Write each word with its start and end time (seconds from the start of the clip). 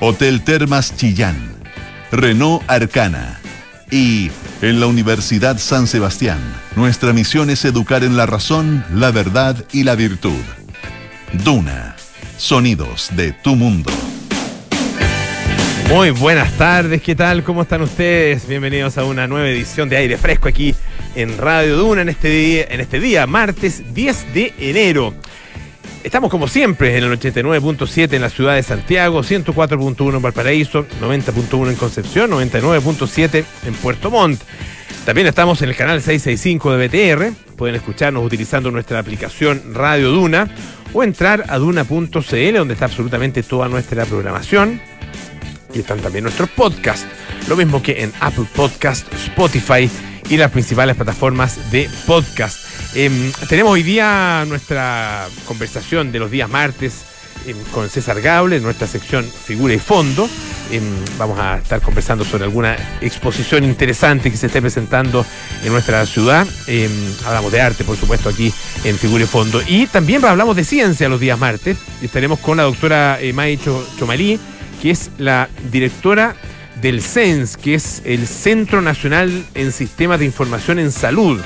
Hotel 0.00 0.42
Termas 0.42 0.94
Chillán, 0.96 1.54
Renault 2.12 2.62
Arcana 2.66 3.40
y 3.90 4.30
en 4.60 4.80
la 4.80 4.86
Universidad 4.86 5.56
San 5.58 5.86
Sebastián, 5.86 6.38
nuestra 6.76 7.14
misión 7.14 7.48
es 7.48 7.64
educar 7.64 8.04
en 8.04 8.16
la 8.16 8.26
razón, 8.26 8.84
la 8.92 9.10
verdad 9.10 9.64
y 9.72 9.84
la 9.84 9.94
virtud. 9.94 10.42
Duna, 11.44 11.96
sonidos 12.36 13.08
de 13.16 13.32
tu 13.32 13.56
mundo. 13.56 13.90
Muy 15.88 16.10
buenas 16.10 16.52
tardes, 16.58 17.00
¿qué 17.00 17.14
tal? 17.14 17.42
¿Cómo 17.42 17.62
están 17.62 17.80
ustedes? 17.80 18.46
Bienvenidos 18.46 18.98
a 18.98 19.04
una 19.04 19.26
nueva 19.26 19.48
edición 19.48 19.88
de 19.88 19.96
Aire 19.96 20.18
Fresco 20.18 20.48
aquí 20.48 20.74
en 21.14 21.38
Radio 21.38 21.78
Duna 21.78 22.02
en 22.02 22.10
este 22.10 22.28
día, 22.28 22.66
en 22.68 22.80
este 22.80 23.00
día 23.00 23.26
martes 23.26 23.94
10 23.94 24.34
de 24.34 24.54
enero. 24.58 25.14
Estamos 26.04 26.30
como 26.30 26.46
siempre 26.48 26.96
en 26.96 27.04
el 27.04 27.18
89.7 27.18 28.14
en 28.14 28.22
la 28.22 28.30
ciudad 28.30 28.54
de 28.54 28.62
Santiago, 28.62 29.22
104.1 29.22 30.16
en 30.16 30.22
Valparaíso, 30.22 30.86
90.1 31.02 31.70
en 31.70 31.74
Concepción, 31.74 32.30
99.7 32.30 33.44
en 33.66 33.74
Puerto 33.74 34.10
Montt. 34.10 34.40
También 35.04 35.26
estamos 35.26 35.60
en 35.62 35.70
el 35.70 35.76
canal 35.76 36.00
665 36.00 36.76
de 36.76 36.86
BTR. 36.86 37.56
Pueden 37.56 37.74
escucharnos 37.74 38.24
utilizando 38.24 38.70
nuestra 38.70 38.98
aplicación 38.98 39.74
Radio 39.74 40.10
Duna 40.10 40.48
o 40.92 41.02
entrar 41.02 41.44
a 41.48 41.58
duna.cl 41.58 42.54
donde 42.54 42.74
está 42.74 42.84
absolutamente 42.84 43.42
toda 43.42 43.68
nuestra 43.68 44.04
programación. 44.04 44.80
Y 45.74 45.80
están 45.80 46.00
también 46.00 46.24
nuestros 46.24 46.48
podcasts, 46.50 47.06
lo 47.48 47.56
mismo 47.56 47.82
que 47.82 48.02
en 48.02 48.12
Apple 48.20 48.46
Podcast, 48.54 49.12
Spotify 49.12 49.90
y 50.30 50.36
las 50.36 50.50
principales 50.50 50.96
plataformas 50.96 51.70
de 51.70 51.90
podcast. 52.06 52.67
Em, 53.00 53.30
tenemos 53.48 53.74
hoy 53.74 53.84
día 53.84 54.44
nuestra 54.48 55.28
conversación 55.44 56.10
de 56.10 56.18
los 56.18 56.32
días 56.32 56.50
martes 56.50 57.04
em, 57.46 57.56
con 57.72 57.88
César 57.88 58.20
Gable, 58.20 58.56
en 58.56 58.64
nuestra 58.64 58.88
sección 58.88 59.24
Figura 59.24 59.72
y 59.72 59.78
Fondo. 59.78 60.28
Em, 60.72 60.82
vamos 61.16 61.38
a 61.38 61.58
estar 61.58 61.80
conversando 61.80 62.24
sobre 62.24 62.42
alguna 62.42 62.76
exposición 63.00 63.62
interesante 63.62 64.32
que 64.32 64.36
se 64.36 64.46
esté 64.46 64.60
presentando 64.60 65.24
en 65.62 65.70
nuestra 65.70 66.04
ciudad. 66.06 66.44
hablamos 67.24 67.52
de 67.52 67.60
arte, 67.60 67.84
por 67.84 67.96
supuesto, 67.96 68.30
aquí 68.30 68.52
en 68.82 68.98
Figura 68.98 69.22
y 69.22 69.28
Fondo. 69.28 69.62
Y 69.64 69.86
también 69.86 70.24
hablamos 70.24 70.56
de 70.56 70.64
ciencia 70.64 71.08
los 71.08 71.20
días 71.20 71.38
martes. 71.38 71.78
Estaremos 72.02 72.40
con 72.40 72.56
la 72.56 72.64
doctora 72.64 73.20
eh, 73.20 73.32
May 73.32 73.60
Chomalí, 73.96 74.40
que 74.82 74.90
es 74.90 75.12
la 75.18 75.48
directora 75.70 76.34
del 76.80 77.00
CENS, 77.00 77.58
que 77.58 77.74
es 77.74 78.02
el 78.04 78.26
Centro 78.26 78.82
Nacional 78.82 79.44
en 79.54 79.70
Sistemas 79.70 80.18
de 80.18 80.24
Información 80.24 80.80
en 80.80 80.90
Salud, 80.90 81.40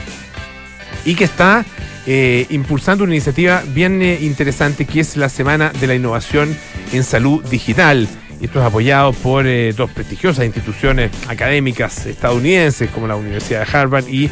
y 1.05 1.15
que 1.15 1.25
está 1.25 1.65
eh, 2.07 2.47
impulsando 2.51 3.05
una 3.05 3.15
iniciativa 3.15 3.63
bien 3.69 4.03
eh, 4.03 4.19
interesante 4.23 4.85
que 4.87 5.01
es 5.01 5.17
la 5.17 5.29
Semana 5.29 5.73
de 5.81 5.87
la 5.87 5.95
Innovación 5.95 6.57
en 6.93 7.05
Salud 7.05 7.45
Digital. 7.45 8.09
Esto 8.41 8.59
es 8.59 8.67
apoyado 8.67 9.13
por 9.13 9.47
eh, 9.47 9.73
dos 9.73 9.91
prestigiosas 9.91 10.45
instituciones 10.45 11.13
académicas 11.29 12.07
estadounidenses 12.07 12.91
como 12.91 13.07
la 13.07 13.15
Universidad 13.15 13.65
de 13.65 13.79
Harvard 13.79 14.09
y 14.09 14.29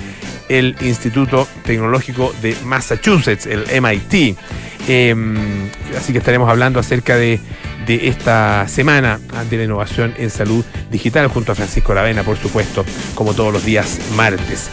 el 0.48 0.74
Instituto 0.80 1.46
Tecnológico 1.64 2.34
de 2.42 2.56
Massachusetts, 2.64 3.46
el 3.46 3.64
MIT. 3.80 4.36
Em, 4.88 5.36
así 5.96 6.12
que 6.12 6.18
estaremos 6.18 6.50
hablando 6.50 6.80
acerca 6.80 7.16
de 7.16 7.38
de 7.86 8.08
esta 8.08 8.68
semana 8.68 9.18
de 9.48 9.56
la 9.56 9.64
innovación 9.64 10.14
en 10.16 10.30
salud 10.30 10.64
digital 10.90 11.28
junto 11.28 11.52
a 11.52 11.54
Francisco 11.54 11.94
Lavena, 11.94 12.22
por 12.22 12.36
supuesto, 12.36 12.84
como 13.14 13.34
todos 13.34 13.52
los 13.52 13.64
días 13.64 13.98
martes. 14.14 14.70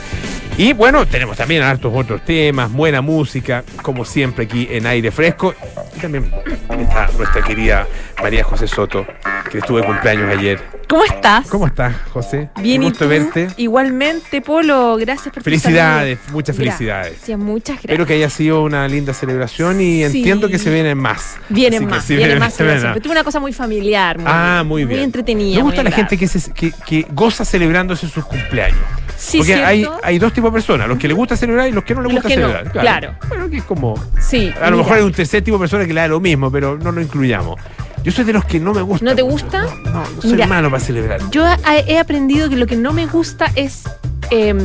Y 0.58 0.74
bueno, 0.74 1.06
tenemos 1.06 1.38
también 1.38 1.62
hartos 1.62 1.94
otros 1.96 2.26
temas, 2.26 2.72
buena 2.72 3.02
música, 3.02 3.64
como 3.84 4.04
siempre 4.04 4.46
aquí 4.46 4.68
en 4.72 4.88
aire 4.88 5.12
fresco. 5.12 5.54
Y 5.96 6.00
también 6.00 6.32
está 6.80 7.12
nuestra 7.16 7.44
querida 7.44 7.86
María 8.24 8.44
José 8.44 8.68
Soto, 8.68 9.06
que 9.50 9.60
estuvo 9.60 9.78
de 9.78 9.84
cumpleaños 9.84 10.30
ayer. 10.38 10.60
¿Cómo 10.88 11.04
estás? 11.04 11.48
¿Cómo 11.48 11.68
estás, 11.68 11.96
José? 12.14 12.50
Bien, 12.62 12.82
Un 12.82 12.90
gusto 12.90 13.08
verte. 13.08 13.50
Igualmente, 13.58 14.42
Polo, 14.42 14.96
gracias 14.96 15.34
por 15.34 15.44
Felicidades, 15.44 16.18
muchas 16.32 16.56
felicidades. 16.56 17.14
Gracias, 17.14 17.40
muchas 17.40 17.76
gracias. 17.76 17.92
Espero 17.92 18.06
que 18.06 18.14
haya 18.14 18.30
sido 18.30 18.64
una 18.64 18.88
linda 18.88 19.14
celebración 19.14 19.82
y 19.82 20.04
entiendo 20.04 20.48
que 20.48 20.58
se 20.58 20.70
vienen 20.70 20.98
más. 20.98 21.38
Vienen 21.50 21.86
más, 21.86 22.08
vienen 22.08 22.40
más 22.40 22.54
celebraciones. 22.56 23.02
Tuve 23.02 23.12
una 23.12 23.24
cosa 23.24 23.40
muy 23.40 23.52
familiar, 23.52 24.18
muy, 24.18 24.28
ah, 24.30 24.64
muy, 24.66 24.86
bien. 24.86 25.00
muy 25.00 25.04
entretenida. 25.04 25.58
Me 25.58 25.64
gusta 25.64 25.84
la 25.84 25.92
gente 25.92 26.18
que, 26.18 26.30
que, 26.56 26.72
que 26.86 27.06
goza 27.12 27.44
celebrándose 27.44 28.08
sus 28.08 28.26
cumpleaños. 28.26 28.80
Sí, 29.18 29.40
Porque 29.40 29.56
hay, 29.56 29.86
hay 30.04 30.20
dos 30.20 30.32
tipos 30.32 30.52
de 30.52 30.54
personas, 30.54 30.88
los 30.88 30.98
que 30.98 31.08
les 31.08 31.18
gusta 31.18 31.36
celebrar 31.36 31.68
y 31.68 31.72
los 31.72 31.84
que 31.84 31.96
no 31.96 32.04
les 32.04 32.14
gusta 32.14 32.30
celebrar. 32.30 32.72
claro. 32.72 33.16
Bueno, 33.28 33.50
que 33.50 33.58
es 33.58 33.64
como. 33.64 33.96
Sí. 34.22 34.54
A 34.62 34.70
lo 34.70 34.78
mejor 34.78 34.98
hay 34.98 35.04
un 35.04 35.12
tercer 35.12 35.44
tipo 35.44 35.58
de 35.58 35.62
persona 35.62 35.86
que 35.86 35.94
le 35.94 36.02
da 36.02 36.08
lo 36.08 36.20
mismo, 36.20 36.52
pero 36.52 36.78
no 36.78 36.92
lo 36.92 37.02
incluyamos. 37.02 37.60
Yo 38.08 38.14
soy 38.14 38.24
de 38.24 38.32
los 38.32 38.46
que 38.46 38.58
no 38.58 38.74
me 38.74 38.82
gusta. 38.82 39.04
¿No 39.04 39.14
te 39.14 39.22
gusta? 39.22 39.64
No, 39.84 39.92
no, 39.92 40.22
soy 40.22 40.38
malo 40.48 40.72
para 40.72 40.82
celebrar. 40.82 41.20
Yo 41.30 41.44
he 41.46 42.00
aprendido 42.00 42.50
que 42.50 42.56
lo 42.56 42.66
que 42.66 42.78
no 42.78 42.94
me 42.94 43.06
gusta 43.06 43.52
es 43.54 43.84
eh, 44.32 44.56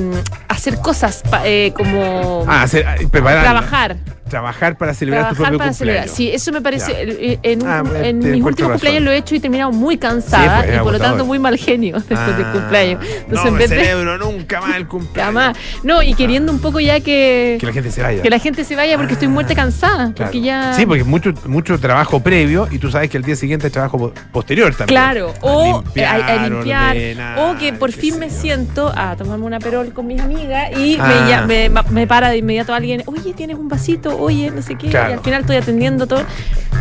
hacer 0.46 0.78
cosas 0.78 1.24
eh, 1.44 1.72
como. 1.76 2.44
Ah, 2.46 2.62
hacer, 2.62 2.86
preparar. 3.10 3.42
Trabajar 3.42 3.96
trabajar 4.32 4.78
para 4.78 4.94
celebrar 4.94 5.28
tu 5.28 5.36
propio 5.36 5.58
para 5.58 5.70
cumpleaños. 5.70 6.10
Celebrar. 6.10 6.16
Sí, 6.16 6.30
eso 6.30 6.52
me 6.52 6.62
parece. 6.62 6.92
Eh, 6.96 7.38
en, 7.42 7.66
ah, 7.66 7.82
en 8.02 8.18
mis 8.18 8.42
últimos 8.42 8.72
cumpleaños 8.72 9.02
lo 9.02 9.10
he 9.10 9.18
hecho 9.18 9.34
y 9.34 9.38
he 9.38 9.40
terminado 9.40 9.72
muy 9.72 9.98
cansada 9.98 10.62
pues, 10.62 10.74
y 10.74 10.78
por 10.78 10.92
lo 10.92 10.98
tanto 10.98 11.26
muy 11.26 11.38
mal 11.38 11.58
genio 11.58 11.96
después 12.08 12.18
ah, 12.18 12.32
del 12.32 12.46
cumpleaños. 12.46 13.04
Entonces, 13.04 13.44
no 13.44 13.48
en 13.48 13.58
vez 13.58 13.68
celebro 13.68 14.18
nunca 14.18 14.60
más 14.62 14.76
el 14.76 14.88
cumpleaños. 14.88 15.34
Jamás. 15.34 15.58
No, 15.82 16.02
y 16.02 16.14
queriendo 16.14 16.50
un 16.50 16.60
poco 16.60 16.80
ya 16.80 17.00
que. 17.00 17.58
Que 17.60 17.66
la 17.66 17.72
gente 17.72 17.90
se 17.90 18.02
vaya. 18.02 18.22
Que 18.22 18.30
la 18.30 18.38
gente 18.38 18.64
se 18.64 18.74
vaya 18.74 18.96
porque 18.96 19.12
estoy 19.12 19.28
muerta 19.28 19.54
cansada. 19.54 20.12
Porque 20.16 20.40
ya... 20.40 20.72
Sí, 20.72 20.86
porque 20.86 21.04
mucho, 21.04 21.34
mucho 21.46 21.78
trabajo 21.78 22.20
previo 22.20 22.68
y 22.70 22.78
tú 22.78 22.90
sabes 22.90 23.10
que 23.10 23.18
el 23.18 23.22
día 23.22 23.36
siguiente 23.36 23.66
hay 23.66 23.70
trabajo 23.72 24.12
posterior 24.32 24.74
también. 24.74 24.88
Claro, 24.88 25.34
o 25.42 25.82
a 25.96 26.48
limpiar, 26.48 26.96
o 27.38 27.56
que 27.58 27.72
por 27.74 27.92
fin 27.92 28.18
me 28.18 28.30
siento 28.30 28.92
a 28.96 29.14
tomarme 29.16 29.44
una 29.44 29.58
perol 29.58 29.92
con 29.92 30.06
mis 30.06 30.20
amigas 30.20 30.70
y 30.78 30.96
ah. 30.98 31.44
me, 31.46 31.68
me, 31.68 32.06
para 32.06 32.30
de 32.30 32.38
inmediato 32.38 32.72
alguien, 32.74 33.02
oye, 33.06 33.34
tienes 33.34 33.56
un 33.56 33.68
vasito, 33.68 34.16
oye, 34.22 34.50
no 34.50 34.62
sé 34.62 34.76
qué 34.76 34.88
y 34.88 34.94
al 34.96 35.20
final 35.20 35.42
estoy 35.42 35.56
atendiendo 35.56 36.06
todo. 36.06 36.24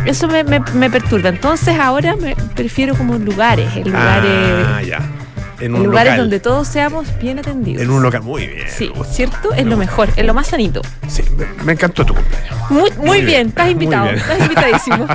Eso 0.06 0.26
me, 0.28 0.42
me, 0.44 0.90
perturba. 0.90 1.28
Entonces 1.28 1.78
ahora 1.78 2.16
me 2.16 2.34
prefiero 2.54 2.94
como 2.96 3.14
lugares, 3.16 3.74
en 3.76 3.84
lugares. 3.84 4.66
Ah, 4.68 4.82
ya. 4.82 5.00
En, 5.60 5.72
lugares 5.72 6.16
donde 6.16 6.40
todos 6.40 6.66
seamos 6.66 7.06
bien 7.20 7.38
atendidos. 7.38 7.82
En 7.82 7.90
un 7.90 8.02
local, 8.02 8.22
muy 8.22 8.48
bien. 8.48 8.66
Sí, 8.68 8.90
¿cierto? 9.08 9.54
Es 9.54 9.64
lo 9.64 9.76
mejor, 9.76 10.08
es 10.16 10.26
lo 10.26 10.34
más 10.34 10.48
sanito. 10.48 10.82
Sí, 11.06 11.22
me, 11.64 11.72
encantó 11.72 12.04
tu 12.04 12.14
cumpleaños. 12.14 12.70
Muy, 12.70 12.90
muy, 12.98 13.22
bien, 13.22 13.48
estás 13.48 13.70
invitado, 13.70 14.10
estás 14.10 14.40
invitadísimo. 14.40 15.06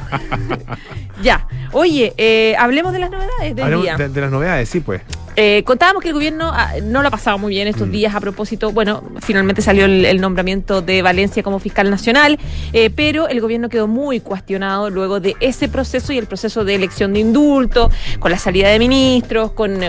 ya. 1.22 1.46
Oye, 1.74 2.14
eh, 2.18 2.56
hablemos 2.58 2.94
de 2.94 3.00
las 3.00 3.12
novedades 3.12 3.56
del 3.58 3.66
hablemos 3.66 3.84
día. 3.84 3.98
de 3.98 4.22
las 4.22 4.32
novedades, 4.32 4.70
sí, 4.70 4.80
pues. 4.80 5.02
Eh, 5.40 5.62
contábamos 5.66 6.02
que 6.02 6.08
el 6.08 6.16
gobierno 6.16 6.50
ah, 6.52 6.74
no 6.81 7.03
lo 7.03 7.09
ha 7.09 7.12
pasado 7.12 7.38
muy 7.38 7.52
bien 7.53 7.68
estos 7.68 7.88
mm. 7.88 7.92
días 7.92 8.16
a 8.16 8.20
propósito, 8.20 8.72
bueno, 8.72 9.03
finalmente 9.22 9.62
salió 9.62 9.86
el, 9.86 10.20
nombramiento 10.20 10.81
de 10.81 11.03
Valencia 11.03 11.44
como 11.44 11.59
fiscal 11.59 11.92
nacional, 11.92 12.40
eh, 12.74 12.90
pero 12.90 13.28
el 13.28 13.40
gobierno 13.40 13.70
quedó 13.70 13.88
muy 13.88 14.20
cuestionado 14.20 14.90
luego 14.90 15.20
de 15.20 15.36
ese 15.40 15.70
proceso 15.70 16.12
y 16.12 16.18
el 16.18 16.25
proceso 16.25 16.66
de 16.66 16.74
elección 16.74 17.14
de 17.14 17.20
indulto, 17.20 17.92
con 18.18 18.31
la 18.31 18.40
salida 18.40 18.70
de 18.70 18.80
ministros, 18.80 19.52
con, 19.52 19.80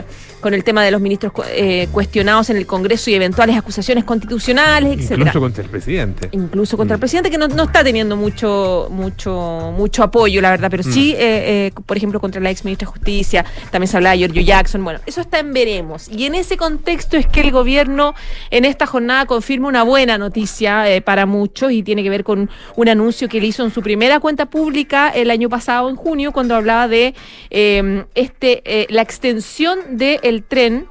con 0.42 0.52
el 0.52 0.64
tema 0.64 0.84
de 0.84 0.90
los 0.90 1.00
ministros 1.00 1.32
eh, 1.50 1.88
cuestionados 1.92 2.50
en 2.50 2.58
el 2.58 2.66
Congreso 2.66 3.08
y 3.08 3.14
eventuales 3.14 3.56
acusaciones 3.56 4.04
constitucionales, 4.04 5.00
etc. 5.00 5.12
Incluso 5.12 5.40
contra 5.40 5.64
el 5.64 5.70
presidente. 5.70 6.28
Incluso 6.32 6.76
contra 6.76 6.96
el 6.96 6.98
mm. 6.98 7.00
presidente, 7.00 7.30
que 7.30 7.38
no, 7.38 7.46
está 7.46 7.82
teniendo 7.82 8.18
mucho, 8.18 8.88
mucho, 8.90 9.72
mucho 9.74 10.02
apoyo, 10.02 10.42
la 10.42 10.50
verdad, 10.50 10.68
pero 10.70 10.82
sí, 10.82 11.16
mm. 11.16 11.80
por 11.84 11.96
ejemplo, 11.96 12.20
contra 12.20 12.38
la 12.38 12.50
ex 12.50 12.66
ministra 12.66 12.84
de 12.84 12.92
Justicia, 12.92 13.46
también 13.70 13.88
se 13.88 13.96
hablaba 13.96 14.12
de 14.12 14.18
Giorgio 14.18 14.42
Jackson, 14.42 14.84
bueno, 14.84 15.00
eso 15.06 15.22
está 15.22 15.37
veremos. 15.42 16.08
Y 16.08 16.26
en 16.26 16.34
ese 16.34 16.56
contexto 16.56 17.16
es 17.16 17.26
que 17.26 17.40
el 17.40 17.50
gobierno 17.50 18.14
en 18.50 18.64
esta 18.64 18.86
jornada 18.86 19.26
confirma 19.26 19.68
una 19.68 19.82
buena 19.82 20.18
noticia 20.18 20.90
eh, 20.90 21.00
para 21.00 21.26
muchos 21.26 21.72
y 21.72 21.82
tiene 21.82 22.02
que 22.02 22.10
ver 22.10 22.24
con 22.24 22.50
un 22.76 22.88
anuncio 22.88 23.28
que 23.28 23.38
él 23.38 23.44
hizo 23.44 23.64
en 23.64 23.70
su 23.70 23.82
primera 23.82 24.20
cuenta 24.20 24.46
pública 24.46 25.08
el 25.08 25.30
año 25.30 25.48
pasado, 25.48 25.88
en 25.88 25.96
junio, 25.96 26.32
cuando 26.32 26.54
hablaba 26.54 26.88
de 26.88 27.14
eh, 27.50 28.04
este 28.14 28.62
eh, 28.64 28.86
la 28.90 29.02
extensión 29.02 29.96
del 29.96 30.42
tren 30.44 30.86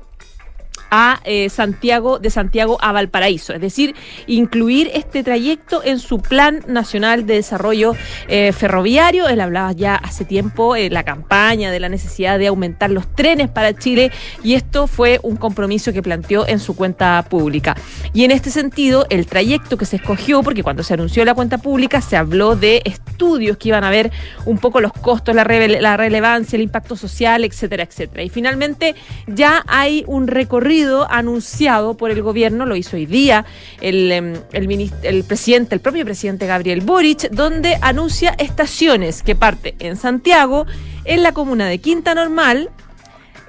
a 0.91 1.19
eh, 1.23 1.49
Santiago, 1.49 2.19
de 2.19 2.29
Santiago 2.29 2.77
a 2.81 2.91
Valparaíso, 2.91 3.53
es 3.53 3.61
decir, 3.61 3.95
incluir 4.25 4.89
este 4.93 5.23
trayecto 5.23 5.81
en 5.83 5.99
su 5.99 6.19
Plan 6.19 6.63
Nacional 6.67 7.25
de 7.25 7.35
Desarrollo 7.35 7.95
eh, 8.27 8.51
Ferroviario. 8.53 9.27
Él 9.27 9.41
hablaba 9.41 9.71
ya 9.71 9.95
hace 9.95 10.25
tiempo 10.25 10.75
en 10.75 10.93
la 10.93 11.03
campaña 11.03 11.71
de 11.71 11.79
la 11.79 11.89
necesidad 11.89 12.39
de 12.39 12.47
aumentar 12.47 12.89
los 12.89 13.07
trenes 13.15 13.49
para 13.49 13.73
Chile 13.77 14.11
y 14.43 14.53
esto 14.53 14.87
fue 14.87 15.19
un 15.23 15.35
compromiso 15.35 15.93
que 15.93 16.01
planteó 16.01 16.47
en 16.47 16.59
su 16.59 16.75
cuenta 16.75 17.25
pública. 17.29 17.75
Y 18.13 18.23
en 18.23 18.31
este 18.31 18.51
sentido, 18.51 19.05
el 19.09 19.25
trayecto 19.27 19.77
que 19.77 19.85
se 19.85 19.97
escogió, 19.97 20.43
porque 20.43 20.63
cuando 20.63 20.83
se 20.83 20.93
anunció 20.93 21.25
la 21.25 21.33
cuenta 21.33 21.57
pública 21.57 22.01
se 22.01 22.17
habló 22.17 22.55
de 22.55 22.81
estudios 22.85 23.57
que 23.57 23.69
iban 23.69 23.83
a 23.83 23.89
ver 23.89 24.11
un 24.45 24.57
poco 24.57 24.81
los 24.81 24.93
costos, 24.93 25.35
la, 25.35 25.43
la 25.43 25.97
relevancia, 25.97 26.55
el 26.55 26.63
impacto 26.63 26.95
social, 26.95 27.43
etcétera, 27.43 27.83
etcétera. 27.83 28.23
Y 28.23 28.29
finalmente 28.29 28.95
ya 29.27 29.63
hay 29.67 30.03
un 30.07 30.27
recorrido 30.27 30.76
anunciado 31.09 31.95
por 31.95 32.11
el 32.11 32.21
gobierno, 32.21 32.65
lo 32.65 32.75
hizo 32.75 32.97
hoy 32.97 33.05
día 33.05 33.45
el, 33.81 34.11
em, 34.11 34.33
el, 34.51 35.23
presidente, 35.23 35.75
el 35.75 35.81
propio 35.81 36.05
presidente 36.05 36.45
Gabriel 36.45 36.81
Boric, 36.81 37.29
donde 37.31 37.77
anuncia 37.81 38.35
estaciones 38.37 39.23
que 39.23 39.35
parte 39.35 39.75
en 39.79 39.95
Santiago, 39.95 40.65
en 41.05 41.23
la 41.23 41.33
comuna 41.33 41.67
de 41.67 41.79
Quinta 41.79 42.13
Normal, 42.13 42.69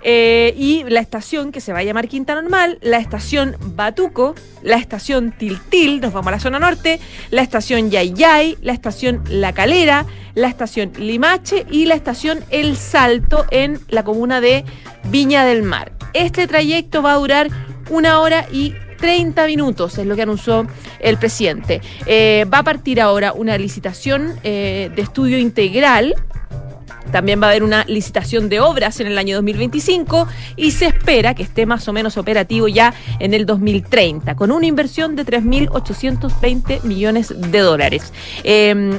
eh, 0.02 0.54
y 0.56 0.84
la 0.84 1.00
estación 1.00 1.50
que 1.50 1.60
se 1.60 1.72
va 1.72 1.80
a 1.80 1.82
llamar 1.82 2.08
Quinta 2.08 2.34
Normal, 2.34 2.78
la 2.82 2.98
estación 2.98 3.56
Batuco, 3.60 4.34
la 4.62 4.76
estación 4.76 5.32
Tiltil, 5.32 6.00
nos 6.00 6.12
vamos 6.12 6.28
a 6.28 6.31
la 6.32 6.40
zona 6.40 6.60
norte, 6.60 7.00
la 7.31 7.42
estación 7.42 7.90
Yayay, 7.90 8.58
la 8.62 8.72
estación 8.72 9.24
La 9.28 9.52
Calera, 9.52 10.06
la 10.34 10.48
estación 10.48 10.92
Limache 10.98 11.66
y 11.69 11.86
la 11.86 11.94
estación 11.94 12.44
El 12.50 12.76
Salto 12.76 13.44
en 13.50 13.81
la 13.88 14.04
comuna 14.04 14.40
de 14.40 14.64
Viña 15.10 15.44
del 15.44 15.62
Mar. 15.62 15.97
Este 16.12 16.46
trayecto 16.46 17.02
va 17.02 17.12
a 17.12 17.16
durar 17.16 17.49
una 17.90 18.20
hora 18.20 18.46
y 18.50 18.75
30 18.99 19.46
minutos, 19.46 19.96
es 19.99 20.06
lo 20.06 20.16
que 20.16 20.22
anunció 20.22 20.66
el 20.99 21.16
presidente. 21.16 21.81
Eh, 22.06 22.44
va 22.52 22.58
a 22.58 22.62
partir 22.64 23.00
ahora 23.00 23.32
una 23.32 23.56
licitación 23.56 24.34
eh, 24.43 24.90
de 24.94 25.02
estudio 25.02 25.38
integral 25.38 26.14
también 27.10 27.40
va 27.40 27.46
a 27.46 27.50
haber 27.50 27.62
una 27.62 27.84
licitación 27.84 28.49
de 28.49 28.60
obras 28.60 29.00
en 29.00 29.06
el 29.06 29.19
año 29.19 29.37
2025 29.37 30.26
y 30.56 30.70
se 30.72 30.87
espera 30.87 31.34
que 31.34 31.43
esté 31.43 31.66
más 31.66 31.88
o 31.88 31.93
menos 31.93 32.16
operativo 32.16 32.69
ya 32.69 32.94
en 33.19 33.34
el 33.34 33.46
2030, 33.46 34.34
con 34.37 34.50
una 34.50 34.66
inversión 34.66 35.16
de 35.16 35.25
3.820 35.25 36.82
millones 36.84 37.34
de 37.37 37.58
dólares. 37.58 38.12
Eh, 38.44 38.99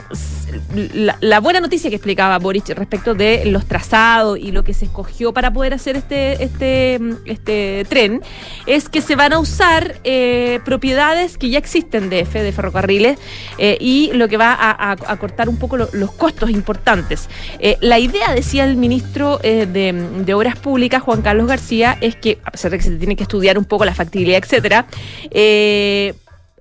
la, 1.21 1.39
buena 1.39 1.59
noticia 1.59 1.89
que 1.89 1.95
explicaba 1.95 2.38
Boric 2.39 2.69
respecto 2.69 3.13
de 3.13 3.45
los 3.45 3.65
trazados 3.65 4.38
y 4.39 4.51
lo 4.51 4.63
que 4.63 4.73
se 4.73 4.85
escogió 4.85 5.33
para 5.33 5.51
poder 5.51 5.73
hacer 5.73 5.95
este, 5.95 6.44
este, 6.44 7.00
este 7.25 7.85
tren 7.89 8.21
es 8.65 8.89
que 8.89 9.01
se 9.01 9.15
van 9.15 9.33
a 9.33 9.39
usar 9.39 9.95
eh, 10.03 10.59
propiedades 10.65 11.38
que 11.38 11.50
ya 11.50 11.57
existen 11.57 12.09
de 12.09 12.21
F, 12.21 12.51
ferrocarriles, 12.51 13.19
eh, 13.57 13.77
y 13.79 14.11
lo 14.13 14.27
que 14.27 14.38
va 14.38 14.53
a, 14.53 14.91
a, 14.91 15.17
cortar 15.17 15.50
un 15.50 15.57
poco 15.57 15.77
lo, 15.77 15.89
los 15.94 16.11
costos 16.11 16.50
importantes. 16.50 17.29
Eh, 17.59 17.77
la 17.99 18.05
idea, 18.05 18.33
decía 18.33 18.63
el 18.63 18.77
ministro 18.77 19.39
eh, 19.43 19.65
de, 19.65 19.91
de, 20.23 20.33
Obras 20.33 20.57
Públicas, 20.57 21.01
Juan 21.01 21.21
Carlos 21.21 21.47
García, 21.47 21.97
es 21.99 22.15
que, 22.15 22.39
a 22.45 22.51
pesar 22.51 22.71
de 22.71 22.77
que 22.77 22.83
se 22.83 22.91
tiene 22.91 23.17
que 23.17 23.23
estudiar 23.23 23.57
un 23.57 23.65
poco 23.65 23.83
la 23.83 23.93
factibilidad, 23.93 24.39
etcétera, 24.41 24.85
eh, 25.31 26.13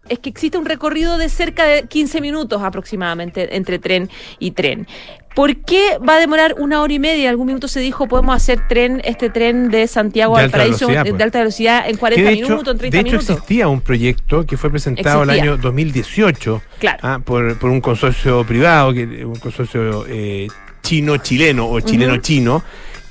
es 0.09 0.19
que 0.19 0.31
existe 0.31 0.59
un 0.59 0.65
recorrido 0.65 1.17
de 1.17 1.29
cerca 1.29 1.65
de 1.65 1.85
15 1.85 2.21
minutos 2.21 2.63
aproximadamente 2.63 3.57
entre 3.57 3.79
tren 3.79 4.11
y 4.41 4.53
tren. 4.53 4.89
¿Por 5.35 5.55
qué 5.59 5.99
va 5.99 6.17
a 6.17 6.19
demorar 6.19 6.57
una 6.59 6.83
hora 6.83 6.93
y 6.93 6.99
media? 6.99 7.31
Algún 7.31 7.47
minuto 7.47 7.69
se 7.69 7.79
dijo, 7.79 8.09
podemos 8.09 8.35
hacer 8.35 8.67
tren, 8.67 9.01
este 9.05 9.31
tren 9.31 9.71
de 9.71 9.87
Santiago 9.87 10.37
de 10.37 10.45
al 10.45 10.51
Paraíso 10.51 10.87
pues. 10.87 11.17
de 11.17 11.23
alta 11.23 11.39
velocidad 11.39 11.89
en 11.89 11.97
40 11.99 12.29
de 12.29 12.35
hecho, 12.35 12.49
minutos, 12.49 12.73
en 12.73 12.79
30 12.79 12.97
de 12.97 13.01
hecho, 13.01 13.13
minutos. 13.13 13.31
existía 13.37 13.69
un 13.69 13.81
proyecto 13.81 14.45
que 14.45 14.57
fue 14.57 14.71
presentado 14.71 15.23
Existía. 15.23 15.43
el 15.45 15.51
año 15.51 15.63
2018 15.63 16.63
Claro. 16.81 16.99
ah, 17.03 17.21
por, 17.25 17.57
por 17.59 17.71
un 17.71 17.81
consorcio 17.81 18.45
privado, 18.45 18.93
que, 18.93 19.25
un 19.25 19.37
consorcio 19.37 20.07
eh, 20.09 20.49
chino-chileno 20.89 21.67
o 21.69 21.81
chileno-chino, 21.81 22.63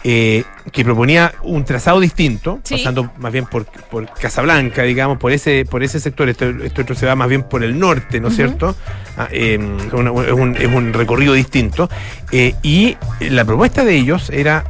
eh, 0.04 0.44
que 0.72 0.84
proponía 0.84 1.34
un 1.44 1.64
trazado 1.66 2.00
distinto, 2.00 2.60
Sí. 2.64 2.76
pasando 2.76 3.12
más 3.18 3.32
bien 3.32 3.46
por, 3.46 3.66
por 3.66 4.10
Casablanca, 4.14 4.84
digamos, 4.84 5.18
por 5.18 5.32
ese, 5.32 5.66
por 5.66 5.84
ese 5.84 6.00
sector. 6.00 6.30
Esto, 6.30 6.46
esto 6.64 6.82
otro 6.82 6.96
se 6.96 7.06
va 7.06 7.16
más 7.16 7.28
bien 7.30 7.44
por 7.44 7.64
el 7.64 7.78
norte, 7.78 8.20
¿no 8.20 8.30
es 8.30 8.36
cierto? 8.36 8.76
Ah, 9.18 9.28
eh, 9.32 9.58
una- 9.92 10.12
es 10.26 10.32
un, 10.34 10.56
es 10.56 10.68
un 10.68 10.94
recorrido 10.94 11.34
distinto. 11.34 11.90
Eh, 12.32 12.56
y 12.64 12.96
la 13.22 13.44
propuesta 13.46 13.84
de 13.84 13.96
ellos 13.96 14.30
era 14.30 14.64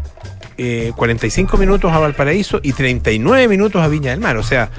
eh, 0.57 0.91
45 0.95 1.55
minutos 1.57 1.91
a 1.93 1.99
Valparaíso 1.99 2.59
y 2.63 2.73
39 2.73 3.47
minutos 3.47 3.81
a 3.83 3.87
Viña 3.87 4.11
del 4.11 4.19
Mar. 4.19 4.37
O 4.37 4.43
sea, 4.43 4.69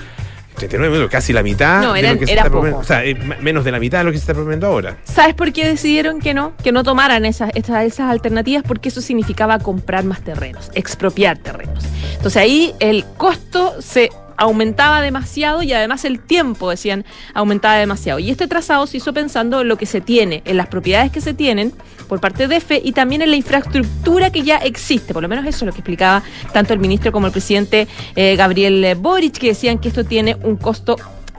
39 0.59 0.93
minutos, 0.93 1.11
casi 1.11 1.33
la 1.33 1.43
mitad 1.43 1.83
No, 1.83 1.93
de 1.93 2.03
lo 2.03 2.19
que 2.19 2.27
se 2.27 2.33
era 2.33 2.43
está 2.43 2.53
poco. 2.53 2.77
O 2.77 2.85
sea, 2.85 3.05
eh, 3.05 3.15
menos 3.15 3.65
de 3.65 3.73
la 3.73 3.81
mitad 3.81 3.99
de 3.99 4.05
lo 4.05 4.11
que 4.11 4.19
se 4.19 4.23
está 4.23 4.35
proponiendo 4.35 4.67
ahora. 4.67 4.97
¿Sabes 5.05 5.35
por 5.35 5.53
qué 5.53 5.67
decidieron 5.67 6.21
que 6.21 6.35
no? 6.35 6.55
Que 6.63 6.73
no 6.73 6.83
tomaran 6.85 7.25
esas, 7.25 7.51
esas, 7.55 7.85
esas 7.85 8.11
alternativas, 8.11 8.63
porque 8.67 8.89
eso 8.89 9.01
significaba 9.01 9.59
comprar 9.59 10.05
más 10.05 10.21
terrenos, 10.21 10.71
expropiar 10.75 11.39
terrenos. 11.39 11.85
Entonces 12.17 12.37
ahí 12.37 12.75
el 12.81 13.05
costo 13.17 13.81
se 13.81 14.11
aumentaba 14.39 15.03
demasiado 15.03 15.63
y 15.63 15.73
además 15.73 16.05
el 16.05 16.21
tiempo, 16.21 16.71
decían, 16.71 17.05
aumentaba 17.35 17.77
demasiado. 17.77 18.19
Y 18.19 18.31
este 18.31 18.49
trazado 18.49 18.87
se 18.87 18.97
hizo 18.97 19.13
pensando 19.13 19.61
en 19.61 19.69
lo 19.69 19.77
que 19.77 19.85
se 19.85 20.01
tiene, 20.01 20.43
en 20.47 20.57
las 20.57 20.69
propiedades 20.69 21.13
que 21.13 21.21
se 21.21 21.35
tienen 21.35 21.75
por 22.09 22.21
parte 22.21 22.49
de 22.49 22.57
EFE 22.57 22.81
y 22.83 22.93
también 22.93 23.21
en 23.21 23.31
la 23.31 23.37
infraestructura 23.37 24.31
que 24.31 24.43
ya 24.43 24.57
existe. 24.57 25.13
Por 25.13 25.23
lo 25.23 25.29
menos 25.29 25.45
eso 25.45 25.59
es 25.59 25.67
lo 25.67 25.73
que 25.73 25.81
explicaba 25.81 26.23
tanto 26.53 26.73
el 26.73 26.79
ministro 26.79 27.13
como 27.13 27.27
el 27.27 27.33
presidente 27.33 27.87
eh, 28.17 28.37
Gabriel 28.37 28.97
Boric, 28.97 29.37
que 29.37 29.49
decían 29.49 29.79
que 29.79 29.89
esto 29.89 30.05
tiene 30.05 30.37
un 30.43 30.57
costo 30.57 30.97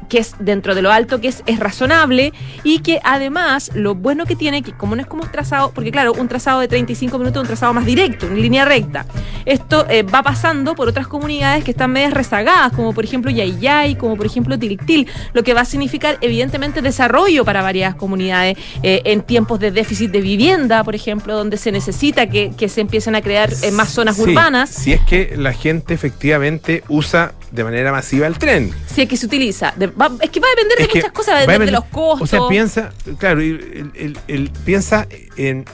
que 0.09 0.17
es 0.17 0.33
dentro 0.39 0.75
de 0.75 0.81
lo 0.81 0.91
alto, 0.91 1.21
que 1.21 1.27
es, 1.29 1.43
es 1.45 1.59
razonable 1.59 2.33
y 2.63 2.79
que 2.79 2.99
además 3.03 3.71
lo 3.75 3.95
bueno 3.95 4.25
que 4.25 4.35
tiene, 4.35 4.63
que 4.63 4.73
como 4.73 4.95
no 4.95 5.01
es 5.01 5.07
como 5.07 5.23
un 5.23 5.31
trazado, 5.31 5.71
porque 5.73 5.91
claro, 5.91 6.13
un 6.13 6.27
trazado 6.27 6.59
de 6.59 6.67
35 6.67 7.17
minutos 7.19 7.37
es 7.37 7.41
un 7.43 7.47
trazado 7.47 7.73
más 7.73 7.85
directo, 7.85 8.25
en 8.27 8.41
línea 8.41 8.65
recta. 8.65 9.05
Esto 9.45 9.85
eh, 9.89 10.03
va 10.03 10.23
pasando 10.23 10.75
por 10.75 10.87
otras 10.89 11.07
comunidades 11.07 11.63
que 11.63 11.71
están 11.71 11.91
medias 11.91 12.13
rezagadas, 12.13 12.71
como 12.73 12.93
por 12.93 13.03
ejemplo 13.05 13.31
Yayay, 13.31 13.95
como 13.95 14.17
por 14.17 14.25
ejemplo 14.25 14.57
Tiltil, 14.57 15.07
lo 15.33 15.43
que 15.43 15.53
va 15.53 15.61
a 15.61 15.65
significar 15.65 16.17
evidentemente 16.21 16.81
desarrollo 16.81 17.45
para 17.45 17.61
varias 17.61 17.95
comunidades 17.95 18.57
eh, 18.83 19.01
en 19.05 19.21
tiempos 19.21 19.59
de 19.59 19.71
déficit 19.71 20.11
de 20.11 20.21
vivienda, 20.21 20.83
por 20.83 20.95
ejemplo, 20.95 21.35
donde 21.35 21.57
se 21.57 21.71
necesita 21.71 22.27
que, 22.27 22.51
que 22.57 22.67
se 22.69 22.81
empiecen 22.81 23.15
a 23.15 23.21
crear 23.21 23.51
eh, 23.61 23.71
más 23.71 23.89
zonas 23.89 24.15
Sí, 24.15 24.23
urbanas, 24.23 24.69
Si 24.69 24.91
es 24.93 25.01
que 25.01 25.35
la 25.37 25.53
gente 25.53 25.93
efectivamente 25.93 26.83
usa 26.89 27.33
de 27.51 27.63
manera 27.63 27.91
masiva 27.91 28.27
el 28.27 28.37
tren. 28.37 28.71
si 28.87 29.01
es 29.03 29.07
que 29.09 29.17
se 29.17 29.25
utiliza. 29.25 29.73
De- 29.75 29.87
va- 29.99 30.11
es 30.21 30.29
que 30.29 30.39
va 30.39 30.47
a 30.47 30.51
depender 30.51 30.77
de 30.77 30.83
Es 30.85 30.95
muchas 30.95 31.11
cosas, 31.11 31.33
va 31.33 31.37
a 31.37 31.41
depender 31.41 31.65
de 31.67 31.71
los 31.73 31.85
costos. 31.85 32.21
O 32.21 32.27
sea, 32.27 32.47
piensa, 32.49 32.91
claro, 33.17 33.41
el, 33.41 33.91
el- 33.95 34.17
el- 34.27 34.49
piensa 34.65 35.07
en. 35.37 35.65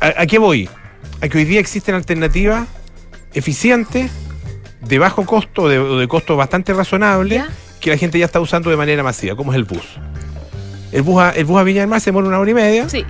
¿a, 0.00 0.22
a 0.22 0.26
qué 0.26 0.38
voy? 0.38 0.68
A 1.20 1.28
que 1.28 1.38
hoy 1.38 1.44
día 1.44 1.60
existen 1.60 1.94
alternativas 1.94 2.66
eficientes, 3.34 4.10
de 4.80 4.98
bajo 4.98 5.24
costo 5.26 5.62
o 5.62 5.68
de, 5.68 5.78
de 5.78 6.08
costo 6.08 6.36
bastante 6.36 6.72
razonable, 6.72 7.36
¿Ya? 7.36 7.48
que 7.80 7.90
la 7.90 7.96
gente 7.96 8.18
ya 8.18 8.24
está 8.26 8.40
usando 8.40 8.70
de 8.70 8.76
manera 8.76 9.02
masiva, 9.02 9.36
como 9.36 9.52
es 9.52 9.56
el 9.56 9.64
bus. 9.64 9.82
El 10.92 11.02
bus 11.02 11.20
a, 11.20 11.30
el 11.30 11.44
bus 11.44 11.58
a 11.58 11.62
Viña 11.64 11.80
del 11.80 11.88
Mar 11.88 12.00
se 12.00 12.06
demora 12.06 12.28
una 12.28 12.38
hora 12.38 12.50
y 12.50 12.54
media 12.54 12.88
Sí, 12.88 13.04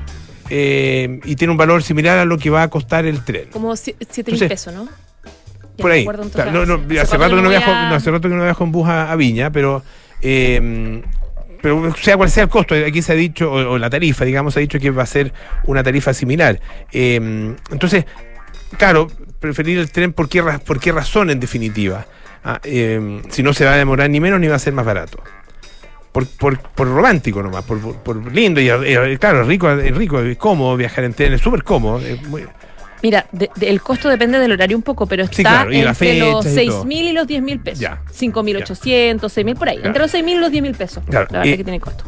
eh, 0.51 1.21
y 1.25 1.37
tiene 1.37 1.53
un 1.53 1.57
valor 1.57 1.83
similar 1.83 2.19
a 2.19 2.25
lo 2.25 2.37
que 2.39 2.51
va 2.51 2.63
a 2.63 2.69
costar 2.69 3.05
el 3.07 3.25
tren. 3.25 3.49
como 3.53 3.77
7 3.77 3.97
mil 4.33 4.49
pesos, 4.49 4.75
¿no? 4.75 4.85
Ya 4.85 5.83
por 5.83 5.91
ahí. 5.93 6.05
Claro, 6.33 6.51
no, 6.51 6.67
no, 6.79 7.01
Hace 7.01 7.17
rato 7.17 7.37
que 7.37 7.43
no 7.43 7.49
viajo, 7.49 7.71
a- 7.71 7.89
no, 7.91 7.95
hace 7.95 8.11
rato 8.11 8.29
que 8.29 8.35
no 8.35 8.43
viajo 8.43 8.65
en 8.65 8.73
bus 8.73 8.89
a, 8.89 9.13
a 9.13 9.17
Viña, 9.17 9.51
pero 9.53 9.85
eh, 10.23 11.03
pero 11.61 11.95
sea 11.97 12.17
cual 12.17 12.31
sea 12.31 12.45
el 12.45 12.49
costo, 12.49 12.75
aquí 12.75 13.03
se 13.03 13.13
ha 13.13 13.17
dicho, 13.17 13.51
o, 13.51 13.79
la 13.79 13.91
tarifa, 13.91 14.25
digamos, 14.25 14.55
se 14.55 14.61
ha 14.61 14.63
dicho 14.63 14.79
que 14.79 14.91
va 14.91 15.03
a 15.03 15.07
ser 15.07 15.33
una 15.65 15.83
tarifa 15.83 16.15
similar. 16.15 16.61
Eh, 16.93 17.55
entonces, 17.71 18.05
claro, 18.77 19.09
preferir 19.41 19.79
el 19.79 19.91
tren, 19.91 20.13
¿por 20.13 20.29
qué, 20.29 20.43
por 20.43 20.81
qué 20.81 20.93
razón 20.93 21.31
en 21.31 21.41
definitiva? 21.41 22.07
Ah, 22.45 22.61
eh, 22.63 23.23
si 23.31 23.43
no 23.43 23.53
se 23.53 23.65
va 23.65 23.73
a 23.73 23.77
demorar 23.77 24.09
ni 24.09 24.21
menos 24.21 24.41
ni 24.41 24.47
va 24.47 24.57
a 24.57 24.61
ser 24.61 24.73
más 24.73 24.87
barato. 24.87 25.23
Por, 26.13 26.27
por, 26.27 26.59
por 26.59 26.89
romántico 26.89 27.43
nomás, 27.43 27.65
por, 27.65 27.97
por, 28.03 28.33
lindo 28.33 28.61
y 28.61 28.69
eh, 28.71 29.19
claro, 29.21 29.45
rico, 29.45 29.71
es 29.71 29.95
rico, 29.95 30.21
es 30.21 30.37
cómodo 30.39 30.77
viajar 30.77 31.05
en 31.05 31.13
tren, 31.13 31.33
es 31.35 31.41
súper 31.41 31.63
cómodo. 31.63 32.01
es 32.01 32.23
muy- 32.29 32.47
Mira, 33.03 33.27
de- 33.33 33.51
de- 33.57 33.69
el 33.71 33.81
costo 33.81 34.09
depende 34.09 34.39
del 34.39 34.53
horario 34.53 34.77
un 34.77 34.83
poco, 34.83 35.07
pero 35.07 35.23
está 35.25 35.37
Sí, 35.37 35.43
claro, 35.43 35.71
entre 35.71 35.89
los 35.89 35.97
fecha 35.99 36.49
y 36.51 36.55
6 36.55 36.71
todo. 36.71 36.85
mil 36.85 37.07
y 37.09 37.13
los 37.13 37.27
10 37.27 37.43
mil 37.43 37.61
pesos. 37.61 37.79
Ya. 37.81 38.03
5.800, 38.13 39.33
6 39.33 39.45
mil 39.45 39.55
por 39.57 39.69
ahí. 39.69 39.77
Claro. 39.77 39.89
Entre 39.89 40.03
los 40.03 40.11
6 40.11 40.25
mil 40.25 40.37
y 40.37 40.41
los 40.41 40.51
10 40.51 40.63
mil 40.63 40.75
pesos. 40.75 41.03
Claro, 41.09 41.27
La 41.31 41.39
verdad 41.39 41.53
y- 41.55 41.57
que 41.59 41.65
tiene 41.65 41.81
costo. 41.81 42.05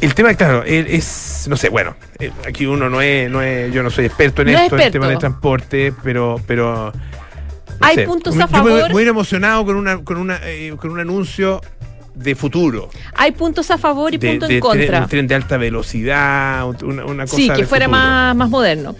El 0.00 0.14
tema, 0.14 0.32
claro, 0.34 0.62
él 0.64 0.86
es, 0.88 1.46
no 1.48 1.56
sé, 1.56 1.70
bueno, 1.70 1.96
eh, 2.20 2.30
aquí 2.46 2.66
uno 2.66 2.88
no 2.88 3.00
es, 3.00 3.28
no 3.28 3.42
es, 3.42 3.72
yo 3.72 3.82
no 3.82 3.90
soy 3.90 4.04
experto 4.04 4.42
en 4.42 4.52
No 4.52 4.58
esto, 4.58 4.76
en 4.76 4.80
experto. 4.82 4.92
tema 4.92 5.08
de 5.08 5.16
transporte, 5.16 5.92
pero, 6.04 6.40
pero. 6.46 6.92
no 6.92 7.86
Hay 7.86 7.96
sé. 7.96 8.02
puntos 8.04 8.34
Yo 8.36 8.42
a 8.42 8.46
me- 8.46 8.52
favor. 8.52 8.90
Muy 8.90 9.08
emocionado 9.08 9.64
con 9.64 9.74
una, 9.76 9.98
con 10.04 10.18
una, 10.18 10.38
eh, 10.44 10.72
con 10.78 10.90
un 10.90 11.00
anuncio 11.00 11.60
de 12.18 12.34
futuro. 12.34 12.90
Hay 13.14 13.32
puntos 13.32 13.70
a 13.70 13.78
favor 13.78 14.12
y 14.12 14.18
puntos 14.18 14.50
en 14.50 14.56
tren- 14.56 14.60
contra. 14.60 15.00
un 15.02 15.08
tren 15.08 15.26
de 15.28 15.34
alta 15.34 15.56
velocidad, 15.56 16.66
una, 16.82 17.04
una 17.04 17.24
cosa. 17.24 17.36
Sí, 17.36 17.48
que 17.48 17.62
de 17.62 17.66
fuera 17.66 17.86
futuro. 17.86 18.02
más, 18.02 18.36
más 18.36 18.50
moderno. 18.50 18.96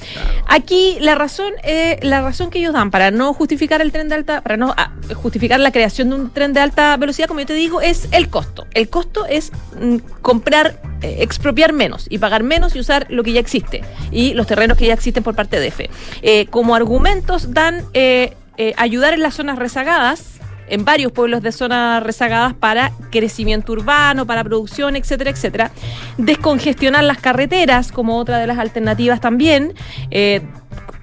Aquí 0.47 0.97
la 1.01 1.15
razón, 1.15 1.53
eh, 1.65 1.99
la 2.03 2.21
razón 2.23 2.51
que 2.51 2.59
ellos 2.61 2.73
dan 2.73 2.91
para 2.91 3.11
no 3.11 3.33
justificar 3.35 3.81
el 3.83 3.93
tren 3.93 4.09
de 4.09 4.15
alta, 4.15 4.41
para 4.41 4.57
no 4.57 4.73
ah, 4.77 4.93
justificar 5.15 5.59
la 5.61 5.73
creación 5.73 6.11
de 6.11 6.15
un 6.17 6.31
tren 6.33 6.53
de 6.53 6.61
alta 6.61 6.97
velocidad, 6.97 7.27
como 7.29 7.41
yo 7.41 7.47
te 7.47 7.55
digo, 7.55 7.81
es 7.81 8.09
el 8.13 8.29
costo. 8.29 8.67
El 8.73 8.89
costo 8.89 9.27
es 9.27 9.51
mm, 9.81 9.97
comprar, 10.23 10.81
eh, 11.03 11.17
expropiar 11.21 11.73
menos 11.73 12.07
y 12.09 12.19
pagar 12.19 12.43
menos 12.45 12.77
y 12.77 12.81
usar 12.81 13.07
lo 13.11 13.23
que 13.25 13.33
ya 13.33 13.41
existe 13.41 13.83
y 14.13 14.35
los 14.35 14.47
terrenos 14.47 14.79
que 14.79 14.87
ya 14.87 14.95
existen 14.95 15.23
por 15.25 15.35
parte 15.35 15.59
de 15.59 15.67
EFE. 15.69 15.91
Eh, 16.23 16.47
como 16.47 16.75
argumentos 16.75 17.53
dan 17.53 17.83
eh, 17.95 18.35
eh, 18.57 18.75
ayudar 18.77 19.13
en 19.15 19.23
las 19.23 19.35
zonas 19.35 19.59
rezagadas 19.59 20.39
en 20.71 20.85
varios 20.85 21.13
pueblos 21.13 21.43
de 21.43 21.53
zonas 21.53 22.03
rezagadas 22.03 22.55
para 22.55 22.93
crecimiento 23.11 23.73
urbano, 23.73 24.27
para 24.27 24.45
producción, 24.45 24.97
etcétera, 24.97 25.31
etcétera. 25.31 25.71
Descongestionar 26.19 27.05
las 27.05 27.19
carreteras 27.19 27.93
como 27.93 28.17
otra 28.19 28.39
de 28.39 28.47
las 28.47 28.59
alternativas 28.59 29.21
también. 29.21 29.75
Eh, 30.11 30.43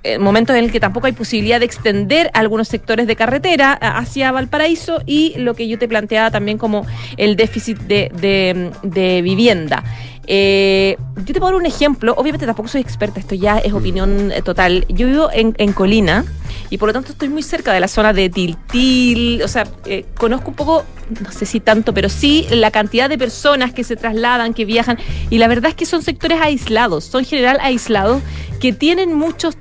eh, 0.03 0.19
momentos 0.19 0.55
en 0.55 0.63
el 0.65 0.71
que 0.71 0.79
tampoco 0.79 1.07
hay 1.07 1.13
posibilidad 1.13 1.59
de 1.59 1.65
extender 1.65 2.29
algunos 2.35 2.67
sectores 2.67 3.07
de 3.07 3.15
carretera 3.15 3.75
a- 3.81 3.97
hacia 3.97 4.31
Valparaíso 4.31 5.01
y 5.07 5.33
lo 5.37 5.55
que 5.55 5.67
yo 5.67 5.79
te 5.79 5.87
planteaba 5.87 6.29
también 6.29 6.59
como 6.59 6.85
el 7.17 7.35
déficit 7.35 7.79
de- 7.79 8.71
de 8.83 9.21
vivienda. 9.23 9.83
Eh, 10.27 10.97
yo 11.17 11.33
te 11.33 11.33
puedo 11.33 11.45
dar 11.45 11.55
un 11.55 11.65
ejemplo, 11.65 12.13
obviamente 12.17 12.45
tampoco 12.45 12.67
soy 12.67 12.81
experta, 12.81 13.19
esto 13.19 13.35
ya 13.35 13.57
es 13.57 13.73
opinión 13.73 14.31
eh, 14.31 14.41
total. 14.41 14.85
Yo 14.89 15.07
vivo 15.07 15.29
en, 15.31 15.55
en 15.57 15.73
Colina 15.73 16.25
y 16.69 16.77
por 16.77 16.89
lo 16.89 16.93
tanto 16.93 17.11
estoy 17.11 17.29
muy 17.29 17.43
cerca 17.43 17.73
de 17.73 17.79
la 17.79 17.87
zona 17.87 18.13
de 18.13 18.29
Tiltil, 18.29 19.41
o 19.43 19.47
sea, 19.47 19.67
eh, 19.85 20.05
conozco 20.17 20.49
un 20.49 20.55
poco, 20.55 20.83
no 21.21 21.31
sé 21.31 21.45
si 21.45 21.59
tanto, 21.59 21.93
pero 21.93 22.09
sí 22.09 22.47
la 22.49 22.71
cantidad 22.71 23.09
de 23.09 23.17
personas 23.17 23.73
que 23.73 23.83
se 23.83 23.95
trasladan, 23.95 24.53
que 24.53 24.65
viajan, 24.65 24.97
y 25.29 25.37
la 25.37 25.47
verdad 25.47 25.69
es 25.69 25.75
que 25.75 25.85
son 25.85 26.01
sectores 26.01 26.39
aislados, 26.41 27.05
son 27.05 27.21
en 27.21 27.25
general 27.25 27.57
aislados, 27.61 28.21
que 28.59 28.73
tienen 28.73 29.13
muchos 29.13 29.57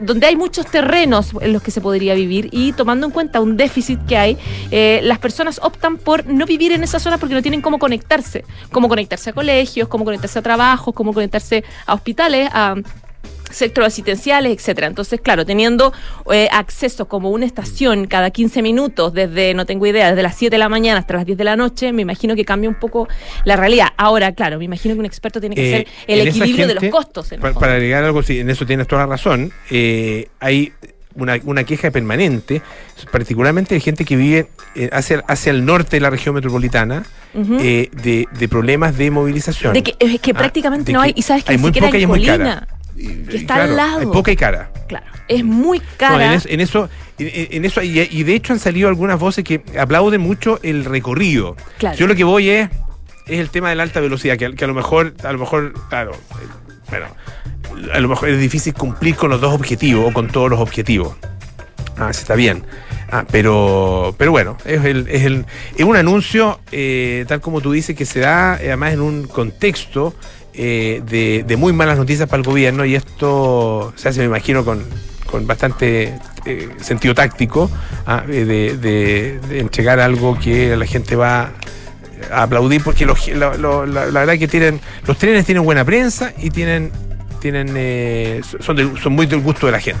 donde 0.00 0.26
hay 0.26 0.36
muchos 0.36 0.66
terrenos 0.66 1.32
en 1.40 1.52
los 1.52 1.62
que 1.62 1.70
se 1.70 1.80
podría 1.80 2.14
vivir 2.14 2.48
y 2.52 2.72
tomando 2.72 3.06
en 3.06 3.12
cuenta 3.12 3.40
un 3.40 3.56
déficit 3.56 4.04
que 4.06 4.16
hay, 4.16 4.38
eh, 4.70 5.00
las 5.02 5.18
personas 5.18 5.60
optan 5.62 5.98
por 5.98 6.26
no 6.26 6.46
vivir 6.46 6.72
en 6.72 6.82
esa 6.82 6.98
zona 6.98 7.18
porque 7.18 7.34
no 7.34 7.42
tienen 7.42 7.60
cómo 7.60 7.78
conectarse, 7.78 8.44
cómo 8.70 8.88
conectarse 8.88 9.30
a 9.30 9.32
colegios, 9.32 9.88
cómo 9.88 10.04
conectarse 10.04 10.38
a 10.38 10.42
trabajos, 10.42 10.94
cómo 10.94 11.12
conectarse 11.12 11.64
a 11.86 11.94
hospitales, 11.94 12.48
a 12.52 12.76
centros 13.52 13.86
asistenciales, 13.86 14.52
etcétera. 14.56 14.86
Entonces, 14.88 15.20
claro, 15.20 15.44
teniendo 15.46 15.92
eh, 16.32 16.48
acceso 16.50 17.06
como 17.06 17.30
una 17.30 17.46
estación 17.46 18.06
cada 18.06 18.30
15 18.30 18.62
minutos, 18.62 19.12
desde, 19.12 19.54
no 19.54 19.66
tengo 19.66 19.86
idea, 19.86 20.08
desde 20.10 20.22
las 20.22 20.36
7 20.36 20.54
de 20.54 20.58
la 20.58 20.68
mañana 20.68 20.98
hasta 21.00 21.14
las 21.14 21.26
10 21.26 21.38
de 21.38 21.44
la 21.44 21.56
noche, 21.56 21.92
me 21.92 22.02
imagino 22.02 22.34
que 22.34 22.44
cambia 22.44 22.68
un 22.68 22.76
poco 22.76 23.08
la 23.44 23.56
realidad. 23.56 23.88
Ahora, 23.96 24.32
claro, 24.32 24.58
me 24.58 24.64
imagino 24.64 24.94
que 24.94 25.00
un 25.00 25.06
experto 25.06 25.40
tiene 25.40 25.54
que 25.54 25.62
Eh, 25.70 25.74
hacer 25.74 25.86
el 26.06 26.28
equilibrio 26.28 26.66
de 26.66 26.74
los 26.74 26.84
costos. 26.84 27.30
en 27.32 27.40
Para, 27.40 27.54
para 27.54 27.72
agregar 27.74 28.02
algo, 28.04 28.22
sí, 28.22 28.40
en 28.40 28.50
eso 28.50 28.66
tienes 28.66 28.86
toda 28.88 29.02
la 29.02 29.06
razón. 29.08 29.52
eh, 29.70 30.28
hay 30.40 30.72
una, 31.14 31.38
una 31.44 31.64
queja 31.64 31.90
permanente, 31.90 32.62
particularmente 33.10 33.74
de 33.74 33.80
gente 33.80 34.04
que 34.04 34.16
vive 34.16 34.48
eh, 34.74 34.88
hacia, 34.92 35.18
hacia 35.28 35.50
el 35.50 35.64
norte 35.64 35.96
de 35.96 36.00
la 36.00 36.10
región 36.10 36.34
metropolitana, 36.34 37.04
eh, 37.34 37.88
de, 37.92 38.26
de 38.38 38.48
problemas 38.48 38.96
de 38.96 39.10
movilización. 39.10 39.72
de 39.74 39.82
que, 39.82 39.94
es 39.98 40.20
que 40.20 40.30
Ah, 40.32 40.38
prácticamente 40.38 40.92
no 40.92 41.00
que 41.00 41.06
hay, 41.08 41.12
y 41.16 41.22
sabes 41.22 41.44
que 41.44 41.52
hay 41.52 41.56
ni 41.58 41.62
muy 41.62 41.68
siquiera 41.68 41.88
poca 41.88 41.98
y 41.98 42.02
en 42.02 42.10
es 42.10 42.16
muy 42.16 42.24
cara. 42.26 42.66
Y- 42.96 43.22
que 43.24 43.36
está 43.38 43.62
al 43.64 43.76
lado. 43.76 44.00
Hay 44.00 44.06
poca 44.06 44.30
y 44.32 44.36
cara. 44.36 44.70
claro, 44.88 45.06
es 45.28 45.44
muy 45.44 45.78
No, 45.78 45.84
cara. 45.96 46.26
en, 46.26 46.32
es- 46.32 46.46
en 46.46 46.60
eso, 46.60 46.88
en, 47.18 47.30
en 47.56 47.64
eso 47.64 47.82
y, 47.82 48.00
y 48.10 48.22
de 48.22 48.34
hecho 48.34 48.52
han 48.52 48.58
salido 48.58 48.88
algunas 48.88 49.18
voces 49.18 49.44
que 49.44 49.62
aplauden 49.78 50.20
mucho 50.20 50.58
el 50.62 50.84
recorrido. 50.84 51.56
Claro. 51.78 51.96
Yo 51.96 52.06
lo 52.06 52.14
que 52.14 52.24
voy 52.24 52.50
es, 52.50 52.68
es 53.26 53.38
el 53.40 53.50
tema 53.50 53.70
de 53.70 53.76
la 53.76 53.82
alta 53.84 54.00
velocidad, 54.00 54.36
que, 54.36 54.46
a- 54.46 54.52
que 54.52 54.64
a 54.64 54.68
lo 54.68 54.74
mejor, 54.74 55.14
a 55.24 55.32
lo 55.32 55.38
mejor, 55.38 55.72
claro, 55.88 56.12
eh, 56.12 56.46
bueno, 56.90 57.06
a 57.94 58.00
lo 58.00 58.08
mejor 58.08 58.28
es 58.28 58.38
difícil 58.38 58.74
cumplir 58.74 59.14
con 59.16 59.30
los 59.30 59.40
dos 59.40 59.54
objetivos 59.54 60.10
o 60.10 60.12
con 60.12 60.28
todos 60.28 60.50
los 60.50 60.60
objetivos. 60.60 61.14
Ah, 61.96 62.12
sí, 62.12 62.20
está 62.22 62.34
bien. 62.34 62.64
Ah, 63.10 63.24
pero, 63.30 64.14
pero 64.16 64.30
bueno, 64.30 64.56
es, 64.64 64.82
el, 64.84 65.06
es, 65.08 65.22
el, 65.24 65.44
es 65.76 65.84
un 65.84 65.96
anuncio, 65.96 66.60
eh, 66.72 67.26
tal 67.28 67.40
como 67.42 67.60
tú 67.60 67.72
dices, 67.72 67.94
que 67.94 68.06
se 68.06 68.20
da 68.20 68.54
eh, 68.60 68.68
además 68.68 68.94
en 68.94 69.00
un 69.02 69.26
contexto 69.26 70.14
eh, 70.54 71.02
de, 71.06 71.44
de 71.46 71.56
muy 71.56 71.72
malas 71.72 71.96
noticias 71.98 72.28
para 72.28 72.40
el 72.40 72.46
gobierno 72.46 72.84
y 72.84 72.94
esto 72.94 73.92
se 73.96 74.08
hace, 74.08 74.20
me 74.20 74.26
imagino, 74.26 74.64
con, 74.64 74.84
con 75.30 75.46
bastante 75.46 76.18
eh, 76.44 76.68
sentido 76.80 77.14
táctico 77.14 77.70
ah, 78.06 78.24
eh, 78.28 78.44
de, 78.44 78.76
de- 78.76 79.38
de 79.48 79.60
entregar 79.60 80.00
algo 80.00 80.38
que 80.38 80.76
la 80.76 80.86
gente 80.86 81.16
va 81.16 81.52
a 82.30 82.42
aplaudir 82.42 82.82
porque 82.82 83.04
los- 83.06 83.28
lo- 83.28 83.56
lo- 83.56 83.86
la, 83.86 84.06
la 84.06 84.20
verdad 84.20 84.38
que 84.38 84.46
tienen 84.48 84.80
los 85.06 85.18
trenes 85.18 85.44
tienen 85.46 85.64
buena 85.64 85.84
prensa 85.84 86.32
y 86.38 86.50
tienen 86.50 86.92
tienen 87.42 87.74
eh, 87.76 88.40
son, 88.60 88.96
son 89.02 89.12
muy 89.12 89.26
del 89.26 89.40
gusto 89.40 89.66
de 89.66 89.72
la 89.72 89.80
gente. 89.80 89.98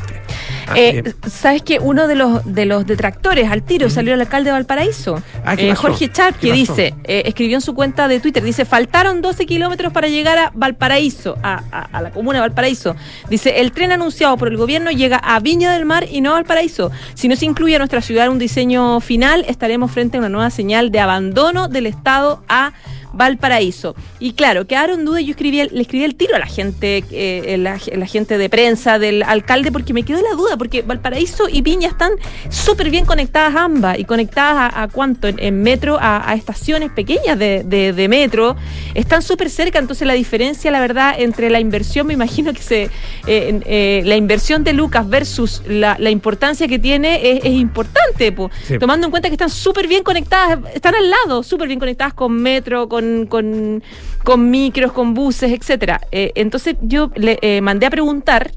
Ah, 0.68 0.74
Eh, 0.78 1.02
eh, 1.04 1.14
¿Sabes 1.28 1.62
que 1.62 1.80
uno 1.80 2.06
de 2.06 2.14
los 2.14 2.44
de 2.44 2.64
los 2.66 2.86
detractores 2.86 3.50
al 3.50 3.62
tiro 3.64 3.90
salió 3.90 4.14
el 4.14 4.20
alcalde 4.20 4.50
de 4.50 4.52
Valparaíso? 4.52 5.20
Ah, 5.44 5.56
¿qué 5.56 5.70
Eh? 5.70 5.74
Jorge 5.74 6.08
¿Qué 6.08 6.32
que 6.40 6.52
dice, 6.52 6.94
escribió 7.28 7.56
en 7.56 7.60
su 7.60 7.74
cuenta 7.74 8.06
de 8.06 8.20
Twitter, 8.20 8.42
dice, 8.44 8.64
faltaron 8.64 9.20
12 9.22 9.44
kilómetros 9.44 9.92
para 9.92 10.06
llegar 10.06 10.38
a 10.38 10.52
Valparaíso, 10.54 11.36
a, 11.42 11.62
a- 11.72 11.88
a 11.98 12.00
la 12.02 12.10
comuna 12.12 12.38
de 12.38 12.42
Valparaíso. 12.42 12.94
Dice, 13.28 13.60
el 13.60 13.72
tren 13.72 13.90
anunciado 13.92 14.36
por 14.36 14.48
el 14.48 14.56
gobierno 14.56 14.90
llega 14.92 15.16
a 15.18 15.40
Viña 15.40 15.72
del 15.72 15.84
Mar 15.84 16.06
y 16.10 16.20
no 16.20 16.30
a 16.30 16.34
Valparaíso. 16.34 16.92
Si 17.14 17.26
no 17.28 17.34
se 17.36 17.44
incluye 17.44 17.74
a 17.74 17.78
nuestra 17.78 18.00
ciudad 18.00 18.28
un 18.28 18.38
diseño 18.38 19.00
final, 19.00 19.44
estaremos 19.48 19.90
frente 19.90 20.16
a 20.16 20.20
una 20.20 20.28
nueva 20.28 20.50
señal 20.50 20.90
de 20.92 21.00
abandono 21.00 21.66
del 21.68 21.86
Estado 21.86 22.44
a 22.48 22.72
Valparaíso. 23.12 23.94
Y 24.18 24.32
claro, 24.32 24.66
quedaron 24.66 25.04
dudas. 25.04 25.22
Yo 25.24 25.30
escribí, 25.30 25.60
el- 25.60 25.70
le 25.72 25.82
escribí 25.82 26.04
el 26.04 26.14
tiro 26.14 26.36
a 26.36 26.38
la 26.38 26.46
gente, 26.46 27.04
eh, 27.10 27.56
la, 27.58 27.78
la 27.94 28.06
gente 28.06 28.38
de 28.38 28.48
prensa, 28.48 28.98
del 28.98 29.22
alcalde, 29.22 29.72
porque 29.72 29.92
me 29.92 30.02
quedó 30.02 30.20
la 30.22 30.34
duda, 30.36 30.56
porque 30.56 30.82
Valparaíso 30.82 31.48
y 31.48 31.62
Viña 31.62 31.88
están 31.88 32.12
súper 32.50 32.90
bien 32.90 33.04
conectadas 33.04 33.54
ambas 33.56 33.98
y 33.98 34.04
conectadas 34.04 34.72
a, 34.74 34.82
a 34.82 34.88
cuánto, 34.88 35.28
en, 35.28 35.38
en 35.38 35.62
metro, 35.62 35.98
a, 36.00 36.28
a 36.30 36.34
estaciones 36.34 36.90
pequeñas 36.90 37.38
de, 37.38 37.62
de- 37.64 37.92
de 37.92 38.08
metro. 38.08 38.56
Están 38.94 39.22
súper 39.22 39.50
cerca, 39.50 39.78
entonces 39.78 40.06
la 40.06 40.14
diferencia, 40.14 40.70
la 40.70 40.80
verdad, 40.80 41.14
entre 41.18 41.50
la 41.50 41.60
inversión, 41.60 42.06
me 42.06 42.14
imagino 42.14 42.52
que 42.52 42.62
se. 42.62 42.82
eh, 43.26 43.60
eh, 43.66 44.02
la 44.04 44.16
inversión 44.16 44.64
de 44.64 44.72
Lucas 44.72 45.08
versus 45.08 45.62
la, 45.66 45.96
la 45.98 46.10
importancia 46.10 46.66
que 46.68 46.78
tiene 46.78 47.30
es, 47.36 47.44
es 47.44 47.52
importante, 47.52 48.32
po. 48.32 48.50
Sí. 48.66 48.78
tomando 48.78 49.06
en 49.06 49.10
cuenta 49.10 49.28
que 49.28 49.34
están 49.34 49.50
súper 49.50 49.86
bien 49.86 50.02
conectadas, 50.02 50.58
están 50.74 50.94
al 50.94 51.08
lado, 51.10 51.42
súper 51.42 51.68
bien 51.68 51.78
conectadas 51.78 52.14
con 52.14 52.32
metro, 52.34 52.88
con, 52.88 53.01
con, 53.28 53.82
con 54.24 54.50
micros, 54.50 54.92
con 54.92 55.14
buses, 55.14 55.52
etcétera. 55.52 56.00
Eh, 56.12 56.32
entonces 56.34 56.76
yo 56.80 57.10
le 57.14 57.38
eh, 57.42 57.60
mandé 57.60 57.86
a 57.86 57.90
preguntar 57.90 58.50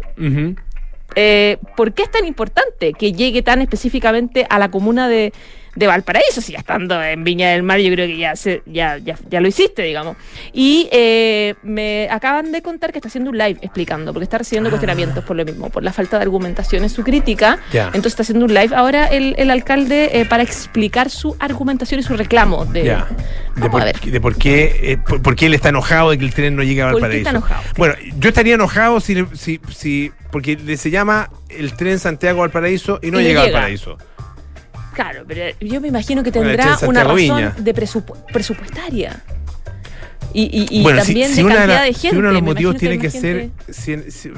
eh, 1.16 1.58
¿por 1.78 1.94
qué 1.94 2.04
es 2.04 2.12
tan 2.12 2.25
importante 2.25 2.94
que 2.94 3.14
llegue 3.14 3.42
tan 3.42 3.62
específicamente 3.62 4.46
a 4.50 4.60
la 4.60 4.70
comuna 4.70 5.08
de, 5.08 5.34
de 5.75 5.88
Valparaíso? 5.88 6.41
Si 6.41 6.53
ya 6.53 6.60
estando 6.60 7.01
en 7.03 7.24
Viña 7.24 7.50
del 7.51 7.63
Mar, 7.63 7.79
yo 7.79 7.91
creo 7.91 8.08
que 8.08 8.17
ya, 8.17 8.36
se, 8.36 8.63
ya, 8.65 8.98
ya, 8.98 9.17
ya 9.29 9.41
lo 9.41 9.48
hiciste, 9.48 9.82
digamos. 9.84 10.15
Y 10.53 10.88
eh, 10.91 11.55
me 11.63 12.08
acaban 12.10 12.51
de 12.51 12.62
contar 12.62 12.91
que 12.91 12.98
está 13.00 13.10
haciendo 13.10 13.29
un 13.32 13.38
live 13.38 13.58
explicando, 13.62 14.13
porque 14.13 14.24
está 14.24 14.38
recibiendo 14.38 14.70
Ah. 14.70 14.72
cuestionamientos 14.72 15.24
por 15.24 15.36
lo 15.36 15.46
mismo, 15.46 15.70
por 15.70 15.84
la 15.84 15.91
falta 15.94 16.17
de 16.17 16.24
argumentación 16.24 16.84
en 16.84 16.89
su 16.89 17.03
crítica. 17.03 17.60
Ya. 17.74 17.88
Entonces 17.88 18.13
está 18.13 18.24
haciendo 18.24 18.46
un 18.46 18.53
live 18.53 18.74
ahora 18.75 19.05
el, 19.08 19.36
el 19.38 19.51
alcalde 19.51 20.10
eh, 20.20 20.25
para 20.25 20.44
explicar 20.44 21.10
su 21.10 21.36
argumentación 21.39 22.00
y 22.00 22.03
su 22.03 22.15
reclamo. 22.15 22.65
De, 22.65 22.84
Ya. 22.84 23.08
De 23.55 23.70
por, 23.70 23.84
de 23.84 24.22
por 24.22 24.36
qué, 24.38 24.91
eh, 24.91 24.98
por, 24.98 25.22
por 25.22 25.36
qué 25.36 25.46
él 25.46 25.53
está 25.53 25.70
enojado 25.70 26.10
de 26.12 26.17
que 26.17 26.25
el 26.25 26.34
tren 26.34 26.55
no 26.55 26.63
llegue 26.63 26.82
a 26.82 26.91
¿Por 26.91 26.96
qué 26.96 27.01
Valparaíso. 27.01 27.29
está 27.29 27.38
enojado? 27.38 27.62
Bueno, 27.77 27.96
yo 28.17 28.29
estaría 28.29 28.55
enojado 28.55 29.00
si, 29.00 29.25
si, 29.34 29.62
si 29.74 30.12
porque 30.32 30.58
se 30.77 30.89
llama 30.89 31.29
el 31.50 31.74
tren 31.74 31.98
Santiago-Valparaíso 32.00 33.00
y 33.01 33.12
no 33.12 33.20
Y 33.20 33.24
no 33.24 33.27
llega 33.29 33.41
a. 33.41 33.44
Valparaíso. 33.46 33.98
Claro, 34.96 35.24
pero 35.28 35.56
yo 35.62 35.80
me 35.82 35.90
imagino 35.90 36.24
que 36.24 36.32
tendrá 36.32 36.78
una 36.88 37.04
razón 37.04 37.54
de 37.58 37.75
presupu- 37.75 38.16
presupuestaria. 38.34 39.22
Y, 40.34 40.44
y, 40.70 40.80
y 40.80 40.84
bueno, 40.84 41.00
si, 41.02 41.08
también 41.08 41.30
si 41.30 41.36
de 41.38 41.44
una 41.46 41.56
cantidad 41.56 41.84
de 41.84 41.94
si 41.94 42.00
gente. 42.02 42.18
uno 42.18 42.28
de 42.30 42.34
los 42.34 42.44
motivos 42.44 42.75
tiene 42.78 42.98
que 43.00 43.10
ser. 43.10 43.50
si- 43.70 44.12
si- 44.12 44.32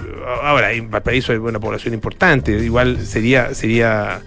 ahora, 0.44 0.72
en 0.74 0.92
Valparaíso 0.92 1.32
hay 1.32 1.38
una 1.40 1.60
población 1.60 1.94
importante. 1.94 2.52
Igual 2.52 3.06
sería. 3.06 3.54
sería 3.54 4.22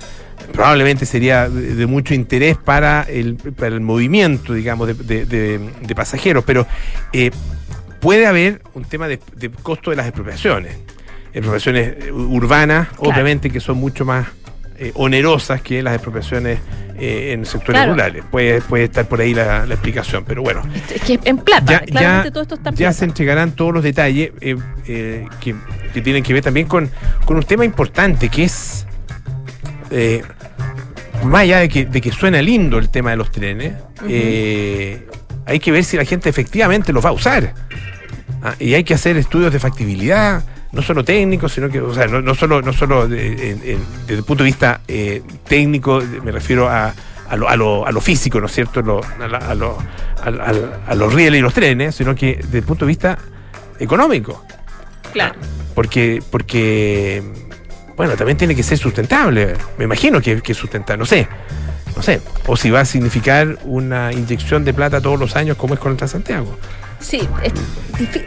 probablemente 0.52 1.06
sería 1.06 1.48
de, 1.48 1.74
de 1.76 1.86
mucho 1.86 2.12
interés 2.14 2.56
para 2.56 3.02
el, 3.02 3.36
para 3.36 3.68
el 3.74 3.80
movimiento, 3.80 4.52
digamos, 4.54 4.88
de, 5.06 5.24
de- 5.26 5.94
pasajeros, 5.94 6.42
pero 6.44 6.66
eh, 7.12 7.30
puede 8.00 8.26
haber 8.26 8.62
un 8.74 8.84
tema 8.84 9.06
de, 9.06 9.20
de 9.36 9.50
costo 9.50 9.90
de 9.90 9.96
las 9.96 10.06
expropiaciones. 10.06 10.76
Expropiaciones 11.32 12.06
eh, 12.06 12.10
urbanas, 12.10 12.88
Claro. 12.88 13.12
obviamente, 13.12 13.50
que 13.50 13.60
son 13.60 13.76
mucho 13.78 14.04
más 14.04 14.26
eh, 14.80 14.90
onerosas 14.94 15.60
que 15.62 15.82
las 15.82 15.94
expropiaciones 15.94 16.58
eh, 16.98 17.32
en 17.32 17.44
sectores 17.46 17.78
Claro. 17.80 17.92
rurales. 17.92 18.24
Puede, 18.30 18.60
puede 18.62 18.84
estar 18.84 19.06
por 19.06 19.20
ahí 19.20 19.32
la, 19.34 19.64
la 19.66 19.74
explicación, 19.74 20.24
pero 20.26 20.42
bueno. 20.42 20.62
Es 20.94 21.00
que 21.02 21.18
en 21.24 21.38
plata, 21.38 21.72
Ya, 21.72 21.80
claramente 21.80 22.28
ya- 22.28 22.32
todo 22.32 22.42
esto 22.42 22.54
está 22.56 22.70
en 22.70 22.74
ya 22.76 22.78
plata. 22.88 22.92
se 22.94 23.04
entregarán 23.04 23.52
todos 23.52 23.72
los 23.74 23.82
detalles 23.82 24.30
eh, 24.40 24.56
eh, 24.86 25.26
que, 25.40 25.54
que 25.94 26.00
tienen 26.02 26.22
que 26.22 26.32
ver 26.32 26.42
también 26.42 26.66
con, 26.66 26.90
con 27.24 27.36
un 27.36 27.42
tema 27.44 27.64
importante 27.64 28.28
que 28.28 28.44
es, 28.44 28.86
más 31.24 31.42
allá 31.42 31.58
de 31.58 31.68
que, 31.68 31.84
de 31.86 32.00
que 32.00 32.12
suena 32.12 32.40
lindo 32.42 32.78
el 32.78 32.88
tema 32.90 33.10
de 33.10 33.16
los 33.16 33.30
trenes, 33.30 33.74
hay 35.46 35.58
que 35.58 35.72
ver 35.72 35.84
si 35.84 35.96
la 35.96 36.04
gente 36.04 36.28
efectivamente 36.28 36.92
los 36.92 37.04
va 37.04 37.10
a 37.10 37.12
usar. 37.12 37.54
Ah, 38.42 38.54
y 38.58 38.72
hay 38.74 38.84
que 38.84 38.94
hacer 38.94 39.16
estudios 39.16 39.52
de 39.52 39.58
factibilidad, 39.58 40.42
no 40.72 40.82
solo 40.82 41.04
técnicos, 41.04 41.52
sino 41.52 41.68
que, 41.68 41.80
o 41.80 41.92
sea, 41.94 42.06
no, 42.06 42.20
no 42.22 42.34
solo, 42.34 42.62
no 42.62 42.72
solo 42.72 43.08
de- 43.08 43.50
en- 43.50 43.60
en- 43.64 43.84
desde 44.06 44.18
el 44.18 44.24
punto 44.24 44.44
de 44.44 44.48
vista 44.50 44.80
eh, 44.88 45.22
técnico, 45.48 46.00
me 46.22 46.30
refiero 46.32 46.68
a, 46.68 46.94
a, 47.28 47.36
lo, 47.36 47.48
a, 47.48 47.56
lo, 47.56 47.86
a 47.86 47.92
lo 47.92 48.00
físico, 48.00 48.40
¿no 48.40 48.46
es 48.46 48.52
cierto? 48.52 48.80
Lo- 48.82 49.00
a, 49.02 49.54
lo- 49.54 49.78
a 50.86 50.94
los 50.94 51.12
rieles 51.14 51.38
y 51.38 51.42
los 51.42 51.54
trenes, 51.54 51.94
sino 51.94 52.14
que 52.14 52.36
desde 52.42 52.58
el 52.58 52.64
punto 52.64 52.84
de 52.84 52.88
vista 52.88 53.18
económico. 53.78 54.44
Claro. 55.12 55.34
Porque, 55.74 56.22
porque 56.30 57.22
bueno, 57.96 58.14
también 58.16 58.36
tiene 58.38 58.54
que 58.54 58.62
ser 58.62 58.78
sustentable. 58.78 59.54
Me 59.78 59.84
imagino 59.84 60.20
que, 60.20 60.40
que 60.40 60.52
es 60.52 60.58
sustentable, 60.58 60.98
no 60.98 61.06
sé. 61.06 61.26
No 61.96 62.02
sé. 62.02 62.20
O 62.46 62.56
si 62.56 62.70
va 62.70 62.80
a 62.80 62.84
significar 62.84 63.58
una 63.64 64.12
inyección 64.12 64.64
de 64.64 64.72
plata 64.72 65.00
todos 65.00 65.18
los 65.18 65.34
años, 65.36 65.56
como 65.56 65.74
es 65.74 65.80
con 65.80 65.90
el 65.92 65.98
Transantiago. 65.98 66.56
Sí, 67.00 67.26
es, 67.42 67.52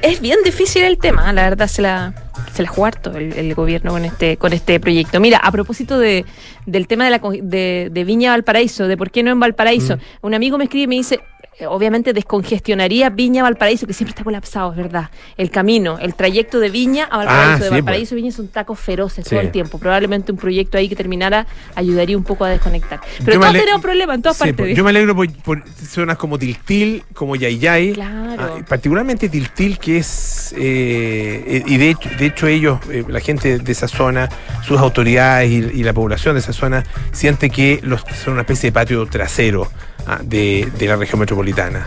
es 0.02 0.20
bien 0.20 0.40
difícil 0.44 0.84
el 0.84 0.98
tema, 0.98 1.32
la 1.32 1.44
verdad 1.44 1.68
se 1.68 1.82
la, 1.84 2.14
se 2.52 2.64
la 2.64 2.70
jugó 2.70 2.86
harto 2.86 3.16
el, 3.16 3.34
el 3.34 3.54
gobierno 3.54 3.92
con 3.92 4.06
este, 4.06 4.38
con 4.38 4.54
este 4.54 4.80
proyecto. 4.80 5.20
Mira, 5.20 5.38
a 5.38 5.52
propósito 5.52 6.00
de, 6.00 6.26
del 6.66 6.88
tema 6.88 7.06
de, 7.06 7.12
la, 7.12 7.20
de, 7.20 7.90
de 7.92 8.04
Viña 8.04 8.32
Valparaíso, 8.32 8.88
de 8.88 8.98
por 8.98 9.12
qué 9.12 9.24
no 9.24 9.32
en 9.32 9.40
Valparaíso, 9.40 9.98
un 10.22 10.34
amigo 10.34 10.58
me 10.58 10.66
escribe 10.66 10.84
y 10.84 10.88
me 10.88 10.96
dice, 10.96 11.20
eh, 11.60 11.66
obviamente 11.68 12.14
descongestionaría 12.14 13.10
Viña 13.10 13.44
Valparaíso, 13.44 13.86
que 13.88 13.94
siempre 13.94 14.12
está 14.12 14.24
colapsado, 14.24 14.72
es 14.72 14.78
verdad. 14.78 15.10
El 15.38 15.50
camino, 15.52 15.98
el 16.00 16.16
trayecto 16.16 16.60
de 16.60 16.70
Viña 16.70 17.06
a 17.06 17.18
Valparaíso, 17.18 17.52
Ah, 17.52 17.58
de 17.60 17.64
sí, 17.66 17.70
Valparaízo 17.72 18.16
a 18.16 18.18
Viña 18.18 18.32
son 18.32 18.48
tacos 18.48 18.80
feroces 18.80 19.24
Sí. 19.26 19.30
todo 19.32 19.42
el 19.42 19.52
tiempo. 19.52 19.78
Probablemente 19.78 20.32
un 20.32 20.38
proyecto 20.38 20.78
ahí 20.78 20.90
que 20.90 20.96
terminara 20.96 21.46
ayudaría 21.76 22.18
un 22.18 22.24
poco 22.24 22.46
a 22.46 22.50
desconectar. 22.50 23.00
Pero 23.20 23.34
Yo 23.34 23.40
todos 23.40 23.54
tenemos 23.54 23.82
problemas 23.82 24.16
en 24.16 24.22
todas 24.22 24.38
Sí, 24.38 24.42
partes. 24.42 24.56
pues, 24.58 24.76
yo 24.78 24.84
me 24.84 24.90
alegro 24.90 25.16
por, 25.16 25.32
por 25.44 25.64
zonas 25.70 26.18
como 26.18 26.38
Tiltil, 26.40 27.04
como 27.14 27.36
Yayay. 27.36 27.94
Claro. 27.94 28.56
Ah, 28.60 28.66
particularmente 28.68 29.30
Tiltil, 29.30 29.78
que 29.80 29.98
es. 29.98 30.54
eh, 30.58 31.64
y 31.66 31.78
de 31.78 31.90
hecho, 31.92 32.10
de 32.18 32.26
hecho 32.26 32.48
ellos, 32.48 32.80
eh, 32.90 33.04
la 33.08 33.20
gente 33.20 33.60
de 33.60 33.72
esa 33.72 33.88
zona, 33.88 34.30
sus 34.66 34.80
autoridades 34.80 35.52
y, 35.52 35.56
y 35.80 35.84
la 35.84 35.94
población 35.94 36.36
de 36.36 36.40
esa 36.40 36.54
zona, 36.54 36.84
siente 37.12 37.50
que 37.50 37.80
los, 37.84 38.02
son 38.24 38.34
una 38.34 38.42
especie 38.42 38.70
de 38.70 38.74
patio 38.74 39.06
trasero. 39.06 39.70
ah, 40.06 40.20
de, 40.22 40.70
de 40.78 40.88
la 40.88 40.98
región 40.98 41.20
metropolitana 41.20 41.43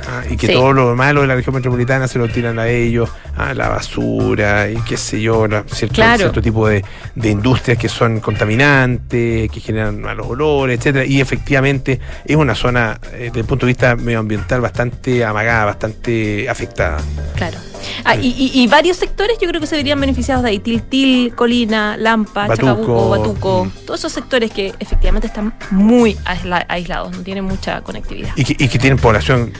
ah, 0.08 0.22
y 0.30 0.36
que 0.36 0.48
Sí. 0.48 0.52
todo 0.52 0.72
lo 0.72 0.94
malo 0.94 1.22
de 1.22 1.26
la 1.26 1.34
región 1.34 1.54
metropolitana 1.54 2.06
se 2.08 2.18
lo 2.18 2.28
tiran 2.28 2.58
a 2.58 2.68
ellos, 2.68 3.10
a 3.36 3.54
la 3.54 3.68
basura 3.68 4.68
y 4.70 4.76
qué 4.82 4.96
sé 4.96 5.20
yo, 5.20 5.46
la- 5.46 5.64
cierto, 5.66 5.94
Claro. 5.94 6.18
cierto 6.18 6.42
tipo 6.42 6.68
de, 6.68 6.84
de 7.14 7.30
industrias 7.30 7.78
que 7.78 7.88
son 7.88 8.20
contaminantes, 8.20 9.50
que 9.50 9.60
generan 9.60 10.00
malos 10.00 10.26
olores, 10.28 10.78
etcétera. 10.78 11.04
Y 11.04 11.20
efectivamente 11.20 12.00
es 12.24 12.36
una 12.36 12.54
zona, 12.54 12.98
eh, 13.12 13.24
desde 13.26 13.40
el 13.40 13.46
punto 13.46 13.66
de 13.66 13.70
vista 13.70 13.96
medioambiental, 13.96 14.60
bastante 14.60 15.24
amagada, 15.24 15.64
bastante 15.66 16.48
afectada. 16.48 16.98
Claro. 17.34 17.56
Ah, 18.04 18.16
y, 18.16 18.28
y- 18.28 18.60
y 18.62 18.66
varios 18.66 18.96
sectores 18.96 19.38
yo 19.40 19.48
creo 19.48 19.60
que 19.60 19.66
se 19.66 19.76
verían 19.76 20.00
beneficiados 20.00 20.42
de 20.42 20.50
ahí. 20.50 20.58
Tiltil, 20.58 21.34
Colina, 21.34 21.96
Lampa, 21.96 22.46
Batuco, 22.48 22.56
Chacabuco, 22.70 23.08
Batuco. 23.10 23.64
mm. 23.66 23.70
Todos 23.86 24.00
esos 24.00 24.12
sectores 24.12 24.50
que 24.50 24.74
efectivamente 24.78 25.26
están 25.26 25.54
muy 25.70 26.16
aisla- 26.24 26.64
aislados, 26.68 27.16
no 27.16 27.22
tienen 27.22 27.44
mucha 27.44 27.80
conectividad. 27.82 28.30
Y 28.36 28.44
que, 28.44 28.64
y 28.64 28.68
que 28.68 28.78
tienen 28.78 28.98
población 28.98 29.52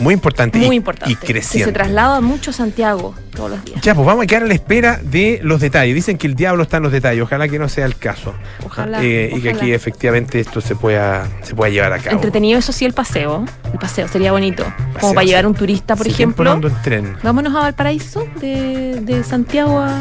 muy 0.00 0.14
importante. 0.14 0.58
muy 0.58 0.74
y, 0.74 0.78
importante. 0.78 1.12
Y 1.12 1.16
Que 1.16 1.26
se 1.26 1.32
creciendo. 1.32 1.72
traslada 1.72 2.20
mucho 2.20 2.50
a 2.50 2.54
Santiago 2.54 3.14
todos 3.34 3.50
los 3.50 3.64
días. 3.64 3.80
Ya, 3.82 3.94
pues 3.94 4.06
vamos 4.06 4.24
a 4.24 4.26
quedar 4.26 4.42
a 4.42 4.46
la 4.46 4.54
espera 4.54 5.00
de 5.02 5.40
los 5.42 5.60
detalles. 5.60 5.94
Dicen 5.94 6.18
que 6.18 6.26
el 6.26 6.34
diablo 6.34 6.62
está 6.62 6.76
en 6.78 6.82
los 6.84 6.92
detalles. 6.92 7.22
Ojalá 7.22 7.48
que 7.48 7.58
no 7.58 7.68
sea 7.68 7.86
el 7.86 7.96
caso. 7.96 8.34
Ojalá, 8.64 9.02
Eh, 9.02 9.32
Y 9.34 9.40
que 9.40 9.50
aquí 9.50 9.72
efectivamente 9.72 10.40
esto 10.40 10.60
se 10.60 10.74
pueda, 10.76 11.26
se 11.42 11.54
pueda 11.54 11.70
llevar 11.70 11.92
a 11.94 11.98
cabo. 11.98 12.14
Entretenido, 12.16 12.58
eso 12.58 12.72
sí, 12.72 12.84
el 12.84 12.92
paseo. 12.92 13.44
El 13.72 13.78
paseo 13.78 14.06
sería 14.08 14.32
bonito. 14.32 14.64
Como 15.00 15.14
para 15.14 15.26
llevar 15.26 15.46
un 15.46 15.54
turista, 15.54 15.96
por 15.96 16.06
Sí, 16.06 16.12
ejemplo. 16.12 16.52
en 16.52 16.82
tren. 16.82 17.16
Vámonos 17.22 17.54
a 17.54 17.60
Valparaíso, 17.60 18.26
de, 18.40 19.00
de 19.02 19.24
Santiago 19.24 19.78
a. 19.80 19.98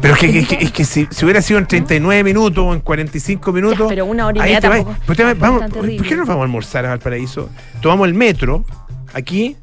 Pero 0.00 0.14
es 0.14 0.20
que, 0.20 0.38
es 0.38 0.48
que, 0.48 0.54
es 0.56 0.72
que 0.72 0.84
si, 0.84 1.08
si 1.10 1.24
hubiera 1.24 1.42
sido 1.42 1.58
en 1.58 1.66
39 1.66 2.22
minutos 2.24 2.64
o 2.64 2.72
en 2.72 2.80
45 2.80 3.52
minutos. 3.52 3.78
Ya, 3.80 3.86
pero 3.88 4.06
una 4.06 4.26
hora 4.26 4.38
y 4.38 4.42
media 4.42 4.60
te 4.60 4.68
tampoco 4.68 5.14
te 5.14 5.34
vamos, 5.34 5.62
¿Por 5.72 6.06
qué 6.06 6.16
no 6.16 6.24
vamos 6.24 6.40
a 6.42 6.44
almorzar 6.44 6.86
a 6.86 6.90
Valparaíso? 6.90 7.50
Tomamos 7.80 8.06
el 8.08 8.14
metro 8.14 8.64
aquí. 9.12 9.56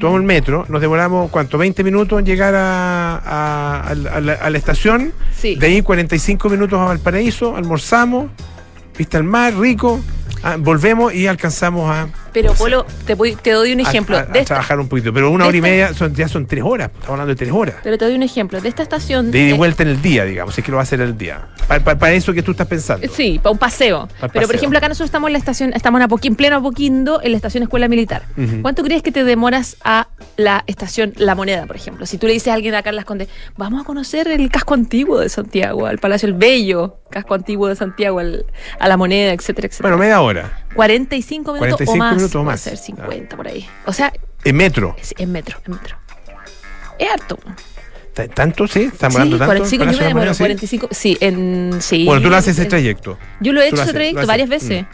Tomamos 0.00 0.20
el 0.22 0.26
metro, 0.26 0.66
nos 0.68 0.80
demoramos, 0.80 1.30
¿cuánto? 1.30 1.58
20 1.58 1.84
minutos 1.84 2.18
en 2.18 2.26
llegar 2.26 2.52
a, 2.56 3.16
a- 3.18 3.80
a 3.88 3.94
la- 3.94 4.10
a 4.10 4.20
la, 4.20 4.32
a 4.32 4.50
la 4.50 4.58
estación. 4.58 5.12
Sí. 5.32 5.54
De 5.54 5.66
ahí 5.68 5.80
45 5.82 6.48
minutos 6.48 6.80
a 6.80 6.86
Valparaíso, 6.86 7.54
almorzamos, 7.56 8.26
vista 8.98 9.16
al 9.18 9.22
mar, 9.22 9.54
rico. 9.56 10.00
Ah, 10.42 10.56
volvemos 10.58 11.14
y 11.14 11.26
alcanzamos 11.26 11.90
a, 11.90 12.08
Pero, 12.32 12.52
Polo, 12.54 12.86
te, 13.06 13.14
voy- 13.14 13.34
te 13.36 13.50
doy 13.52 13.72
un 13.72 13.80
ejemplo. 13.80 14.16
a- 14.16 14.20
a 14.20 14.24
de 14.26 14.38
esta- 14.40 14.54
trabajar 14.54 14.78
un 14.80 14.88
poquito. 14.88 15.12
Pero 15.12 15.30
una 15.30 15.44
de 15.44 15.48
hora 15.48 15.58
y 15.58 15.60
media 15.62 15.94
son, 15.94 16.14
ya 16.14 16.28
son 16.28 16.46
tres 16.46 16.62
horas. 16.64 16.88
Estamos 16.92 17.10
hablando 17.10 17.30
de 17.30 17.36
tres 17.36 17.52
horas. 17.52 17.76
pero 17.82 17.96
te 17.98 18.04
doy 18.04 18.14
un 18.14 18.22
ejemplo. 18.22 18.60
De 18.60 18.68
esta 18.68 18.82
estación. 18.82 19.30
De 19.30 19.50
eh, 19.50 19.52
vuelta 19.54 19.82
en 19.82 19.88
el 19.90 20.02
día, 20.02 20.24
digamos, 20.24 20.56
es 20.58 20.64
que 20.64 20.70
lo 20.70 20.76
va 20.76 20.82
a 20.82 20.84
hacer 20.84 21.00
el 21.00 21.16
día. 21.16 21.46
Para 21.66 22.12
eso 22.12 22.32
que 22.32 22.42
tú 22.42 22.52
estás 22.52 22.66
pensando. 22.68 23.06
Sí, 23.12 23.40
para 23.42 23.50
un 23.52 23.58
paseo. 23.58 24.08
Pero, 24.32 24.46
por 24.46 24.54
ejemplo, 24.54 24.78
acá 24.78 24.88
nosotros 24.88 25.08
estamos 25.08 25.28
en 25.28 25.32
la 25.32 25.38
estación, 25.38 25.72
estamos 25.74 26.00
en, 26.00 26.08
Apoqui- 26.08 26.26
en 26.28 26.36
pleno 26.36 26.56
Apoquindo, 26.56 27.20
en 27.22 27.32
la 27.32 27.36
estación 27.36 27.62
Escuela 27.64 27.88
Militar. 27.88 28.22
¿Cuánto 28.62 28.82
crees 28.84 29.02
que 29.02 29.10
te 29.12 29.24
demoras 29.24 29.76
a 29.82 30.08
la 30.36 30.62
estación 30.66 31.12
La 31.16 31.34
Moneda, 31.34 31.66
por 31.66 31.74
ejemplo? 31.76 32.06
Si 32.06 32.18
tú 32.18 32.26
le 32.28 32.34
dices 32.34 32.48
a 32.48 32.54
alguien 32.54 32.74
acá 32.74 32.90
en 32.90 32.96
Las 32.96 33.04
Condes, 33.04 33.28
vamos 33.56 33.80
a 33.82 33.84
conocer 33.84 34.28
el 34.28 34.48
casco 34.50 34.74
antiguo 34.74 35.18
de 35.20 35.28
Santiago, 35.28 35.86
al 35.86 35.98
Palacio 35.98 36.28
El 36.28 36.34
Bello, 36.34 36.98
casco 37.10 37.34
antiguo 37.34 37.66
de 37.68 37.74
Santiago, 37.76 38.18
al- 38.20 38.44
a 38.78 38.86
La 38.88 38.96
Moneda, 38.96 39.32
etcétera, 39.32 39.66
etcétera. 39.66 39.88
Bueno, 39.88 39.98
media 39.98 40.20
hora. 40.20 40.25
45 40.74 41.52
minutos 41.54 41.76
45 41.86 41.92
o 41.92 41.96
más. 41.96 42.16
minutos 42.16 42.34
o 42.34 42.38
puede 42.38 42.46
más. 42.46 42.60
ser 42.60 42.76
50 42.76 43.36
por 43.36 43.48
ahí. 43.48 43.66
O 43.86 43.92
sea, 43.92 44.12
En 44.44 44.56
metro. 44.56 44.94
es, 44.98 45.14
en 45.18 45.32
metro, 45.32 45.58
en 45.66 45.72
metro. 45.74 45.96
Es 46.98 47.10
harto. 47.10 47.38
¿T- 48.14 48.28
¿Tanto? 48.28 48.66
¿Sí? 48.66 48.84
¿Estamos 48.84 49.14
Sí, 49.14 49.20
hablando 49.20 49.38
tanto? 49.38 49.46
45, 49.48 49.84
yo 49.92 49.98
me 49.98 50.04
demoro 50.06 50.32
sí? 50.34 50.38
45. 50.38 50.88
Sí, 50.90 51.18
en. 51.20 51.76
Sí. 51.80 52.04
Bueno, 52.06 52.22
tú 52.22 52.30
lo 52.30 52.36
haces 52.36 52.58
ese 52.58 52.66
trayecto. 52.68 53.18
Yo 53.40 53.52
lo 53.52 53.60
he 53.60 53.68
hecho 53.68 53.82
ese 53.82 53.92
trayecto 53.92 54.26
varias 54.26 54.48
veces. 54.48 54.86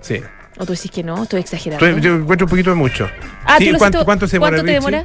Sí. 0.00 0.20
O 0.56 0.64
tú 0.64 0.72
decís 0.72 0.90
que 0.92 1.02
no, 1.02 1.24
estoy 1.24 1.40
exagerando. 1.40 1.98
Yo 1.98 2.14
encuentro 2.14 2.46
un 2.46 2.50
poquito 2.50 2.70
de 2.70 2.76
mucho. 2.76 3.08
Ah, 3.44 3.56
Sí, 3.58 3.66
¿tú 3.66 3.72
lo 3.72 3.78
¿cuánto, 3.78 4.04
¿Cuánto 4.04 4.28
se 4.28 4.36
demora, 4.36 4.50
¿Cuánto 4.58 4.66
te 4.66 4.72
demora? 4.72 5.04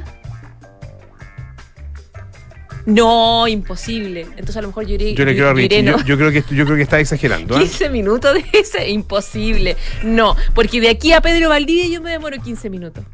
No, 2.86 3.46
imposible. 3.48 4.22
Entonces 4.22 4.56
a 4.56 4.62
lo 4.62 4.68
mejor 4.68 4.86
yo 4.86 4.94
iré. 4.94 5.14
Yo 5.14 5.24
le 5.24 5.34
creo 5.34 5.50
a 5.50 5.52
yo 5.54 5.58
iré, 5.60 5.76
Richie. 5.78 5.90
¿no? 5.90 5.98
Yo, 5.98 6.04
yo 6.04 6.16
creo 6.16 6.30
que, 6.30 6.54
yo 6.54 6.64
creo 6.64 6.76
que 6.76 6.82
está 6.82 6.98
exagerando. 7.00 7.56
¿ah? 7.56 7.60
15 7.60 7.90
minutos 7.90 8.34
de 8.34 8.44
ese, 8.58 8.88
imposible. 8.90 9.76
No, 10.02 10.36
porque 10.54 10.80
de 10.80 10.88
aquí 10.90 11.12
a 11.12 11.20
Pedro 11.20 11.48
Valdivia 11.50 11.86
yo 11.88 12.00
me 12.00 12.10
demoro 12.10 12.36
15 12.40 12.70
minutos. 12.70 13.04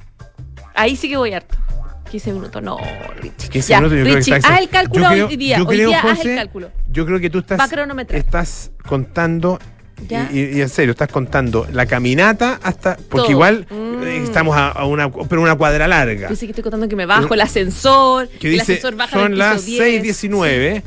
Ahí 0.74 0.96
sí 0.96 1.08
que 1.08 1.16
voy 1.16 1.32
harto. 1.32 1.56
15 2.10 2.32
minutos, 2.32 2.62
no, 2.62 2.78
Richie. 3.20 3.48
15 3.50 3.68
Ya, 3.68 3.80
minutos 3.80 3.98
yo 3.98 4.04
creo 4.04 4.14
que 4.14 4.20
Richie, 4.20 4.34
haz 4.34 4.60
el 4.60 4.68
cálculo 4.68 5.06
creo- 5.08 5.26
hoy 5.26 5.36
día. 5.36 5.58
yo 5.58 5.64
hoy 5.66 5.76
creo, 5.76 5.88
día 5.88 6.00
haz 6.00 6.16
José, 6.18 6.30
el 6.30 6.36
cálculo. 6.38 6.70
Yo 6.88 7.04
creo 7.04 7.18
que 7.20 7.30
tú 7.30 7.38
estás, 7.40 7.60
a 7.60 8.02
estás 8.16 8.70
contando, 8.86 9.58
Ya. 10.08 10.28
y, 10.32 10.60
en 10.60 10.68
serio, 10.68 10.92
estás 10.92 11.08
contando 11.10 11.66
la 11.72 11.86
caminata 11.86 12.60
hasta, 12.62 12.96
porque 12.96 13.22
Todo. 13.26 13.30
igual 13.30 13.66
Mm. 13.70 14.02
estamos 14.24 14.56
a, 14.56 14.68
a 14.68 14.84
una, 14.84 15.10
pero 15.10 15.40
una 15.40 15.54
cuadra 15.56 15.88
larga. 15.88 16.28
Dice 16.28 16.46
que 16.46 16.52
estoy 16.52 16.62
contando 16.62 16.86
que 16.88 16.96
me 16.96 17.06
bajo 17.06 17.32
el 17.34 17.40
ascensor, 17.40 18.28
que 18.28 18.38
que 18.38 18.54
el 18.54 18.60
ascensor 18.60 18.94
baja 18.94 19.18
son 19.18 19.38
las 19.38 19.64
10. 19.64 20.04
6.19 20.04 20.82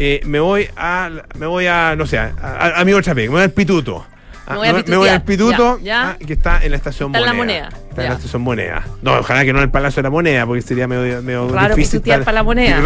eh, 0.00 0.20
me 0.24 0.38
voy 0.40 0.68
a 0.76 1.10
me 1.38 1.46
voy 1.46 1.66
a 1.66 1.94
no 1.96 2.06
sé 2.06 2.18
a, 2.18 2.32
a- 2.40 2.80
a 2.80 2.84
mi 2.84 2.92
otra 2.92 3.14
vez 3.14 3.28
me 3.28 3.34
voy 3.34 3.42
al 3.42 3.50
pituto 3.50 4.06
Ah, 4.50 4.54
Me 4.54 4.58
voy 4.60 4.68
a 4.68 4.84
me 4.86 4.96
voy 4.96 5.08
al 5.10 5.22
pituto 5.22 5.78
Ya, 5.78 5.84
ya. 5.84 6.08
ah, 6.10 6.16
que 6.26 6.32
está 6.32 6.64
en 6.64 6.70
la 6.70 6.78
estación 6.78 7.08
Está 7.10 7.18
en 7.18 7.26
la 7.26 7.32
moneda 7.34 7.64
Moneda. 7.64 7.82
está 7.90 8.02
en 8.02 8.08
la 8.08 8.14
estación 8.16 8.42
moneda 8.42 8.84
no 9.02 9.12
ojalá 9.18 9.44
que 9.44 9.52
no 9.52 9.58
en 9.58 9.64
el 9.64 9.70
palacio 9.70 9.96
de 9.96 10.04
la 10.04 10.10
moneda 10.10 10.46
porque 10.46 10.62
sería 10.62 10.88
medio, 10.88 11.22
medio 11.22 11.48
Raro 11.52 11.76
difícil 11.76 12.00
estar- 12.00 12.20
para 12.24 12.32
la 12.36 12.42
moneda. 12.42 12.80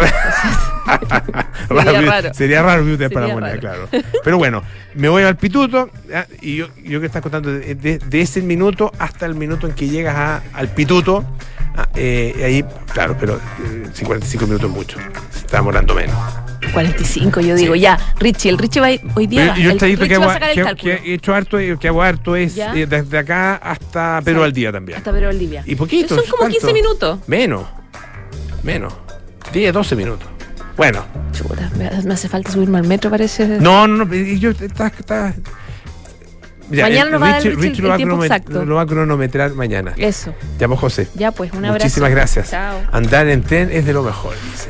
Raro, 1.69 1.91
Sería 1.93 2.01
raro. 2.11 2.33
sería 2.33 2.61
raro 2.61 2.83
pitutear 2.83 3.11
para 3.11 3.27
la 3.27 3.33
moneda 3.33 3.55
raro. 3.55 3.87
claro 3.89 4.05
pero 4.23 4.37
bueno 4.37 4.61
me 4.95 5.07
voy 5.07 5.23
al 5.23 5.37
pituto 5.37 5.89
ah, 6.13 6.25
y 6.41 6.57
yo, 6.57 6.67
yo 6.83 6.99
que 6.99 7.05
estás 7.05 7.21
contando 7.21 7.51
de, 7.53 7.75
de- 7.75 7.97
de 7.99 8.21
ese 8.21 8.41
minuto 8.41 8.91
hasta 8.99 9.25
el 9.25 9.35
minuto 9.35 9.65
en 9.65 9.73
que 9.73 9.87
llegas 9.87 10.15
a- 10.17 10.41
al 10.53 10.67
pituto 10.67 11.23
ah, 11.77 11.87
eh, 11.95 12.41
ahí 12.43 12.65
claro 12.93 13.15
pero 13.19 13.35
eh, 13.35 13.87
55 13.93 14.45
minutos 14.45 14.69
es 14.69 14.75
mucho 14.75 14.97
está 15.33 15.57
demorando 15.57 15.95
menos 15.95 16.17
45, 16.73 17.41
yo 17.41 17.55
digo, 17.55 17.75
ya, 17.75 17.97
Richie, 18.19 18.49
el 18.49 18.57
Richie 18.57 18.81
va 18.81 18.87
hoy 19.15 19.27
día. 19.27 19.49
va, 19.49 19.55
Yo, 19.57 19.65
el 19.65 19.71
el 19.71 19.77
trayecto 19.77 20.07
que 20.07 20.17
va 20.17 20.25
a 20.25 20.33
sacar 20.33 20.49
el 20.57 20.75
que, 20.75 20.93
he 20.93 21.13
hecho 21.13 21.33
harto, 21.33 21.59
eh, 21.59 21.77
que 21.79 21.87
hago 21.87 22.01
harto 22.01 22.35
es 22.35 22.57
eh, 22.57 22.85
desde 22.87 23.17
acá 23.17 23.55
hasta 23.55 24.21
Sí. 24.25 24.31
al 24.31 24.53
día 24.53 24.71
también. 24.71 24.97
Hasta 24.97 25.11
Pedro 25.11 25.27
Valdivia. 25.27 25.63
Y 25.65 25.75
poquito. 25.75 26.15
Son 26.15 26.23
como 26.25 26.37
¿cuánto? 26.39 26.57
15 26.57 26.73
minutos. 26.73 27.19
Menos. 27.27 27.63
Menos. 28.63 28.93
10, 29.53 29.73
12 29.73 29.95
minutos. 29.95 30.27
Bueno. 30.75 31.05
Chuta, 31.31 31.69
me, 31.77 32.13
hace 32.13 32.27
falta 32.27 32.51
subirme 32.51 32.79
al 32.79 32.87
metro, 32.87 33.09
parece. 33.11 33.47
No, 33.59 33.87
no, 33.87 34.05
no. 34.05 34.13
Yo, 34.13 34.49
está, 34.51 34.87
está- 34.87 35.33
Ya, 36.71 36.83
Mañana 36.83 37.05
el 37.05 37.11
nos 37.11 37.21
va 37.21 37.27
a 37.27 37.31
dar 37.31 37.47
el 37.47 37.77
lo 37.77 37.89
va 37.89 37.93
a 37.93 37.97
tiempo 37.97 38.23
exacto. 38.23 38.65
Lo 38.65 38.75
va 38.75 38.81
a 38.81 38.85
cronometrar 38.87 39.53
mañana. 39.53 39.93
Eso. 39.97 40.33
Llamo 40.59 40.75
José. 40.75 41.07
Ya, 41.13 41.31
pues, 41.31 41.51
un 41.51 41.65
abrazo. 41.65 41.85
Muchísimas 41.85 42.11
gracias. 42.11 42.49
Chao. 42.49 42.79
Andar 42.91 43.27
en 43.27 43.43
tren 43.43 43.69
es 43.71 43.85
de 43.85 43.93
lo 43.93 44.01
mejor. 44.01 44.33
dice. 44.51 44.69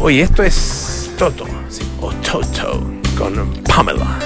Oye, 0.00 0.22
esto 0.22 0.42
es 0.42 1.01
Toto. 1.18 1.46
sí, 1.68 1.82
o 2.00 2.12
Toto 2.22 2.80
con 3.16 3.62
Pamela. 3.64 4.18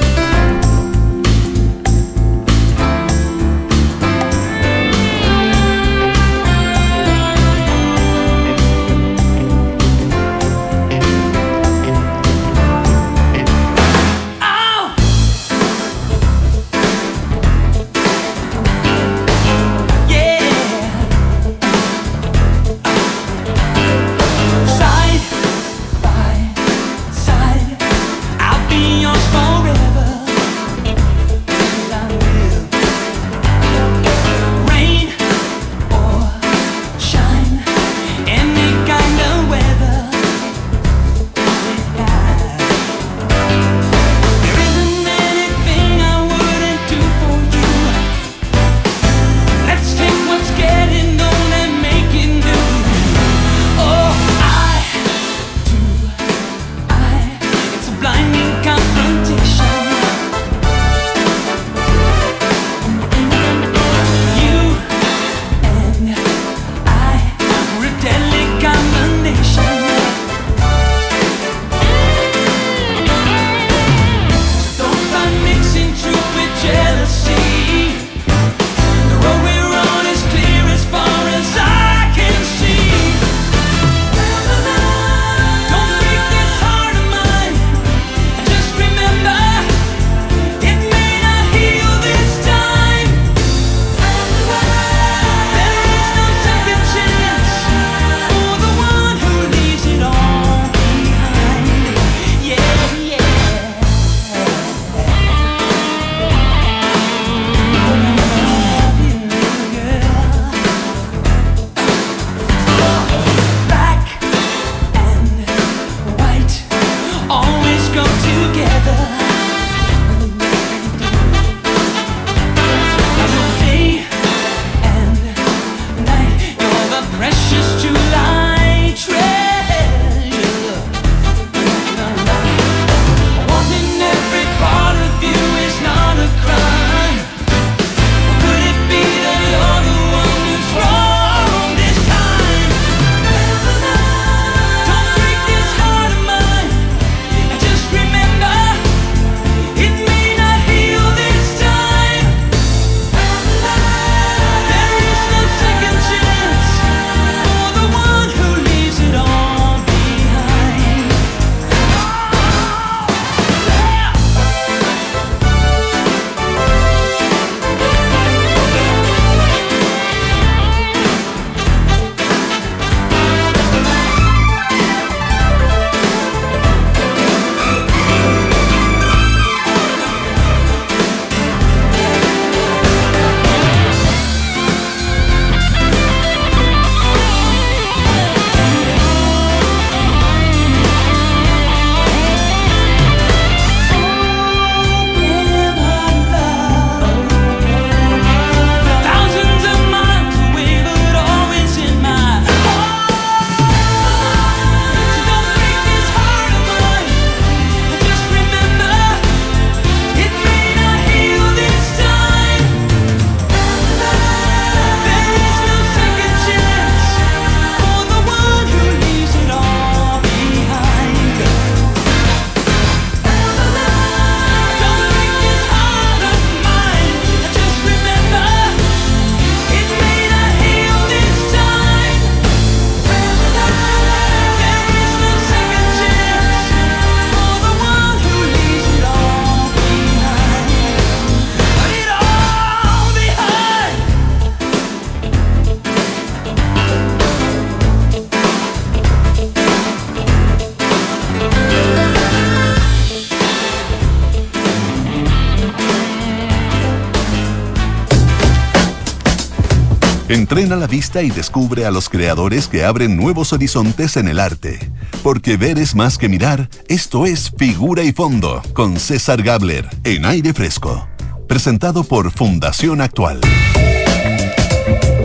Entrena 260.37 260.77
la 260.77 260.87
vista 260.87 261.23
y 261.23 261.31
descubre 261.31 261.87
a 261.87 261.91
los 261.91 262.11
creadores 262.11 262.69
que 262.69 262.85
abren 262.85 263.17
nuevos 263.17 263.55
horizontes 263.55 264.19
en 264.19 264.29
el 264.29 264.39
arte. 264.39 264.79
Porque 265.23 265.57
ver 265.57 265.79
es 265.79 265.95
más 265.95 266.19
que 266.19 266.29
mirar, 266.29 266.69
esto 266.89 267.25
es 267.25 267.51
Figura 267.57 268.03
y 268.03 268.13
Fondo, 268.13 268.61
con 268.75 269.01
César 269.01 269.43
Gabler, 269.43 269.89
en 270.05 270.27
aire 270.27 270.53
fresco. 270.53 271.09
Presentado 271.49 272.05
por 272.05 272.31
Fundación 272.31 273.01
Actual. 273.01 273.41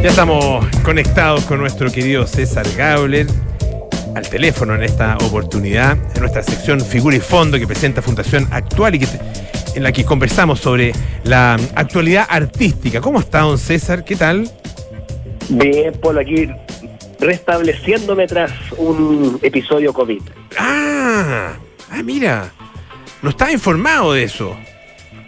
Ya 0.01 0.09
estamos 0.09 0.65
conectados 0.81 1.43
con 1.43 1.59
nuestro 1.59 1.91
querido 1.91 2.25
César 2.25 2.65
Gabler 2.77 3.27
al 4.15 4.29
teléfono 4.29 4.75
en 4.75 4.83
esta 4.83 5.17
oportunidad, 5.17 5.97
en 6.15 6.21
nuestra 6.21 6.41
sección 6.41 6.79
Figura 6.79 7.17
y 7.17 7.19
Fondo 7.19 7.59
que 7.59 7.67
presenta 7.67 8.01
Fundación 8.01 8.47
Actual 8.49 8.95
y 8.95 8.99
que 8.99 9.07
en 9.75 9.83
la 9.83 9.91
que 9.91 10.05
conversamos 10.05 10.61
sobre 10.61 10.93
la 11.25 11.59
actualidad 11.75 12.27
artística. 12.29 13.01
¿Cómo 13.01 13.19
está, 13.19 13.41
don 13.41 13.57
César? 13.57 14.05
¿Qué 14.05 14.15
tal? 14.15 14.49
Bien, 15.51 15.93
por 15.93 16.17
aquí 16.17 16.47
restableciéndome 17.19 18.27
tras 18.27 18.51
un 18.77 19.39
episodio 19.41 19.93
COVID. 19.93 20.21
Ah, 20.57 21.53
ah, 21.91 22.03
mira, 22.03 22.51
no 23.21 23.29
estaba 23.29 23.51
informado 23.51 24.13
de 24.13 24.23
eso. 24.23 24.55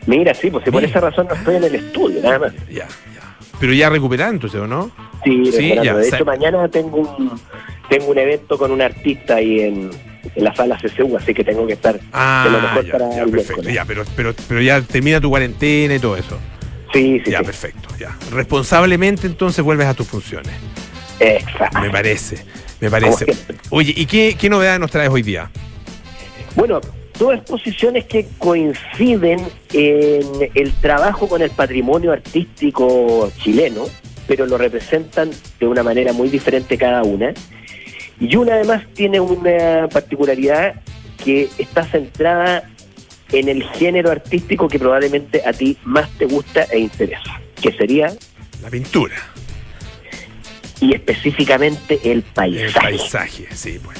Mira, 0.08 0.34
sí, 0.34 0.50
pues 0.50 0.64
si 0.66 0.72
por 0.72 0.84
esa 0.84 1.00
razón 1.00 1.28
no 1.30 1.36
estoy 1.36 1.56
en 1.58 1.64
el 1.66 1.76
estudio, 1.76 2.22
nada 2.22 2.40
más. 2.40 2.54
Ya, 2.68 2.88
ya. 2.88 3.36
Pero 3.60 3.74
ya 3.74 3.90
recuperándose, 3.90 4.58
¿o 4.60 4.68
no? 4.68 4.92
Sí, 5.24 5.52
Sí, 5.52 5.76
ya, 5.82 5.96
de 5.96 6.04
sa- 6.10 6.16
hecho 6.18 6.26
mañana 6.26 6.68
tengo 6.68 6.98
un 6.98 7.40
tengo 7.90 8.08
un 8.08 8.18
evento 8.18 8.58
con 8.58 8.72
un 8.72 8.82
artista 8.82 9.36
ahí 9.36 9.60
en, 9.60 9.90
en 10.36 10.44
la 10.44 10.54
sala 10.56 10.78
CCU, 10.82 11.16
así 11.18 11.34
que 11.34 11.44
tengo 11.44 11.68
que 11.68 11.74
estar 11.74 12.00
Ah, 12.12 12.44
de 12.46 12.52
lo 12.52 12.62
mejor 12.62 12.86
ya, 12.86 12.92
para 12.92 13.10
ya, 13.16 13.24
el 13.24 13.30
perfecto. 13.32 13.70
Ya, 13.70 13.86
pero, 13.86 14.04
pero, 14.16 14.34
pero 14.48 14.62
ya 14.62 14.82
termina 14.82 15.22
tu 15.22 15.30
cuarentena 15.30 15.96
y 15.96 16.00
todo 16.00 16.18
eso. 16.18 16.38
Sí, 16.94 17.22
sí, 17.26 17.32
ya, 17.32 17.40
sí. 17.40 17.46
perfecto, 17.46 17.90
ya. 18.00 18.16
Responsablemente 18.32 19.28
entonces 19.28 19.64
vuelves 19.64 19.88
a 19.88 19.94
tus 19.94 20.08
funciones. 20.08 20.54
Exacto. 21.20 21.80
Me 21.80 21.90
parece, 21.90 22.38
me 22.80 22.90
parece. 22.90 23.26
Oye, 23.70 23.94
¿y 23.96 24.06
qué, 24.06 24.36
qué 24.40 24.50
novedad 24.50 24.80
nos 24.80 24.92
traes 24.92 25.10
hoy 25.10 25.24
día? 25.24 25.50
Bueno, 26.56 26.80
dos 27.18 27.36
exposiciones 27.36 28.06
que 28.06 28.28
coinciden 28.38 29.40
en 29.74 30.52
el 30.54 30.74
trabajo 30.82 31.28
con 31.28 31.42
el 31.42 31.50
patrimonio 31.50 32.12
artístico 32.12 33.32
chileno, 33.42 33.86
pero 34.28 34.46
lo 34.46 34.58
representan 34.58 35.32
de 35.60 35.68
una 35.68 35.84
manera 35.84 36.14
muy 36.14 36.30
diferente 36.30 36.78
cada 36.78 37.04
una. 37.04 37.34
Y 38.20 38.36
una 38.36 38.54
además 38.54 38.84
tiene 38.94 39.20
una 39.20 39.88
particularidad 39.90 40.76
que 41.24 41.50
está 41.58 41.84
centrada 41.86 42.70
en 43.34 43.50
el 43.50 43.64
género 43.64 44.12
artístico 44.12 44.68
que 44.68 44.80
probablemente 44.80 45.42
a 45.46 45.54
ti 45.54 45.78
más 45.84 46.10
te 46.18 46.26
gusta 46.26 46.64
e 46.72 46.80
interesa, 46.80 47.40
que 47.62 47.72
sería, 47.72 48.14
La 48.62 48.70
pintura, 48.70 49.16
y 50.80 50.94
específicamente 50.94 52.00
el 52.04 52.12
el 52.12 52.24
paisaje. 52.24 52.80
paisaje, 52.80 53.48
sí, 53.54 53.80
pues. 53.84 53.98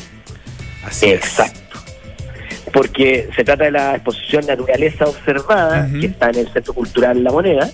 Así 0.86 1.06
es. 1.08 1.14
Exacto. 1.14 1.80
Porque 2.74 3.30
se 3.36 3.44
trata 3.44 3.66
de 3.66 3.72
la 3.72 3.96
exposición 3.96 4.46
Naturaleza 4.48 5.06
Observada, 5.06 5.88
que 6.00 6.08
está 6.08 6.30
en 6.30 6.40
el 6.40 6.52
Centro 6.52 6.74
Cultural 6.74 7.24
La 7.24 7.32
Moneda, 7.32 7.70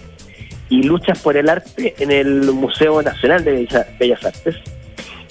y 0.69 0.83
Luchas 0.83 1.19
por 1.19 1.37
el 1.37 1.49
Arte 1.49 1.95
en 1.99 2.11
el 2.11 2.51
Museo 2.51 3.01
Nacional 3.01 3.43
de 3.43 3.51
Bella- 3.53 3.87
Bellas 3.99 4.23
Artes. 4.25 4.55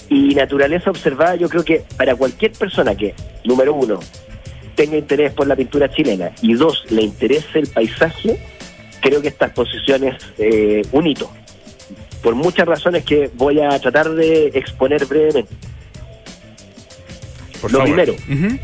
Y 0.09 0.35
Naturaleza 0.35 0.91
Observada, 0.91 1.37
yo 1.37 1.49
creo 1.49 1.65
que 1.65 1.83
para 1.97 2.17
cualquier 2.17 2.53
persona 2.53 2.95
que, 2.97 3.15
número 3.45 3.75
uno, 3.75 4.01
tenga 4.79 4.97
interés 4.97 5.33
por 5.33 5.49
la 5.49 5.57
pintura 5.57 5.91
chilena, 5.91 6.31
y 6.41 6.55
dos, 6.55 6.85
le 6.91 7.03
interese 7.03 7.59
el 7.59 7.67
paisaje, 7.67 8.39
creo 9.01 9.21
que 9.21 9.27
esta 9.27 9.47
exposición 9.47 10.05
es 10.05 10.15
eh, 10.39 10.83
un 10.93 11.05
hito. 11.05 11.29
Por 12.23 12.37
muchas 12.37 12.69
razones 12.69 13.05
que 13.05 13.29
voy 13.35 13.61
a 13.61 13.77
tratar 13.81 14.09
de 14.11 14.47
exponer 14.55 15.05
brevemente. 15.07 15.53
Por 17.61 17.73
Lo 17.73 17.81
favor. 17.81 18.05
primero. 18.05 18.59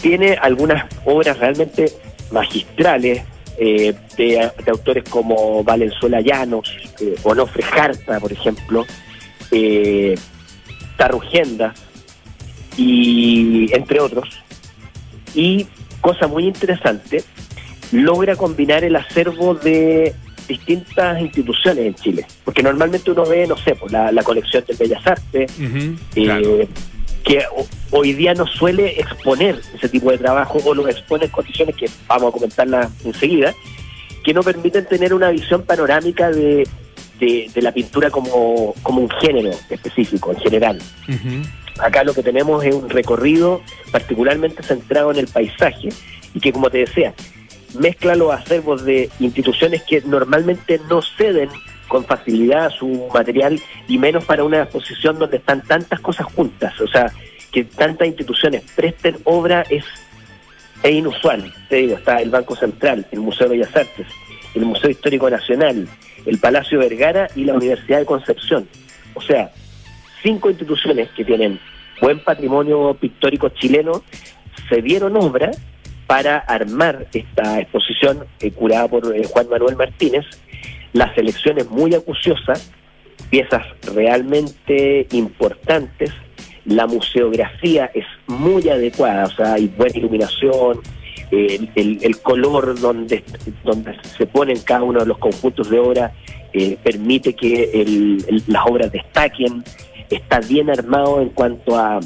Tiene 0.00 0.32
algunas 0.40 0.86
obras 1.04 1.38
realmente 1.38 1.92
magistrales 2.30 3.22
eh, 3.58 3.94
de, 4.16 4.50
de 4.64 4.70
autores 4.70 5.04
como 5.10 5.62
Valenzuela 5.62 6.22
Llanos, 6.22 6.74
eh, 7.00 7.16
Onofre 7.22 7.62
Jarta, 7.62 8.18
por 8.18 8.32
ejemplo, 8.32 8.86
eh, 9.50 10.14
Tarrugenda, 10.96 11.74
y 12.76 13.68
entre 13.74 14.00
otros. 14.00 14.43
Y, 15.34 15.66
cosa 16.00 16.26
muy 16.26 16.44
interesante, 16.46 17.22
logra 17.92 18.36
combinar 18.36 18.84
el 18.84 18.96
acervo 18.96 19.54
de 19.54 20.14
distintas 20.48 21.20
instituciones 21.20 21.86
en 21.86 21.94
Chile. 21.94 22.26
Porque 22.44 22.62
normalmente 22.62 23.10
uno 23.10 23.24
ve, 23.24 23.46
no 23.46 23.56
sé, 23.56 23.74
pues, 23.74 23.92
la, 23.92 24.12
la 24.12 24.22
colección 24.22 24.62
de 24.68 24.74
Bellas 24.74 25.06
Artes, 25.06 25.50
eh, 25.58 25.94
claro. 26.14 26.58
que 27.24 27.38
ho- 27.56 27.66
hoy 27.92 28.12
día 28.12 28.34
no 28.34 28.46
suele 28.46 29.00
exponer 29.00 29.60
ese 29.74 29.88
tipo 29.88 30.10
de 30.10 30.18
trabajo 30.18 30.58
o 30.64 30.74
lo 30.74 30.86
expone 30.88 31.24
en 31.26 31.30
condiciones 31.30 31.74
que 31.76 31.86
vamos 32.06 32.28
a 32.28 32.32
comentarlas 32.32 32.90
enseguida, 33.04 33.54
que 34.22 34.34
no 34.34 34.42
permiten 34.42 34.86
tener 34.86 35.14
una 35.14 35.30
visión 35.30 35.62
panorámica 35.62 36.30
de, 36.30 36.68
de- 37.18 37.50
de 37.54 37.62
la 37.62 37.72
pintura 37.72 38.10
como, 38.10 38.74
como 38.82 39.00
un 39.00 39.10
género 39.22 39.50
específico, 39.70 40.32
en 40.32 40.38
general. 40.40 40.78
Ujú. 41.08 41.42
Acá 41.78 42.04
lo 42.04 42.14
que 42.14 42.22
tenemos 42.22 42.64
es 42.64 42.74
un 42.74 42.88
recorrido 42.88 43.62
particularmente 43.90 44.62
centrado 44.62 45.10
en 45.10 45.18
el 45.18 45.26
paisaje 45.26 45.88
y 46.32 46.40
que, 46.40 46.52
como 46.52 46.70
te 46.70 46.78
decía, 46.78 47.14
mezcla 47.78 48.14
los 48.14 48.32
acervos 48.32 48.84
de 48.84 49.10
instituciones 49.18 49.82
que 49.82 50.00
normalmente 50.02 50.80
no 50.88 51.02
ceden 51.02 51.48
con 51.88 52.04
facilidad 52.04 52.70
su 52.70 53.08
material 53.12 53.60
y 53.88 53.98
menos 53.98 54.24
para 54.24 54.44
una 54.44 54.62
exposición 54.62 55.18
donde 55.18 55.38
están 55.38 55.62
tantas 55.62 56.00
cosas 56.00 56.26
juntas. 56.26 56.80
O 56.80 56.86
sea, 56.86 57.12
que 57.52 57.64
tantas 57.64 58.08
instituciones 58.08 58.62
presten 58.74 59.16
obra 59.24 59.64
es, 59.68 59.84
es 60.82 60.92
inusual. 60.92 61.52
Te 61.68 61.76
digo, 61.76 61.96
está 61.96 62.20
el 62.20 62.30
Banco 62.30 62.56
Central, 62.56 63.06
el 63.12 63.20
Museo 63.20 63.48
de 63.48 63.58
Bellas 63.58 63.76
Artes, 63.76 64.06
el 64.54 64.64
Museo 64.64 64.90
Histórico 64.90 65.28
Nacional, 65.28 65.88
el 66.26 66.38
Palacio 66.38 66.78
Vergara 66.78 67.28
y 67.36 67.44
la 67.44 67.54
Universidad 67.54 67.98
de 67.98 68.06
Concepción. 68.06 68.68
O 69.14 69.20
sea, 69.20 69.52
cinco 70.24 70.50
instituciones 70.50 71.08
que 71.10 71.24
tienen 71.24 71.60
buen 72.00 72.18
patrimonio 72.18 72.96
pictórico 72.98 73.50
chileno 73.50 74.02
se 74.68 74.82
dieron 74.82 75.16
obra 75.16 75.52
para 76.06 76.38
armar 76.38 77.06
esta 77.12 77.60
exposición 77.60 78.24
eh, 78.40 78.50
curada 78.50 78.88
por 78.88 79.14
eh, 79.14 79.22
Juan 79.24 79.48
Manuel 79.48 79.76
Martínez. 79.76 80.24
La 80.92 81.14
selección 81.14 81.58
es 81.58 81.68
muy 81.70 81.94
acuciosa, 81.94 82.54
piezas 83.30 83.62
realmente 83.94 85.06
importantes, 85.12 86.10
la 86.64 86.86
museografía 86.86 87.90
es 87.94 88.06
muy 88.26 88.68
adecuada, 88.68 89.24
o 89.24 89.30
sea, 89.30 89.54
hay 89.54 89.66
buena 89.66 89.96
iluminación, 89.98 90.80
el, 91.30 92.16
color 92.22 92.78
donde, 92.78 93.24
donde 93.64 93.96
se 94.16 94.26
ponen 94.26 94.60
cada 94.62 94.82
uno 94.82 95.00
de 95.00 95.06
los 95.06 95.18
conjuntos 95.18 95.68
de 95.68 95.80
obra 95.80 96.12
eh, 96.52 96.78
permite 96.82 97.34
que 97.34 98.18
las 98.46 98.62
obras 98.66 98.92
destaquen, 98.92 99.64
está 100.14 100.40
bien 100.40 100.70
armado 100.70 101.20
en 101.20 101.28
cuanto 101.30 101.76
a, 101.78 102.00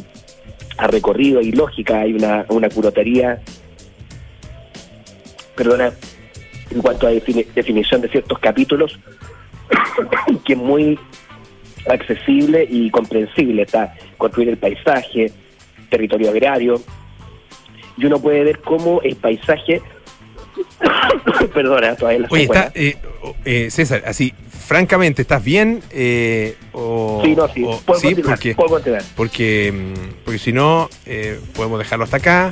a 0.78 0.86
recorrido 0.86 1.40
y 1.40 1.52
lógica, 1.52 2.00
hay 2.00 2.12
una, 2.14 2.44
una 2.48 2.68
curaduría, 2.68 3.40
perdona, 5.56 5.92
en 6.70 6.82
cuanto 6.82 7.06
a 7.06 7.12
defini- 7.12 7.46
definición 7.54 8.00
de 8.00 8.08
ciertos 8.08 8.38
capítulos, 8.38 8.98
que 10.44 10.52
es 10.52 10.58
muy 10.58 10.98
accesible 11.88 12.66
y 12.68 12.90
comprensible, 12.90 13.62
está 13.62 13.94
construir 14.18 14.48
el 14.50 14.56
paisaje, 14.58 15.32
territorio 15.90 16.30
agrario, 16.30 16.80
y 17.96 18.04
uno 18.04 18.20
puede 18.20 18.44
ver 18.44 18.60
cómo 18.60 19.00
el 19.02 19.16
paisaje, 19.16 19.80
perdona, 21.54 21.96
todavía 21.96 22.20
las 22.20 22.32
Oye, 22.32 22.42
está, 22.44 22.70
eh, 22.74 22.96
eh, 23.44 23.70
César, 23.70 24.02
así, 24.06 24.34
francamente, 24.68 25.22
¿estás 25.22 25.42
bien? 25.42 25.80
Eh, 25.90 26.54
o, 26.74 27.22
Sí, 27.24 27.34
no, 27.34 27.48
sí, 27.52 27.64
o- 27.66 27.78
puedo 27.80 27.98
sí, 27.98 28.08
continuar, 28.08 28.36
porque, 28.36 28.54
puedo 28.54 28.68
continuar. 28.68 29.02
porque, 29.16 29.72
mm, 29.72 30.24
porque 30.26 30.38
si 30.38 30.52
no, 30.52 30.90
eh, 31.06 31.40
podemos 31.54 31.78
dejarlo 31.78 32.04
hasta 32.04 32.18
acá, 32.18 32.50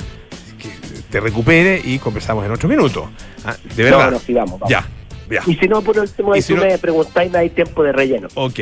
que 0.57 0.69
te 1.11 1.19
recupere 1.19 1.79
y 1.85 1.99
conversamos 1.99 2.43
en 2.43 2.51
otro 2.51 2.67
minuto. 2.67 3.09
Ah, 3.45 3.55
de 3.75 3.83
verdad. 3.83 4.05
No, 4.05 4.11
no, 4.11 4.19
sí, 4.19 4.33
vamos, 4.33 4.59
vamos. 4.59 4.69
Ya, 4.69 4.87
ya. 5.29 5.43
Y 5.45 5.53
si 5.57 5.67
no, 5.67 5.83
por 5.83 5.99
último, 5.99 6.33
ahí 6.33 6.41
si 6.41 6.53
tú 6.55 6.59
no- 6.59 6.65
me 6.65 6.75
preguntáis, 6.79 7.31
no 7.31 7.37
hay 7.37 7.51
tiempo 7.51 7.83
de 7.83 7.91
relleno. 7.91 8.27
Ok. 8.33 8.59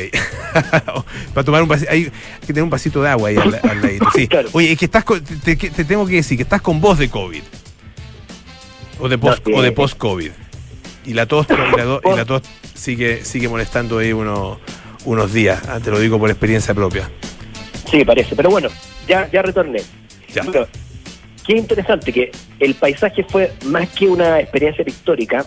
Para 1.34 1.44
tomar 1.46 1.62
un 1.64 1.70
vasito, 1.70 1.90
hay 1.92 2.12
que 2.42 2.48
tener 2.48 2.64
un 2.64 2.70
vasito 2.70 3.02
de 3.02 3.10
agua 3.10 3.30
ahí 3.30 3.38
al, 3.38 3.58
al 3.64 3.82
ladito. 3.82 4.08
Sí. 4.14 4.28
Claro. 4.36 4.50
Oye, 4.52 4.74
es 4.74 4.78
que 4.78 4.86
estás 4.86 5.06
con- 5.06 5.24
te, 5.24 5.56
te- 5.56 5.70
te 5.70 5.84
tengo 5.86 6.06
que 6.06 6.16
decir 6.16 6.36
que 6.38 6.44
estás 6.44 6.62
con 6.62 6.82
voz 6.82 6.98
de 7.00 7.10
COVID. 7.10 7.42
O 9.00 9.08
de 9.10 9.18
post, 9.18 9.40
No, 9.40 9.46
sí. 9.46 9.60
o 9.60 9.62
de 9.62 9.72
post-COVID. 9.72 10.32
Y 11.06 11.14
la 11.14 11.26
tos, 11.28 11.46
y 11.50 11.78
la, 11.78 11.84
do- 11.84 12.02
y 12.04 12.16
la 12.16 12.26
tos 12.26 12.42
sigue, 12.74 13.24
sigue 13.24 13.48
molestando 13.48 14.00
ahí 14.00 14.12
uno- 14.14 14.60
unos 15.06 15.34
días. 15.34 15.62
Ah, 15.68 15.80
te 15.84 15.92
lo 15.92 16.00
digo 16.00 16.18
por 16.20 16.30
experiencia 16.30 16.74
propia. 16.74 17.10
Sí, 17.90 18.04
parece. 18.04 18.36
Pero 18.36 18.50
bueno, 18.50 18.70
ya, 19.08 19.30
ya 19.32 19.42
retorné. 19.42 19.82
Ya. 20.34 20.44
Bueno, 20.44 20.66
qué 21.46 21.58
interesante 21.58 22.12
que 22.12 22.32
el 22.60 22.74
paisaje 22.76 23.24
fue 23.24 23.52
más 23.66 23.88
que 23.90 24.08
una 24.08 24.40
experiencia 24.40 24.84
pictórica, 24.84 25.46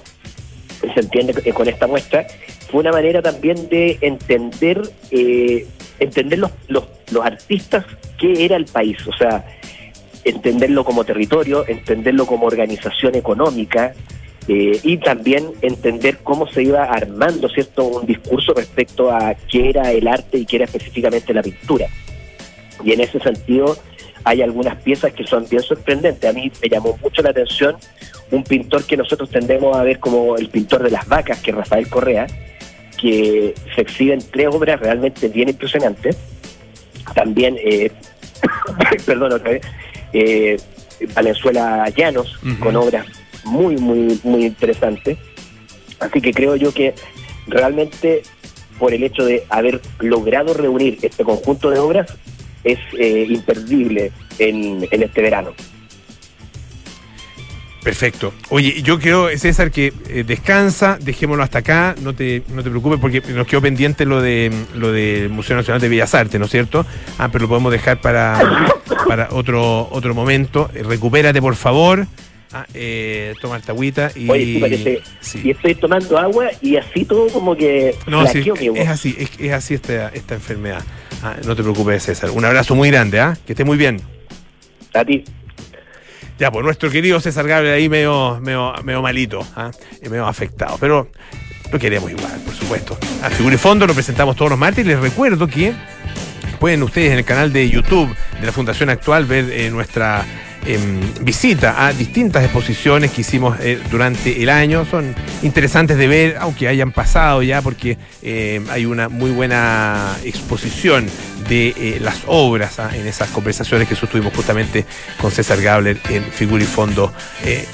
se 0.95 1.01
entiende 1.01 1.35
que 1.35 1.53
con 1.53 1.69
esta 1.69 1.87
muestra, 1.89 2.27
fue 2.71 2.81
una 2.81 2.93
manera 2.93 3.21
también 3.21 3.69
de 3.69 3.99
entender, 4.01 4.81
eh, 5.11 5.67
entender 5.99 6.39
los, 6.39 6.53
los, 6.69 6.85
los 7.11 7.25
artistas 7.27 7.85
qué 8.17 8.45
era 8.45 8.57
el 8.57 8.67
país, 8.67 8.97
o 9.07 9.17
sea, 9.17 9.45
entenderlo 10.25 10.85
como 10.85 11.05
territorio, 11.05 11.67
entenderlo 11.67 12.27
como 12.27 12.47
organización 12.47 13.15
económica, 13.17 13.93
eh, 14.49 14.81
y 14.83 14.97
también 14.97 15.53
entender 15.61 16.19
cómo 16.23 16.49
se 16.49 16.63
iba 16.63 16.85
armando 16.85 17.51
cierto 17.51 17.85
un 17.85 18.07
discurso 18.07 18.55
respecto 18.55 19.11
a 19.11 19.35
qué 19.35 19.69
era 19.69 19.93
el 19.93 20.09
arte 20.09 20.39
y 20.39 20.47
qué 20.47 20.57
era 20.57 20.65
específicamente 20.65 21.35
la 21.35 21.43
pintura. 21.43 21.87
Y 22.83 22.93
en 22.93 23.03
ese 23.03 23.21
sentido 23.21 23.77
hay 24.25 24.41
algunas 24.41 24.81
piezas 24.83 25.13
que 25.13 25.27
son 25.27 25.47
bien 25.51 25.63
sorprendentes. 25.63 26.29
A 26.29 26.33
mí 26.33 26.51
me 26.63 26.69
llamó 26.71 26.99
mucho 27.03 27.21
la 27.21 27.31
atención 27.31 27.77
un 28.31 28.43
pintor 28.43 28.85
que 28.85 28.97
nosotros 28.97 29.29
tendemos 29.29 29.77
a 29.77 29.83
ver 29.83 29.99
como 29.99 30.37
el 30.37 30.49
pintor 30.49 30.83
de 30.83 30.93
las 30.93 31.07
vacas, 31.07 31.41
que 31.41 31.51
es 31.51 31.57
Rafael 31.57 31.87
Correa, 31.89 32.27
que 32.99 33.55
se 33.75 33.83
exhiben 33.83 34.21
tres 34.33 34.49
obras 34.51 34.81
realmente 34.81 35.29
bien 35.29 35.51
impresionantes. 35.51 36.17
También, 37.15 37.59
eh, 37.63 37.91
perdón 39.07 39.35
otra 39.35 39.51
vez, 39.51 39.63
eh, 40.15 40.57
Valenzuela 41.15 41.87
Llanos, 41.95 42.39
con 42.61 42.77
obras 42.77 43.07
muy, 43.49 43.77
muy, 43.77 44.21
muy 44.23 44.47
interesantes. 44.47 45.19
Así 46.01 46.21
que 46.21 46.33
creo 46.33 46.57
yo 46.57 46.73
que 46.73 46.95
realmente 47.47 48.23
por 48.79 48.95
el 48.95 49.03
hecho 49.03 49.25
de 49.25 49.45
haber 49.49 49.81
logrado 49.99 50.55
reunir 50.55 50.99
este 51.03 51.25
conjunto 51.25 51.71
de 51.71 51.79
obras 51.79 52.15
es 52.65 52.79
eh, 52.99 53.27
imperdible 53.29 54.13
en, 54.39 54.87
este 54.91 55.23
verano. 55.23 55.53
Perfecto. 57.83 58.35
Oye, 58.51 58.83
yo 58.83 58.99
quiero, 58.99 59.29
César, 59.37 59.71
que 59.71 59.93
eh, 60.09 60.25
descansa, 60.27 60.99
dejémoslo 61.01 61.43
hasta 61.43 61.61
acá, 61.61 61.95
no 62.03 62.15
te, 62.15 62.43
no 62.49 62.63
te 62.63 62.71
preocupes 62.71 62.99
porque 63.01 63.23
nos 63.33 63.47
quedó 63.47 63.63
pendiente 63.63 64.05
lo 64.05 64.21
de 64.21 64.53
lo 64.75 64.93
del 64.93 65.31
Museo 65.31 65.57
Nacional 65.57 65.81
de 65.81 65.89
Bellas 65.89 66.15
Artes, 66.15 66.39
¿no 66.39 66.47
es 66.47 66.51
cierto? 66.51 66.85
Ah, 67.19 67.31
pero 67.33 67.43
lo 67.43 67.49
podemos 67.49 67.73
dejar 67.73 68.01
para, 68.01 68.39
para 69.07 69.29
otro, 69.31 69.89
otro 69.91 70.15
momento. 70.15 70.71
Eh, 70.75 70.83
recupérate, 70.83 71.41
por 71.41 71.55
favor. 71.55 72.07
Ah, 72.53 72.67
eh, 72.73 73.35
agüita 73.67 74.11
y. 74.15 74.29
Oye, 74.31 74.45
sí 74.45 74.59
parece. 74.59 75.03
Sí. 75.21 75.41
Y 75.45 75.51
estoy 75.51 75.75
tomando 75.75 76.19
agua 76.19 76.49
y 76.63 76.77
así 76.77 77.05
todo 77.05 77.29
como 77.29 77.55
que. 77.55 77.95
No, 78.07 78.27
sí, 78.27 78.43
mi 78.59 78.79
es 78.79 78.89
así, 78.89 79.15
es, 79.19 79.31
es 79.39 79.53
así 79.53 79.75
esta, 79.75 80.09
esta 80.09 80.35
enfermedad. 80.35 80.83
Ah, 81.23 81.37
no 81.45 81.55
te 81.55 81.63
preocupes, 81.63 82.05
César. 82.05 82.31
Un 82.31 82.45
abrazo 82.45 82.75
muy 82.75 82.91
grande, 82.91 83.21
¿ah? 83.21 83.37
Que 83.47 83.53
esté 83.53 83.65
muy 83.65 83.77
bien. 83.77 84.01
A 84.95 85.05
ti. 85.05 85.25
Ya, 86.39 86.51
pues 86.51 86.65
nuestro 86.65 86.91
querido 86.91 87.21
César 87.21 87.47
Gabriel 87.47 87.75
ahí 87.75 87.89
medio, 87.89 88.39
medio, 88.41 88.73
medio 88.85 89.03
malito, 89.03 89.47
¿ah? 89.57 89.71
Y 90.03 90.09
medio 90.09 90.27
afectado. 90.27 90.79
Pero 90.81 91.11
lo 91.71 91.79
queremos 91.79 92.11
igual, 92.11 92.41
por 92.45 92.55
supuesto. 92.55 92.97
A 93.23 93.29
Figura 93.29 93.57
y 93.57 93.59
Fondo 93.59 93.87
lo 93.87 93.93
presentamos 93.93 94.37
todos 94.37 94.53
los 94.53 94.59
martes 94.59 94.85
y 94.85 94.89
les 94.89 94.99
recuerdo 94.99 95.47
que 95.49 95.75
pueden 96.59 96.83
ustedes 96.83 97.13
en 97.13 97.19
el 97.19 97.25
canal 97.25 97.53
de 97.53 97.69
YouTube 97.69 98.15
de 98.41 98.47
la 98.47 98.53
Fundación 98.53 98.89
Actual 98.89 99.27
ver 99.27 99.51
eh, 99.51 99.71
nuestra 99.71 100.25
em, 100.67 101.01
visita 101.21 101.87
a 101.87 101.93
distintas 101.93 102.45
exposiciones 102.45 103.11
que 103.11 103.23
hicimos 103.23 103.59
eh, 103.61 103.79
durante 103.91 104.43
el 104.43 104.49
año. 104.49 104.85
Son 104.85 105.15
interesantes 105.43 105.97
de 105.97 106.07
ver, 106.07 106.37
aunque 106.41 106.69
hayan 106.69 106.93
pasado 106.93 107.43
ya, 107.43 107.63
porque 107.63 107.99
eh, 108.23 108.61
hay 108.71 108.87
una 108.87 109.09
muy 109.09 109.31
buena 109.31 110.17
exposición 110.25 111.07
de 111.49 111.69
eh, 111.69 111.99
las 112.01 112.23
obras 112.27 112.79
ah, 112.79 112.91
en 112.95 113.07
esas 113.07 113.31
conversaciones 113.31 113.89
que 113.89 113.95
sostuvimos 113.95 114.35
justamente 114.35 114.85
con 115.21 115.31
César 115.31 115.61
Gabler 115.61 115.99
en 116.11 116.25
Figura 116.25 116.63
y 116.63 116.67
Fondo 116.67 117.13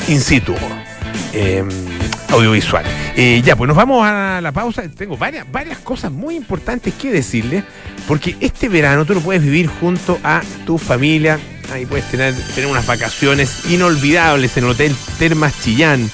in 0.08 0.20
situ. 0.20 0.54
Eh, 1.32 1.64
audiovisual. 2.30 2.84
Eh, 3.16 3.42
ya, 3.44 3.56
pues 3.56 3.68
nos 3.68 3.76
vamos 3.76 4.06
a 4.06 4.40
la 4.42 4.52
pausa. 4.52 4.82
Tengo 4.88 5.16
varias, 5.16 5.50
varias 5.50 5.78
cosas 5.78 6.12
muy 6.12 6.36
importantes 6.36 6.94
que 6.94 7.12
decirles, 7.12 7.64
porque 8.06 8.36
este 8.40 8.68
verano 8.68 9.04
tú 9.04 9.14
lo 9.14 9.20
puedes 9.20 9.42
vivir 9.42 9.68
junto 9.68 10.18
a 10.22 10.42
tu 10.66 10.78
familia. 10.78 11.38
Ahí 11.72 11.86
puedes 11.86 12.08
tener, 12.10 12.34
tener 12.54 12.70
unas 12.70 12.86
vacaciones 12.86 13.70
inolvidables 13.70 14.56
en 14.56 14.64
el 14.64 14.70
Hotel 14.70 14.94
Termas 15.18 15.60
Chillán. 15.62 16.10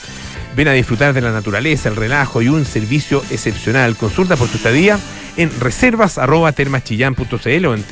Ven 0.56 0.66
a 0.68 0.72
disfrutar 0.72 1.14
de 1.14 1.20
la 1.20 1.32
naturaleza, 1.32 1.88
el 1.88 1.96
relajo 1.96 2.42
y 2.42 2.48
un 2.48 2.64
servicio 2.64 3.22
excepcional. 3.30 3.96
Consulta 3.96 4.36
por 4.36 4.48
tu 4.48 4.56
estadía 4.56 4.98
en 5.36 5.50
reservas.termaschillán.cl 5.60 7.66
o 7.66 7.74
en 7.74 7.84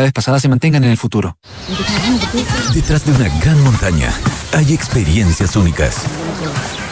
rentabilidades 0.00 0.12
pasadas 0.12 0.42
se 0.42 0.48
mantengan 0.48 0.84
en 0.84 0.90
el 0.90 0.96
futuro. 0.96 1.36
Detrás 2.74 3.04
de 3.04 3.12
una 3.12 3.28
gran 3.38 3.60
montaña 3.62 4.12
hay 4.52 4.72
experiencias 4.72 5.56
únicas. 5.56 6.04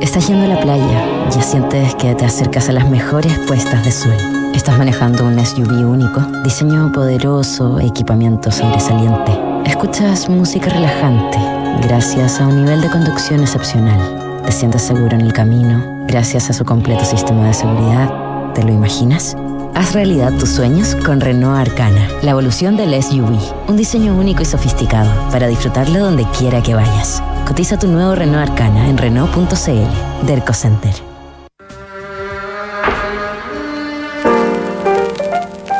Estás 0.00 0.28
yendo 0.28 0.44
a 0.46 0.48
la 0.48 0.60
playa, 0.60 1.28
ya 1.30 1.42
sientes 1.42 1.94
que 1.96 2.14
te 2.14 2.24
acercas 2.24 2.70
a 2.70 2.72
las 2.72 2.88
mejores 2.88 3.38
puestas 3.46 3.84
de 3.84 3.92
sol. 3.92 4.14
Estás 4.54 4.78
manejando 4.78 5.26
un 5.26 5.38
SUV 5.44 5.86
único, 5.86 6.20
diseño 6.42 6.90
poderoso, 6.90 7.78
equipamiento 7.78 8.50
sobresaliente. 8.50 9.38
Escuchas 9.66 10.28
música 10.30 10.70
relajante, 10.70 11.36
gracias 11.82 12.40
a 12.40 12.46
un 12.46 12.64
nivel 12.64 12.80
de 12.80 12.88
conducción 12.88 13.40
excepcional. 13.40 14.42
Te 14.46 14.52
sientes 14.52 14.82
seguro 14.82 15.14
en 15.14 15.20
el 15.20 15.34
camino, 15.34 15.84
gracias 16.06 16.48
a 16.48 16.54
su 16.54 16.64
completo 16.64 17.04
sistema 17.04 17.46
de 17.46 17.54
seguridad. 17.54 18.52
¿Te 18.54 18.62
lo 18.62 18.72
imaginas? 18.72 19.36
Haz 19.74 19.92
realidad 19.92 20.32
tus 20.38 20.48
sueños 20.48 20.96
con 21.04 21.20
Renault 21.20 21.68
Arcana, 21.68 22.08
la 22.22 22.30
evolución 22.30 22.76
del 22.76 23.00
SUV. 23.02 23.38
Un 23.68 23.76
diseño 23.76 24.14
único 24.16 24.40
y 24.40 24.46
sofisticado 24.46 25.10
para 25.30 25.46
disfrutarlo 25.46 26.00
donde 26.00 26.24
quiera 26.38 26.62
que 26.62 26.74
vayas. 26.74 27.22
Cotiza 27.46 27.78
tu 27.78 27.88
nuevo 27.88 28.14
Renault 28.14 28.50
Arcana 28.50 28.88
en 28.88 28.98
Renault.cl. 28.98 30.26
Derco 30.26 30.52
Center. 30.52 30.92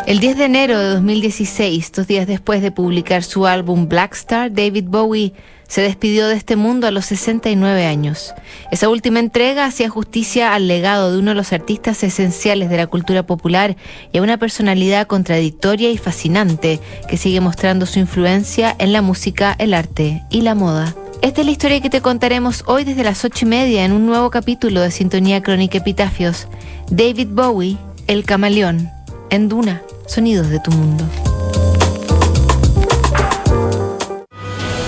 El 0.07 0.18
10 0.18 0.38
de 0.38 0.44
enero 0.44 0.79
de 0.79 0.88
2016, 0.88 1.92
dos 1.92 2.07
días 2.09 2.27
después 2.27 2.62
de 2.62 2.73
publicar 2.73 3.23
su 3.23 3.46
álbum 3.46 3.88
Black 3.88 4.14
Star, 4.14 4.53
David 4.53 4.87
Bowie 4.88 5.35
se 5.68 5.83
despidió 5.83 6.27
de 6.27 6.35
este 6.35 6.57
mundo 6.57 6.88
a 6.88 6.90
los 6.90 7.07
69 7.07 7.87
años. 7.87 8.35
Esa 8.73 8.88
última 8.88 9.20
entrega 9.20 9.66
hacía 9.66 9.88
justicia 9.88 10.53
al 10.53 10.66
legado 10.66 11.12
de 11.12 11.18
uno 11.20 11.31
de 11.31 11.37
los 11.37 11.53
artistas 11.53 12.03
esenciales 12.03 12.70
de 12.70 12.77
la 12.77 12.88
cultura 12.88 13.23
popular 13.23 13.77
y 14.11 14.18
a 14.18 14.23
una 14.23 14.37
personalidad 14.37 15.07
contradictoria 15.07 15.92
y 15.92 15.96
fascinante 15.96 16.81
que 17.09 17.16
sigue 17.16 17.40
mostrando 17.40 17.87
su 17.87 18.01
influencia 18.01 18.75
en 18.81 18.92
la 18.92 19.03
música, 19.03 19.55
el 19.61 19.75
arte 19.75 20.25
y 20.29 20.40
la 20.40 20.57
moda. 20.57 20.92
Esta 21.23 21.43
es 21.43 21.47
la 21.47 21.53
historia 21.53 21.83
que 21.83 21.91
te 21.91 22.01
contaremos 22.01 22.65
hoy 22.67 22.85
desde 22.85 23.05
las 23.05 23.27
ocho 23.27 23.45
y 23.45 23.49
media 23.49 23.85
en 23.85 23.93
un 23.93 24.07
nuevo 24.07 24.31
capítulo 24.31 24.81
de 24.81 24.91
Sintonía 24.91 25.43
Crónica 25.43 25.77
Epitafios. 25.77 26.49
David 26.91 27.29
Bowie, 27.31 27.77
El 28.07 28.25
Camaleón, 28.25 28.89
en 29.29 29.51
Duna, 29.51 29.83
Sonidos 30.07 30.49
de 30.49 30.61
tu 30.61 30.71
Mundo. 30.71 31.05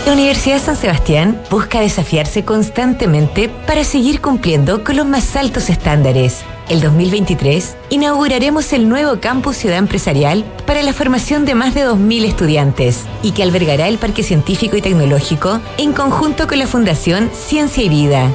La 0.06 0.14
Universidad 0.14 0.58
San 0.58 0.76
Sebastián 0.76 1.38
busca 1.50 1.80
desafiarse 1.80 2.46
constantemente 2.46 3.50
para 3.66 3.84
seguir 3.84 4.22
cumpliendo 4.22 4.84
con 4.84 4.96
los 4.96 5.06
más 5.06 5.36
altos 5.36 5.68
estándares. 5.68 6.44
El 6.72 6.80
2023 6.80 7.76
inauguraremos 7.90 8.72
el 8.72 8.88
nuevo 8.88 9.20
campus 9.20 9.58
Ciudad 9.58 9.76
Empresarial 9.76 10.42
para 10.66 10.82
la 10.82 10.94
formación 10.94 11.44
de 11.44 11.54
más 11.54 11.74
de 11.74 11.86
2.000 11.86 12.24
estudiantes 12.24 13.00
y 13.22 13.32
que 13.32 13.42
albergará 13.42 13.88
el 13.88 13.98
Parque 13.98 14.22
Científico 14.22 14.78
y 14.78 14.80
Tecnológico 14.80 15.60
en 15.76 15.92
conjunto 15.92 16.48
con 16.48 16.58
la 16.58 16.66
Fundación 16.66 17.28
Ciencia 17.34 17.84
y 17.84 17.90
Vida. 17.90 18.32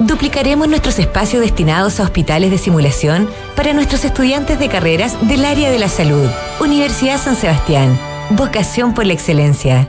Duplicaremos 0.00 0.66
nuestros 0.66 0.98
espacios 0.98 1.42
destinados 1.42 2.00
a 2.00 2.02
hospitales 2.02 2.50
de 2.50 2.58
simulación 2.58 3.30
para 3.54 3.72
nuestros 3.72 4.04
estudiantes 4.04 4.58
de 4.58 4.68
carreras 4.68 5.16
del 5.28 5.44
área 5.44 5.70
de 5.70 5.78
la 5.78 5.88
salud. 5.88 6.28
Universidad 6.58 7.20
San 7.20 7.36
Sebastián. 7.36 7.96
Vocación 8.30 8.94
por 8.94 9.06
la 9.06 9.12
excelencia. 9.12 9.88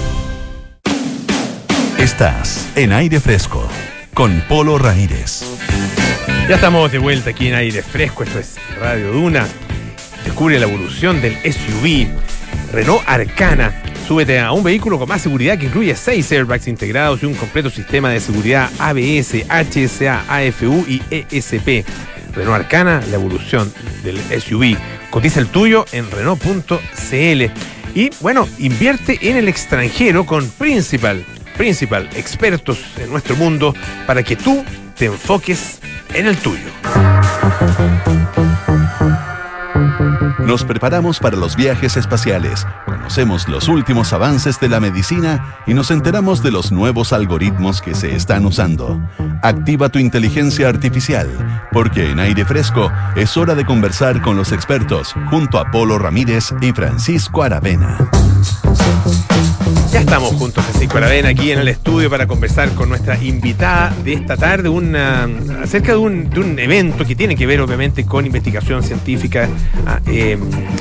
Estás 2.01 2.67
en 2.75 2.93
aire 2.93 3.19
fresco 3.19 3.69
con 4.15 4.41
Polo 4.49 4.79
Ramírez. 4.79 5.43
Ya 6.49 6.55
estamos 6.55 6.91
de 6.91 6.97
vuelta 6.97 7.29
aquí 7.29 7.49
en 7.49 7.53
aire 7.53 7.83
fresco, 7.83 8.23
esto 8.23 8.39
es 8.39 8.55
Radio 8.79 9.11
Duna. 9.11 9.47
Descubre 10.25 10.59
la 10.59 10.65
evolución 10.65 11.21
del 11.21 11.37
SUV 11.43 12.07
Renault 12.73 13.03
Arcana. 13.05 13.83
Súbete 14.07 14.39
a 14.39 14.51
un 14.51 14.63
vehículo 14.63 14.97
con 14.97 15.09
más 15.09 15.21
seguridad 15.21 15.59
que 15.59 15.67
incluye 15.67 15.95
6 15.95 16.31
airbags 16.31 16.67
integrados 16.67 17.21
y 17.21 17.27
un 17.27 17.35
completo 17.35 17.69
sistema 17.69 18.09
de 18.09 18.19
seguridad 18.19 18.71
ABS, 18.79 19.45
HSA, 19.47 20.23
AFU 20.27 20.83
y 20.87 21.03
ESP. 21.11 21.85
Renault 22.33 22.63
Arcana, 22.63 23.03
la 23.11 23.15
evolución 23.17 23.71
del 24.03 24.17
SUV. 24.41 24.75
Cotiza 25.11 25.39
el 25.39 25.49
tuyo 25.49 25.85
en 25.91 26.09
Renault.cl. 26.09 27.43
Y 27.93 28.09
bueno, 28.21 28.47
invierte 28.57 29.19
en 29.29 29.37
el 29.37 29.47
extranjero 29.47 30.25
con 30.25 30.49
Principal. 30.49 31.23
Principal, 31.61 32.09
expertos 32.15 32.79
en 32.97 33.11
nuestro 33.11 33.35
mundo 33.35 33.75
para 34.07 34.23
que 34.23 34.35
tú 34.35 34.65
te 34.97 35.05
enfoques 35.05 35.79
en 36.11 36.25
el 36.25 36.35
tuyo. 36.37 36.65
Nos 40.39 40.63
preparamos 40.63 41.19
para 41.19 41.37
los 41.37 41.55
viajes 41.55 41.97
espaciales, 41.97 42.65
conocemos 42.87 43.47
los 43.47 43.67
últimos 43.67 44.11
avances 44.11 44.59
de 44.59 44.69
la 44.69 44.79
medicina 44.79 45.59
y 45.67 45.75
nos 45.75 45.91
enteramos 45.91 46.41
de 46.41 46.49
los 46.49 46.71
nuevos 46.71 47.13
algoritmos 47.13 47.79
que 47.79 47.93
se 47.93 48.15
están 48.15 48.47
usando. 48.47 48.99
Activa 49.43 49.89
tu 49.89 49.99
inteligencia 49.99 50.67
artificial, 50.67 51.29
porque 51.71 52.09
en 52.09 52.19
aire 52.21 52.43
fresco 52.43 52.91
es 53.15 53.37
hora 53.37 53.53
de 53.53 53.65
conversar 53.65 54.23
con 54.23 54.35
los 54.35 54.51
expertos 54.51 55.13
junto 55.29 55.59
a 55.59 55.69
Polo 55.69 55.99
Ramírez 55.99 56.55
y 56.59 56.71
Francisco 56.71 57.43
Aravena. 57.43 57.99
Ya 59.91 59.99
estamos 59.99 60.33
juntos, 60.35 60.63
Francisco 60.63 60.97
Aravena, 60.97 61.29
aquí 61.29 61.51
en 61.51 61.59
el 61.59 61.67
estudio 61.67 62.09
para 62.09 62.25
conversar 62.25 62.69
con 62.75 62.87
nuestra 62.89 63.21
invitada 63.21 63.93
de 64.05 64.13
esta 64.13 64.37
tarde 64.37 64.69
una, 64.69 65.27
acerca 65.61 65.91
de 65.91 65.97
un, 65.97 66.29
de 66.29 66.39
un 66.39 66.57
evento 66.59 67.05
que 67.05 67.13
tiene 67.15 67.35
que 67.35 67.45
ver 67.45 67.59
obviamente 67.59 68.05
con 68.05 68.25
investigación 68.25 68.83
científica 68.83 69.49
ah, 69.85 69.99
eh, 70.07 70.37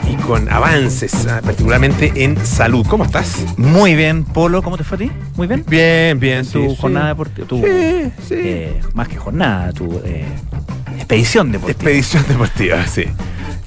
y 0.09 0.15
con 0.23 0.49
avances, 0.49 1.27
ah, 1.27 1.41
particularmente 1.45 2.13
en 2.23 2.37
salud. 2.47 2.87
¿Cómo 2.89 3.05
estás? 3.05 3.45
Muy 3.57 3.97
bien, 3.97 4.23
Polo, 4.25 4.63
¿cómo 4.63 4.77
te 4.79 4.85
fue 4.85 4.97
a 4.97 4.99
ti? 5.01 5.11
Muy 5.37 5.49
bien. 5.49 5.65
Bien, 5.69 6.21
bien. 6.21 6.47
Tu 6.47 6.71
sí, 6.71 6.77
jornada 6.79 7.07
sí. 7.07 7.11
deportiva, 7.11 7.47
tu, 7.49 7.57
Sí, 7.57 8.13
sí. 8.29 8.35
eh, 8.37 8.81
más 8.95 9.09
que 9.09 9.17
jornada, 9.17 9.73
tu 9.73 10.01
eh, 10.05 10.25
expedición 10.97 11.51
deportiva. 11.51 11.73
Expedición 11.73 12.25
deportiva, 12.29 12.87
sí. 12.87 13.05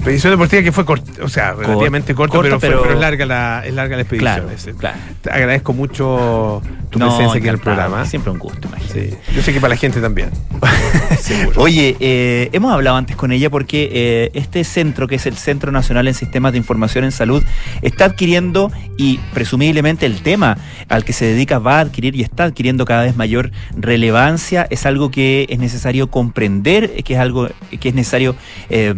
Expedición 0.04 0.34
deportiva 0.34 0.62
que 0.64 0.72
fue 0.74 0.84
corta, 0.84 1.24
o 1.24 1.30
sea, 1.30 1.54
relativamente 1.54 2.14
corta, 2.14 2.36
corta, 2.36 2.49
pero, 2.49 2.60
fue- 2.60 2.70
pero- 2.70 2.82
pero 2.82 2.93
es 2.95 2.99
larga 2.99 3.26
la, 3.26 3.64
es 3.66 3.74
larga 3.74 3.95
la 3.95 4.01
expedición. 4.01 4.34
Claro, 4.36 4.49
ese. 4.51 4.74
claro. 4.74 4.97
Te 5.22 5.30
agradezco 5.32 5.72
mucho 5.72 6.62
tu 6.89 6.99
No, 6.99 7.08
presencia 7.08 7.38
aquí 7.39 7.47
en 7.47 7.54
el 7.54 7.60
programa. 7.62 8.06
Siempre 8.06 8.30
un 8.34 8.38
gusto, 8.38 8.68
imagínate. 8.68 9.12
Sí. 9.12 9.18
Yo 9.34 9.41
sé 9.41 9.54
que 9.54 9.62
para 9.62 9.76
la 9.76 9.78
gente 9.80 10.01
también. 10.01 10.30
Seguro. 11.22 11.62
Oye, 11.62 11.95
eh, 12.01 12.49
hemos 12.51 12.74
hablado 12.74 12.97
antes 12.97 13.16
con 13.16 13.32
ella 13.32 13.49
porque 13.49 13.89
eh, 13.93 14.32
este 14.34 14.66
centro, 14.66 15.08
que 15.08 15.16
es 15.16 15.26
el 15.26 15.38
Centro 15.38 15.72
Nacional 15.72 16.06
en 16.10 16.14
Sistemas 16.16 16.51
de 16.51 16.58
Información 16.58 17.06
en 17.06 17.14
Salud, 17.14 17.41
está 17.82 18.04
adquiriendo 18.04 18.74
y 18.97 19.20
presumiblemente 19.34 20.06
el 20.06 20.22
tema 20.22 20.58
al 20.89 21.06
que 21.06 21.14
se 21.14 21.24
dedica 21.28 21.60
va 21.60 21.78
a 21.78 21.80
adquirir 21.80 22.14
y 22.18 22.24
está 22.24 22.43
adquiriendo 22.43 22.84
cada 22.84 23.04
vez 23.04 23.16
mayor 23.16 23.51
relevancia. 23.78 24.68
Es 24.70 24.86
algo 24.86 25.12
que 25.12 25.45
es 25.49 25.60
necesario 25.60 26.12
comprender, 26.12 26.91
que 27.06 27.14
es 27.14 27.20
algo 27.22 27.47
que 27.80 27.88
es 27.88 27.95
necesario 27.95 28.36
eh, 28.70 28.93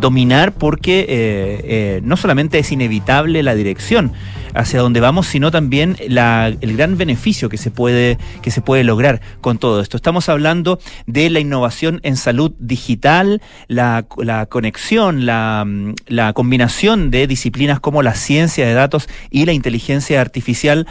dominar 0.00 0.31
porque 0.58 1.00
eh, 1.00 1.06
eh, 1.08 2.00
no 2.02 2.16
solamente 2.16 2.58
es 2.58 2.72
inevitable 2.72 3.42
la 3.42 3.54
dirección 3.54 4.12
hacia 4.54 4.80
donde 4.80 5.00
vamos, 5.00 5.26
sino 5.26 5.50
también 5.50 5.96
el 5.98 6.76
gran 6.76 6.96
beneficio 6.98 7.48
que 7.48 7.56
se 7.56 7.70
puede 7.70 8.18
que 8.42 8.50
se 8.50 8.60
puede 8.60 8.84
lograr 8.84 9.20
con 9.40 9.58
todo 9.58 9.80
esto. 9.80 9.96
Estamos 9.96 10.28
hablando 10.28 10.78
de 11.06 11.30
la 11.30 11.40
innovación 11.40 12.00
en 12.02 12.16
salud 12.16 12.52
digital, 12.58 13.40
la, 13.68 14.04
la 14.18 14.46
conexión, 14.46 15.26
la, 15.26 15.66
la 16.06 16.32
combinación 16.32 17.10
de 17.10 17.26
disciplinas 17.26 17.80
como 17.80 18.02
la 18.02 18.14
ciencia 18.14 18.66
de 18.66 18.74
datos 18.74 19.08
y 19.30 19.46
la 19.46 19.52
inteligencia 19.52 20.20
artificial 20.20 20.86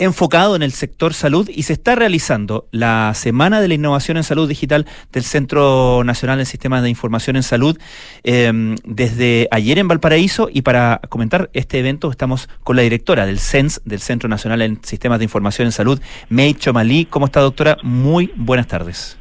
enfocado 0.00 0.56
en 0.56 0.62
el 0.62 0.72
sector 0.72 1.12
salud 1.12 1.48
y 1.48 1.64
se 1.64 1.74
está 1.74 1.94
realizando 1.94 2.66
la 2.72 3.12
Semana 3.14 3.60
de 3.60 3.68
la 3.68 3.74
Innovación 3.74 4.16
en 4.16 4.24
Salud 4.24 4.48
Digital 4.48 4.86
del 5.12 5.22
Centro 5.22 6.02
Nacional 6.04 6.40
en 6.40 6.46
Sistemas 6.46 6.82
de 6.82 6.88
Información 6.88 7.36
en 7.36 7.42
Salud 7.42 7.78
eh, 8.24 8.50
desde 8.84 9.46
ayer 9.50 9.78
en 9.78 9.88
Valparaíso 9.88 10.48
y 10.50 10.62
para 10.62 11.02
comentar 11.10 11.50
este 11.52 11.78
evento 11.78 12.10
estamos 12.10 12.48
con 12.64 12.76
la 12.76 12.82
directora 12.82 13.26
del 13.26 13.38
CENS, 13.38 13.82
del 13.84 14.00
Centro 14.00 14.28
Nacional 14.30 14.62
en 14.62 14.82
Sistemas 14.82 15.18
de 15.18 15.24
Información 15.24 15.66
en 15.66 15.72
Salud, 15.72 16.00
May 16.30 16.54
Chomalí. 16.54 17.04
¿Cómo 17.04 17.26
está 17.26 17.40
doctora? 17.40 17.76
Muy 17.82 18.32
buenas 18.34 18.66
tardes. 18.66 19.18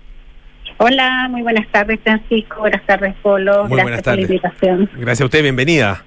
Hola, 0.78 1.28
muy 1.30 1.42
buenas 1.42 1.70
tardes 1.74 2.00
Francisco, 2.04 2.60
buenas 2.60 2.86
tardes 2.86 3.14
Polo, 3.22 3.66
Muy 3.66 3.78
gracias 3.78 3.84
buenas 3.84 3.98
por 3.98 4.04
tardes. 4.06 4.30
la 4.30 4.36
invitación. 4.36 4.90
Gracias 4.94 5.22
a 5.22 5.26
usted, 5.26 5.42
bienvenida. 5.42 6.06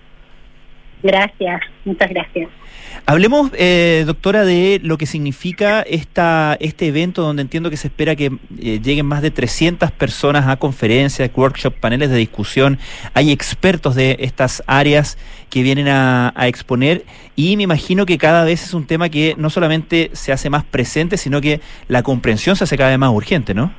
Gracias, 1.03 1.61
muchas 1.85 2.09
gracias. 2.09 2.62
Hablemos, 3.05 3.51
eh, 3.55 4.05
doctora, 4.07 4.45
de 4.45 4.81
lo 4.83 4.97
que 4.97 5.07
significa 5.07 5.83
esta, 5.83 6.57
este 6.61 6.87
evento 6.87 7.23
donde 7.23 7.43
entiendo 7.43 7.71
que 7.71 7.77
se 7.77 7.89
espera 7.89 8.15
que 8.15 8.27
eh, 8.61 8.81
lleguen 8.83 9.07
más 9.07 9.23
de 9.23 9.31
300 9.31 9.91
personas 9.91 10.47
a 10.49 10.57
conferencias, 10.57 11.31
workshops, 11.35 11.77
paneles 11.79 12.11
de 12.11 12.17
discusión. 12.17 12.79
Hay 13.15 13.33
expertos 13.33 13.95
de 13.95 14.17
estas 14.21 14.63
áreas 14.67 15.19
que 15.51 15.63
vienen 15.63 15.89
a, 15.89 16.33
exponer 16.47 17.05
y 17.37 17.57
me 17.57 17.65
imagino 17.65 18.07
que 18.07 18.19
cada 18.19 18.45
vez 18.45 18.65
es 18.65 18.75
un 18.75 18.87
tema 18.87 19.09
que 19.09 19.35
no 19.37 19.51
solamente 19.51 20.11
se 20.13 20.33
hace 20.33 20.51
más 20.51 20.65
presente, 20.65 21.17
sino 21.17 21.41
que 21.41 21.61
la 21.89 22.03
comprensión 22.03 22.57
se 22.57 22.65
hace 22.65 22.77
cada 22.77 22.91
vez 22.91 22.99
más 22.99 23.11
urgente, 23.11 23.55
¿no? 23.55 23.73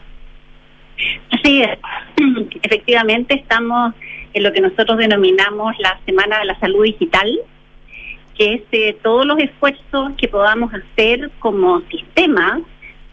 Es, 1.44 1.68
efectivamente 2.62 3.36
estamos 3.36 3.94
en 4.34 4.44
lo 4.44 4.52
que 4.54 4.62
nosotros 4.62 4.98
denominamos 4.98 5.76
la 5.80 6.00
Semana 6.06 6.40
de 6.40 6.46
la 6.46 6.60
Salud 6.60 6.84
Digital, 6.84 7.40
que 8.38 8.54
es 8.56 8.62
eh, 8.72 8.98
todos 9.02 9.26
los 9.26 9.40
esfuerzos 9.40 10.14
que 10.18 10.28
podamos 10.28 10.72
hacer 10.74 11.30
como 11.40 11.82
sistema 11.82 12.62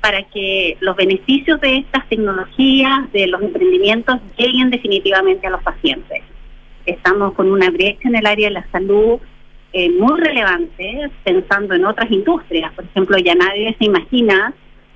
para 0.00 0.22
que 0.22 0.76
los 0.80 0.96
beneficios 0.96 1.60
de 1.60 1.78
estas 1.78 2.08
tecnologías, 2.08 3.12
de 3.12 3.26
los 3.26 3.42
emprendimientos, 3.42 4.16
lleguen 4.38 4.70
definitivamente 4.70 5.46
a 5.46 5.50
los 5.50 5.62
pacientes. 5.62 6.22
Estamos 6.86 7.34
con 7.34 7.50
una 7.50 7.70
brecha 7.70 8.08
en 8.08 8.16
el 8.16 8.26
área 8.26 8.48
de 8.48 8.54
la 8.54 8.66
salud 8.70 9.20
eh, 9.72 9.90
muy 9.90 10.18
relevante 10.18 11.10
pensando 11.22 11.74
en 11.74 11.84
otras 11.84 12.10
industrias. 12.10 12.72
Por 12.72 12.84
ejemplo, 12.84 13.18
ya 13.18 13.34
nadie 13.34 13.76
se 13.78 13.84
imagina 13.84 14.54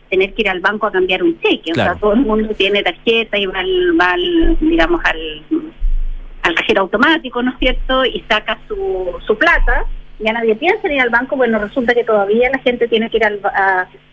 tener 0.08 0.34
que 0.34 0.42
ir 0.42 0.48
al 0.48 0.60
banco 0.60 0.86
a 0.86 0.92
cambiar 0.92 1.22
un 1.22 1.38
cheque. 1.40 1.72
O 1.72 1.74
sea, 1.74 1.94
todo 1.96 2.14
el 2.14 2.20
mundo 2.20 2.54
tiene 2.54 2.82
tarjeta 2.82 3.38
y 3.38 3.46
va, 3.46 3.60
al, 3.60 4.00
va 4.00 4.12
al, 4.12 4.56
digamos, 4.60 5.00
al, 5.04 5.42
al 6.42 6.54
cajero 6.54 6.82
automático, 6.82 7.42
¿no 7.42 7.52
es 7.52 7.58
cierto? 7.58 8.04
Y 8.04 8.24
saca 8.28 8.58
su, 8.66 9.16
su 9.26 9.36
plata. 9.36 9.86
Ya 10.18 10.32
nadie 10.32 10.54
piensa 10.54 10.86
en 10.86 10.94
ir 10.94 11.00
al 11.00 11.10
banco. 11.10 11.36
Bueno, 11.36 11.58
resulta 11.58 11.94
que 11.94 12.04
todavía 12.04 12.50
la 12.50 12.58
gente 12.58 12.88
tiene 12.88 13.10
que 13.10 13.16
ir 13.16 13.24
al, 13.24 13.40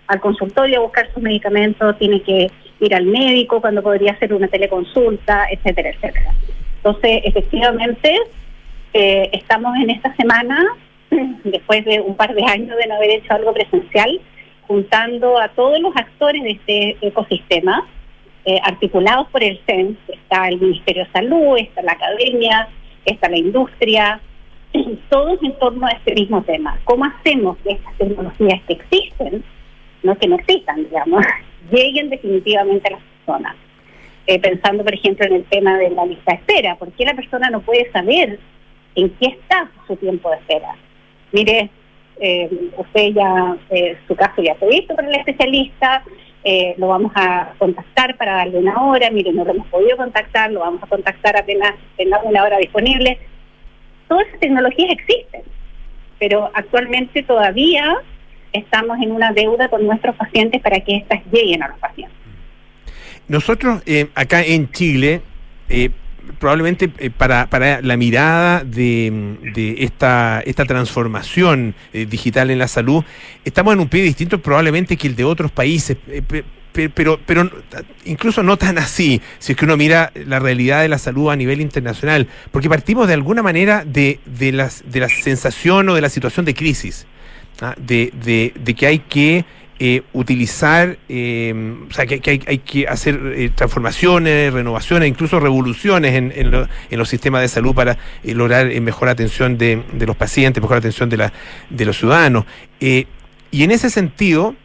al 0.08 0.20
consultorio 0.20 0.80
a 0.80 0.84
buscar 0.84 1.12
sus 1.14 1.22
medicamentos, 1.22 1.98
tiene 1.98 2.22
que 2.22 2.50
ir 2.80 2.96
al 2.96 3.06
médico 3.06 3.62
cuando 3.62 3.84
podría 3.84 4.14
hacer 4.14 4.34
una 4.34 4.48
teleconsulta, 4.48 5.48
etcétera, 5.52 5.90
etcétera. 5.92 6.34
Entonces, 6.78 7.22
efectivamente, 7.26 8.18
eh, 8.94 9.30
estamos 9.34 9.76
en 9.78 9.92
esta 9.92 10.14
semana, 10.16 10.66
después 11.44 11.86
de 11.86 12.02
un 12.02 12.16
par 12.16 12.34
de 12.34 12.44
años 12.44 12.76
de 12.76 12.88
no 12.88 12.96
haber 12.96 13.12
hecho 13.12 13.34
algo 13.34 13.54
presencial, 13.54 14.20
juntando 14.68 15.40
a 15.40 15.50
todos 15.50 15.80
los 15.80 15.96
actores 15.96 16.44
de 16.44 16.52
este 16.52 16.98
ecosistema, 17.02 17.88
eh, 18.46 18.60
articulados 18.64 19.28
por 19.28 19.44
el 19.44 19.60
CENS, 19.68 19.98
está 20.08 20.48
el 20.48 20.60
Ministerio 20.60 21.06
de 21.06 21.12
Salud, 21.12 21.58
está 21.58 21.84
la 21.84 21.92
academia, 21.92 22.68
está 23.06 23.30
la 23.30 23.38
industria, 23.38 24.20
todos 25.10 25.42
en 25.44 25.58
torno 25.60 25.86
a 25.88 25.92
este 25.92 26.14
mismo 26.14 26.42
tema. 26.44 26.80
¿Cómo 26.86 27.06
hacemos 27.06 27.58
que 27.58 27.74
estas 27.74 27.98
tecnologías 27.98 28.62
que 28.68 28.74
existen, 28.74 29.44
no 30.04 30.18
que 30.18 30.28
no 30.28 30.36
existan, 30.38 30.84
digamos, 30.84 31.26
lleguen 31.72 32.10
definitivamente 32.10 32.88
a 32.88 32.92
las 32.92 33.02
personas? 33.02 33.56
Eh, 34.28 34.40
pensando, 34.40 34.84
por 34.84 34.94
ejemplo, 34.94 35.26
en 35.26 35.34
el 35.34 35.44
tema 35.46 35.78
de 35.78 35.90
la 35.90 36.06
lista 36.06 36.32
de 36.32 36.38
espera. 36.38 36.76
¿Por 36.76 36.92
qué 36.94 37.06
la 37.06 37.16
persona 37.16 37.50
no 37.50 37.62
puede 37.62 37.92
saber 37.92 38.40
en 38.96 39.10
qué 39.12 39.28
está 39.28 39.70
su 39.88 39.96
tiempo 39.96 40.30
de 40.30 40.38
espera? 40.38 40.76
Mire, 41.32 41.70
eh, 42.20 42.50
usted 42.78 43.14
ya, 43.14 43.58
eh, 43.72 43.98
su 44.08 44.16
caso 44.16 44.42
ya 44.42 44.56
fue 44.56 44.70
visto 44.70 44.96
por 44.96 45.06
el 45.06 45.16
especialista, 45.16 46.04
lo 46.78 46.88
vamos 46.88 47.12
a 47.14 47.54
contactar 47.60 48.18
para 48.18 48.34
darle 48.34 48.58
una 48.58 48.84
hora, 48.84 49.12
mire, 49.12 49.32
no 49.32 49.44
lo 49.44 49.52
hemos 49.52 49.68
podido 49.68 49.96
contactar, 49.96 50.52
lo 50.52 50.62
vamos 50.62 50.82
a 50.82 50.88
contactar 50.88 51.38
apenas 51.38 51.74
tenga 51.98 52.20
una 52.24 52.44
hora 52.44 52.58
disponible. 52.58 53.20
Todas 54.12 54.28
esas 54.28 54.42
tecnologías 54.42 54.90
existen, 54.92 55.42
pero 56.20 56.52
actualmente 56.54 57.24
todavía 57.24 57.96
estamos 58.52 58.98
en 59.02 59.14
una 59.14 59.32
deuda 59.32 59.70
con 59.70 59.88
nuestros 59.88 60.18
pacientes 60.18 60.62
para 60.62 60.82
que 60.82 60.98
éstas 60.98 61.22
lleguen 61.32 61.64
a 61.64 61.70
los 61.70 61.80
pacientes. 61.80 62.18
Nosotros 63.30 63.82
eh, 63.86 64.10
acá 64.14 64.44
en 64.44 64.70
Chile, 64.70 65.22
eh, 65.70 65.92
probablemente 66.40 66.92
eh, 66.98 67.10
para, 67.10 67.50
para 67.50 67.82
la 67.82 67.96
mirada 67.96 68.66
de, 68.66 69.38
de 69.56 69.76
esta, 69.86 70.42
esta 70.46 70.66
transformación 70.66 71.74
eh, 71.94 72.06
digital 72.06 72.52
en 72.52 72.60
la 72.60 72.68
salud, 72.68 73.06
estamos 73.46 73.74
en 73.74 73.80
un 73.80 73.88
pie 73.88 74.04
distinto 74.04 74.42
probablemente 74.42 74.98
que 74.98 75.08
el 75.08 75.16
de 75.16 75.24
otros 75.24 75.54
países. 75.54 75.96
Pe- 76.72 76.88
pe- 76.88 76.90
pero, 76.90 77.20
pero 77.26 77.50
incluso 78.06 78.44
no 78.44 78.58
tan 78.58 78.78
así, 78.78 79.22
si 79.40 79.52
es 79.54 79.58
que 79.58 79.66
uno 79.66 79.78
mira 79.78 80.12
la 80.26 80.40
realidad 80.40 80.82
de 80.82 80.90
la 80.90 80.98
salud 80.98 81.30
a 81.32 81.36
nivel 81.36 81.62
internacional, 81.62 82.28
porque 82.52 82.70
partimos 82.70 83.08
de 83.08 83.14
alguna 83.14 83.42
manera 83.44 83.84
de, 83.86 84.20
de, 84.26 84.52
las, 84.52 84.84
de 84.86 85.00
la 85.00 85.10
sensación 85.10 85.90
o 85.90 85.96
de 85.96 86.02
la 86.02 86.10
situación 86.10 86.46
de 86.46 86.54
crisis, 86.54 87.06
¿ah? 87.62 87.76
de, 87.78 88.12
de, 88.64 88.74
que 88.76 88.88
hay 88.88 89.00
que 89.00 89.46
eh, 89.84 90.04
utilizar, 90.14 91.00
eh, 91.10 91.76
o 91.90 91.92
sea, 91.92 92.06
que, 92.06 92.20
que 92.20 92.40
hay, 92.46 92.58
que 92.60 92.88
hacer 92.88 93.20
eh, 93.36 93.50
transformaciones, 93.56 94.54
renovaciones, 94.54 95.10
incluso 95.10 95.40
revoluciones 95.40 96.14
en, 96.14 96.32
en, 96.36 96.52
lo- 96.52 96.68
en 96.92 97.00
los 97.00 97.10
sistemas 97.10 97.42
de 97.42 97.48
salud 97.48 97.74
para 97.74 97.98
eh, 98.24 98.36
lograr 98.36 98.72
eh, 98.72 98.80
mejor 98.80 99.10
atención 99.10 99.58
de, 99.58 99.82
de 99.94 100.06
los 100.06 100.16
pacientes, 100.16 100.62
mejor 100.62 100.78
atención 100.78 101.10
de, 101.10 101.18
la, 101.18 101.34
de 101.72 101.86
los 101.86 101.98
ciudadanos. 101.98 102.46
Y 102.80 103.64
en 103.64 103.72
ese 103.72 103.90
sentido, 103.90 104.56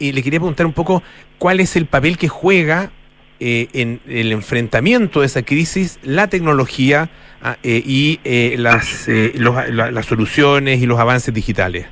eh, 0.00 0.12
le 0.12 0.22
quería 0.22 0.40
preguntar 0.40 0.66
un 0.66 0.72
poco 0.72 1.02
cuál 1.38 1.60
es 1.60 1.76
el 1.76 1.86
papel 1.86 2.16
que 2.18 2.28
juega 2.28 2.90
eh, 3.38 3.68
en 3.72 4.00
el 4.08 4.32
enfrentamiento 4.32 5.20
de 5.20 5.26
esa 5.26 5.42
crisis 5.42 5.98
la 6.02 6.28
tecnología 6.28 7.08
ah, 7.42 7.56
eh, 7.62 7.82
y 7.84 8.20
eh, 8.24 8.56
las, 8.58 9.08
eh, 9.08 9.32
los- 9.36 9.68
la- 9.70 9.90
las 9.90 10.06
soluciones 10.06 10.80
y 10.82 10.86
los 10.86 10.98
avances 10.98 11.32
digitales. 11.32 11.86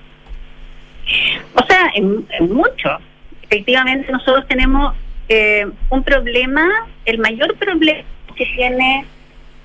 O 1.55 1.65
sea, 1.67 1.91
en, 1.95 2.27
en 2.39 2.53
mucho. 2.53 2.99
Efectivamente, 3.43 4.13
nosotros 4.13 4.47
tenemos 4.49 4.95
eh, 5.31 5.67
un 5.91 6.03
problema, 6.03 6.67
el 7.07 7.19
mayor 7.19 7.57
problema 7.57 8.03
que 8.37 8.45
tiene 8.55 9.07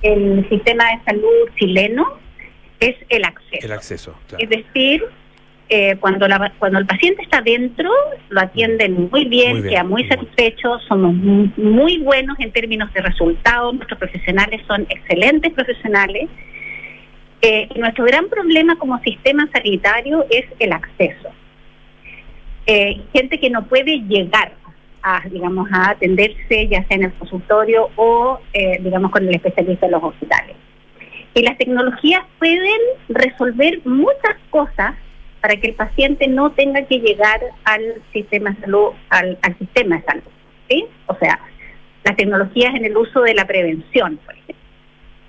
el 0.02 0.48
sistema 0.50 0.86
de 0.86 1.00
salud 1.06 1.50
chileno 1.58 2.06
es 2.80 2.96
el 3.10 3.24
acceso. 3.26 3.66
El 3.66 3.72
acceso. 3.74 4.16
Es 4.38 4.50
decir, 4.50 5.04
eh, 5.70 5.95
cuando, 5.99 6.28
la- 6.28 6.51
cuando 6.59 6.78
el 6.80 6.86
paciente 6.86 7.22
está 7.24 7.41
dentro, 7.41 7.89
lo 8.30 8.41
atienden 8.41 9.09
muy 9.11 9.26
bien, 9.26 9.53
Muy 9.53 9.61
bien, 9.61 9.74
queda 9.74 9.84
muy 9.84 10.07
satisfecho, 10.07 10.78
somos 10.88 11.14
mu- 11.14 11.49
muy 11.57 11.97
buenos 11.99 12.38
en 12.39 12.51
términos 12.51 12.91
de 12.93 13.01
resultados, 13.01 13.74
nuestros 13.74 13.97
profesionales 13.99 14.61
son 14.68 14.86
excelentes 14.89 15.51
profesionales. 15.53 16.30
Eh, 17.41 17.68
y 17.76 17.80
nuestro 17.80 18.05
gran 18.05 18.30
problema 18.30 18.78
como 18.78 18.99
sistema 18.99 19.49
sanitario 19.51 20.26
es 20.30 20.45
el 20.59 20.72
acceso. 20.72 21.30
Eh, 22.66 23.01
gente 23.11 23.39
que 23.39 23.49
no 23.49 23.66
puede 23.66 23.99
llegar 24.07 24.53
a, 25.01 25.22
digamos, 25.30 25.68
a 25.74 25.89
atenderse, 25.91 26.68
ya 26.70 26.86
sea 26.88 26.95
en 26.97 27.03
el 27.05 27.14
consultorio 27.14 27.89
o, 27.97 28.39
eh, 28.53 28.78
digamos, 28.82 29.11
con 29.11 29.28
el 29.28 29.36
especialista 29.36 29.88
de 29.88 29.91
los 29.91 30.03
hospitales. 30.03 30.55
Y 31.34 31.41
las 31.41 31.57
tecnologías 31.57 32.24
pueden 32.39 32.80
resolver 33.09 33.80
muchas 33.86 34.36
cosas 34.49 34.93
para 35.44 35.58
que 35.58 35.68
el 35.68 35.74
paciente 35.74 36.26
no 36.30 36.54
tenga 36.54 36.86
que 36.86 37.00
llegar 37.00 37.41
al 37.66 38.02
sistema 38.14 38.52
de 38.52 38.62
salud, 38.62 38.94
al, 39.10 39.38
al 39.41 39.58
sistema 39.58 39.98
de 39.98 40.04
salud. 40.04 40.24
¿sí? 40.70 40.86
O 41.08 41.16
sea, 41.16 41.38
las 42.06 42.16
tecnologías 42.16 42.74
en 42.76 42.86
el 42.86 42.96
uso 42.96 43.20
de 43.24 43.34
la 43.34 43.46
prevención, 43.46 44.16
por 44.26 44.34
ejemplo, 44.36 44.56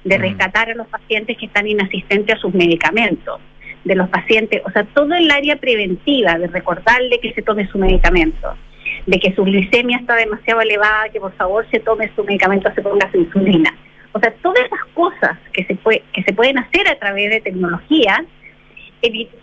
de 0.05 0.19
rescatar 0.19 0.71
a 0.71 0.75
los 0.77 0.87
pacientes 0.87 1.37
que 1.37 1.47
están 1.47 1.67
inasistentes 1.67 2.37
a 2.37 2.39
sus 2.39 2.55
medicamentos, 2.55 3.41
de 3.83 3.97
los 3.97 4.09
pacientes, 4.09 4.63
o 4.65 4.71
sea, 4.71 4.85
todo 4.85 5.13
el 5.15 5.29
área 5.33 5.57
preventiva, 5.57 6.39
de 6.39 6.47
recordarle 6.47 7.19
que 7.19 7.33
se 7.33 7.43
tome 7.43 7.67
su 7.67 7.79
medicamento, 7.79 8.55
de 9.07 9.19
que 9.19 9.35
su 9.35 9.43
glicemia 9.43 9.97
está 9.97 10.15
demasiado 10.15 10.61
elevada, 10.61 11.09
que 11.09 11.19
por 11.19 11.33
favor 11.33 11.67
se 11.73 11.81
tome 11.81 12.09
su 12.15 12.23
medicamento, 12.23 12.71
se 12.73 12.83
ponga 12.83 13.11
su 13.11 13.19
insulina. 13.19 13.75
O 14.13 14.21
sea, 14.21 14.33
todas 14.43 14.65
esas 14.65 14.85
cosas 14.95 15.37
que 15.53 15.65
se, 15.65 15.75
puede, 15.75 16.05
que 16.13 16.23
se 16.23 16.33
pueden 16.33 16.57
hacer 16.59 16.87
a 16.89 16.95
través 17.01 17.31
de 17.31 17.41
tecnología 17.41 18.25
evi- 18.25 18.29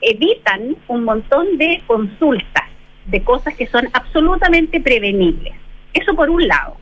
evitan 0.01 0.75
un 0.87 1.03
montón 1.03 1.57
de 1.57 1.81
consultas, 1.87 2.65
de 3.05 3.23
cosas 3.23 3.55
que 3.55 3.67
son 3.67 3.87
absolutamente 3.93 4.79
prevenibles. 4.79 5.53
Eso 5.93 6.15
por 6.15 6.29
un 6.29 6.47
lado. 6.47 6.77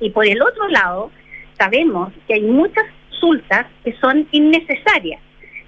Y 0.00 0.10
por 0.10 0.26
el 0.26 0.40
otro 0.42 0.68
lado, 0.68 1.10
sabemos 1.58 2.12
que 2.26 2.34
hay 2.34 2.42
muchas 2.42 2.84
consultas 3.10 3.66
que 3.84 3.92
son 4.00 4.26
innecesarias. 4.30 5.20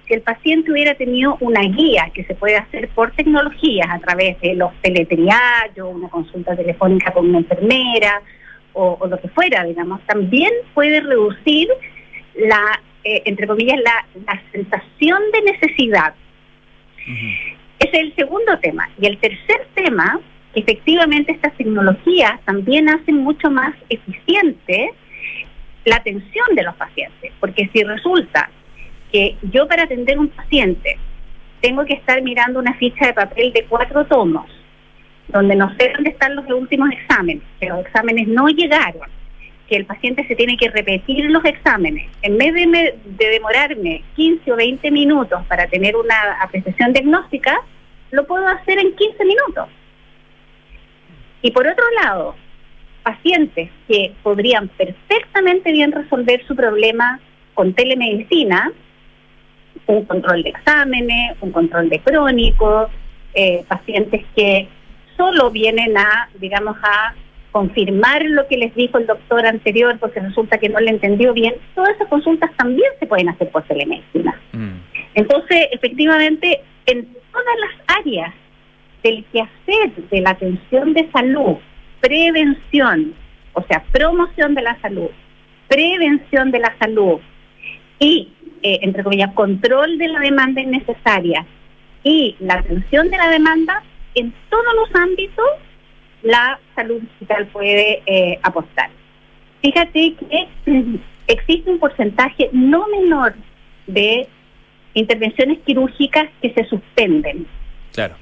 Si 0.07 0.15
el 0.15 0.23
paciente 0.23 0.73
hubiera 0.73 0.95
tenido 0.95 1.37
una 1.41 1.61
guía 1.61 2.11
que 2.13 2.25
se 2.25 2.35
puede 2.35 2.57
hacer 2.57 2.89
por 2.89 3.13
tecnologías 3.13 3.89
a 3.91 3.99
través 4.01 4.41
de 4.41 4.55
los 4.55 4.73
teletriallos, 4.83 5.89
una 5.95 6.09
consulta 6.09 6.57
telefónica 6.57 7.13
con 7.13 7.29
una 7.29 7.39
enfermera 7.39 8.21
o, 8.73 8.97
o 8.99 9.07
lo 9.07 9.21
que 9.21 9.29
fuera, 9.29 9.65
digamos, 9.65 10.01
también 10.07 10.51
puede 10.75 11.01
reducir 11.01 11.69
la, 12.35 12.81
eh, 13.05 13.23
entre 13.25 13.47
comillas, 13.47 13.79
la, 13.83 14.07
la 14.27 14.43
sensación 14.53 15.21
de 15.33 15.53
necesidad. 15.53 16.15
Ese 17.79 17.91
es 17.91 17.95
el 17.95 18.15
segundo 18.15 18.59
tema. 18.61 18.89
Y 19.01 19.07
el 19.07 19.19
tercer 19.19 19.67
tema, 19.75 20.21
que 20.55 20.61
efectivamente 20.61 21.33
estas 21.33 21.57
tecnologías 21.57 22.41
también 22.45 22.89
hacen 22.89 23.17
mucho 23.19 23.51
más 23.51 23.75
eficiente 23.89 24.93
la 25.85 25.97
atención 25.97 26.47
de 26.55 26.63
los 26.63 26.75
pacientes. 26.77 27.33
Porque 27.41 27.69
si 27.73 27.83
resulta 27.83 28.51
que 29.11 29.37
yo 29.43 29.67
para 29.67 29.85
atender 29.85 30.19
un 30.19 30.29
paciente 30.29 30.97
tengo 31.61 31.85
que 31.85 31.95
estar 31.95 32.21
mirando 32.23 32.59
una 32.59 32.75
ficha 32.75 33.07
de 33.07 33.15
papel 33.15 33.53
de 33.53 33.65
cuatro 33.65 34.05
tomos, 34.07 34.47
donde 35.29 35.55
no 35.55 35.75
sé 35.77 35.93
dónde 35.95 36.11
están 36.11 36.35
los 36.35 36.45
últimos 36.51 36.91
exámenes, 36.91 37.43
que 37.61 37.69
los 37.69 37.87
exámenes 37.87 38.27
no 38.29 38.49
llegaron, 38.49 39.09
que 39.73 39.79
el 39.79 39.87
paciente 39.87 40.27
se 40.29 40.37
tiene 40.37 40.59
que 40.59 40.69
repetir 40.69 41.25
los 41.31 41.43
exámenes. 41.47 42.11
En 42.21 42.37
vez 42.37 42.53
de, 42.53 42.67
me- 42.67 42.95
de 43.07 43.27
demorarme 43.31 44.03
15 44.17 44.53
o 44.53 44.57
20 44.57 44.91
minutos 44.91 45.43
para 45.47 45.67
tener 45.67 45.97
una 45.97 46.15
apreciación 46.43 46.93
diagnóstica, 46.93 47.59
lo 48.11 48.27
puedo 48.27 48.47
hacer 48.47 48.79
en 48.79 48.95
15 48.95 49.25
minutos. 49.25 49.69
Y 51.41 51.51
por 51.53 51.67
otro 51.67 51.85
lado, 52.05 52.35
pacientes 53.03 53.71
que 53.89 54.13
podrían 54.23 54.69
perfectamente 54.69 55.73
bien 55.73 55.91
resolver 55.91 56.45
su 56.47 56.55
problema 56.55 57.19
con 57.55 57.73
telemedicina, 57.73 58.71
un 59.87 60.05
control 60.05 60.43
de 60.43 60.51
exámenes, 60.51 61.35
un 61.41 61.51
control 61.51 61.89
de 61.89 61.99
crónico, 62.01 62.91
eh, 63.33 63.65
pacientes 63.67 64.23
que 64.37 64.69
solo 65.17 65.51
vienen 65.51 65.97
a, 65.97 66.29
digamos, 66.35 66.77
a 66.83 67.15
confirmar 67.53 68.25
lo 68.25 68.49
que 68.49 68.57
les 68.57 68.75
dijo 68.75 68.99
el 68.99 69.07
doctor 69.07 69.47
anterior 69.47 69.97
porque 70.01 70.21
resulta 70.21 70.59
que 70.59 70.71
no 70.71 70.81
le 70.81 70.91
entendió 70.91 71.33
bien, 71.35 71.55
todas 71.75 71.95
esas 71.95 72.09
consultas 72.09 72.51
también 72.57 72.91
se 72.99 73.07
pueden 73.07 73.29
hacer 73.29 73.51
por 73.51 73.63
telemedicina. 73.65 74.41
Entonces, 75.15 75.69
efectivamente, 75.71 76.63
en 76.87 77.07
todas 77.31 77.55
las 77.61 77.99
áreas 78.01 78.35
del 79.03 79.25
quehacer 79.33 79.93
de 80.11 80.21
la 80.21 80.31
atención 80.31 80.95
de 80.95 81.11
salud, 81.13 81.57
prevención, 82.01 83.15
o 83.53 83.63
sea, 83.65 83.85
promoción 83.93 84.55
de 84.55 84.63
la 84.63 84.81
salud, 84.81 85.11
prevención 85.69 86.51
de 86.51 86.59
la 86.59 86.75
salud 86.79 87.21
y, 87.99 88.33
eh, 88.63 88.79
entre 88.83 89.05
comillas, 89.05 89.33
control 89.35 89.99
de 89.99 90.09
la 90.09 90.21
demanda 90.21 90.61
innecesaria 90.61 91.45
y 92.03 92.35
la 92.41 92.55
atención 92.55 93.11
de 93.11 93.17
la 93.19 93.29
demanda, 93.29 93.83
en 94.15 94.33
todos 94.51 94.75
los 94.75 95.01
ámbitos 95.01 95.47
la 96.23 96.59
salud 96.75 97.01
digital 97.01 97.47
puede 97.47 98.03
eh, 98.07 98.39
apostar. 98.43 98.91
Fíjate 99.63 100.15
que 100.15 100.49
existe 101.27 101.71
un 101.71 101.79
porcentaje 101.79 102.49
no 102.53 102.87
menor 102.89 103.35
de 103.87 104.27
intervenciones 104.95 105.59
quirúrgicas 105.65 106.29
que 106.41 106.53
se 106.53 106.65
suspenden. 106.65 107.47
Claro. 107.93 108.15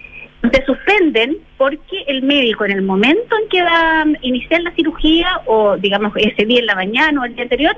Se 0.53 0.65
suspenden 0.65 1.39
porque 1.59 2.03
el 2.07 2.23
médico 2.23 2.65
en 2.65 2.73
el 2.73 2.83
momento 2.83 3.37
en 3.43 3.49
que 3.49 3.63
va 3.63 4.03
a 4.03 4.07
iniciar 4.23 4.63
la 4.63 4.71
cirugía 4.73 5.43
o 5.45 5.77
digamos 5.77 6.13
ese 6.17 6.47
día 6.47 6.61
en 6.61 6.67
la 6.67 6.75
mañana 6.75 7.21
o 7.21 7.25
el 7.25 7.35
día 7.35 7.43
anterior 7.43 7.77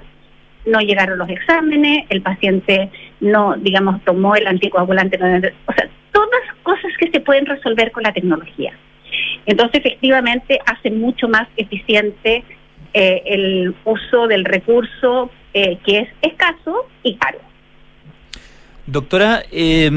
no 0.65 0.81
llegaron 0.81 1.19
los 1.19 1.29
exámenes, 1.29 2.05
el 2.09 2.23
paciente 2.23 2.91
no, 3.21 3.57
digamos, 3.57 4.03
tomó 4.05 4.37
el 4.37 4.47
anticoagulante, 4.47 5.17
o 5.17 5.73
sea, 5.73 5.89
todas 6.13 6.41
cosas 6.63 6.93
que 6.99 7.11
se 7.11 7.21
pueden 7.21 7.47
resolver 7.47 7.91
con 7.91 8.05
la 8.05 8.13
tecnología. 8.13 8.73
Entonces, 9.47 9.81
efectivamente, 9.85 10.59
hace 10.67 10.91
mucho 10.91 11.29
más 11.29 11.49
eficiente 11.57 12.45
eh, 12.95 13.23
el 13.27 13.75
uso 13.85 14.27
del 14.27 14.45
recurso 14.45 15.31
eh, 15.55 15.79
que 15.85 15.99
es 16.01 16.09
escaso 16.23 16.87
y 17.03 17.17
caro. 17.17 17.39
Doctora, 18.87 19.43
eh, 19.51 19.91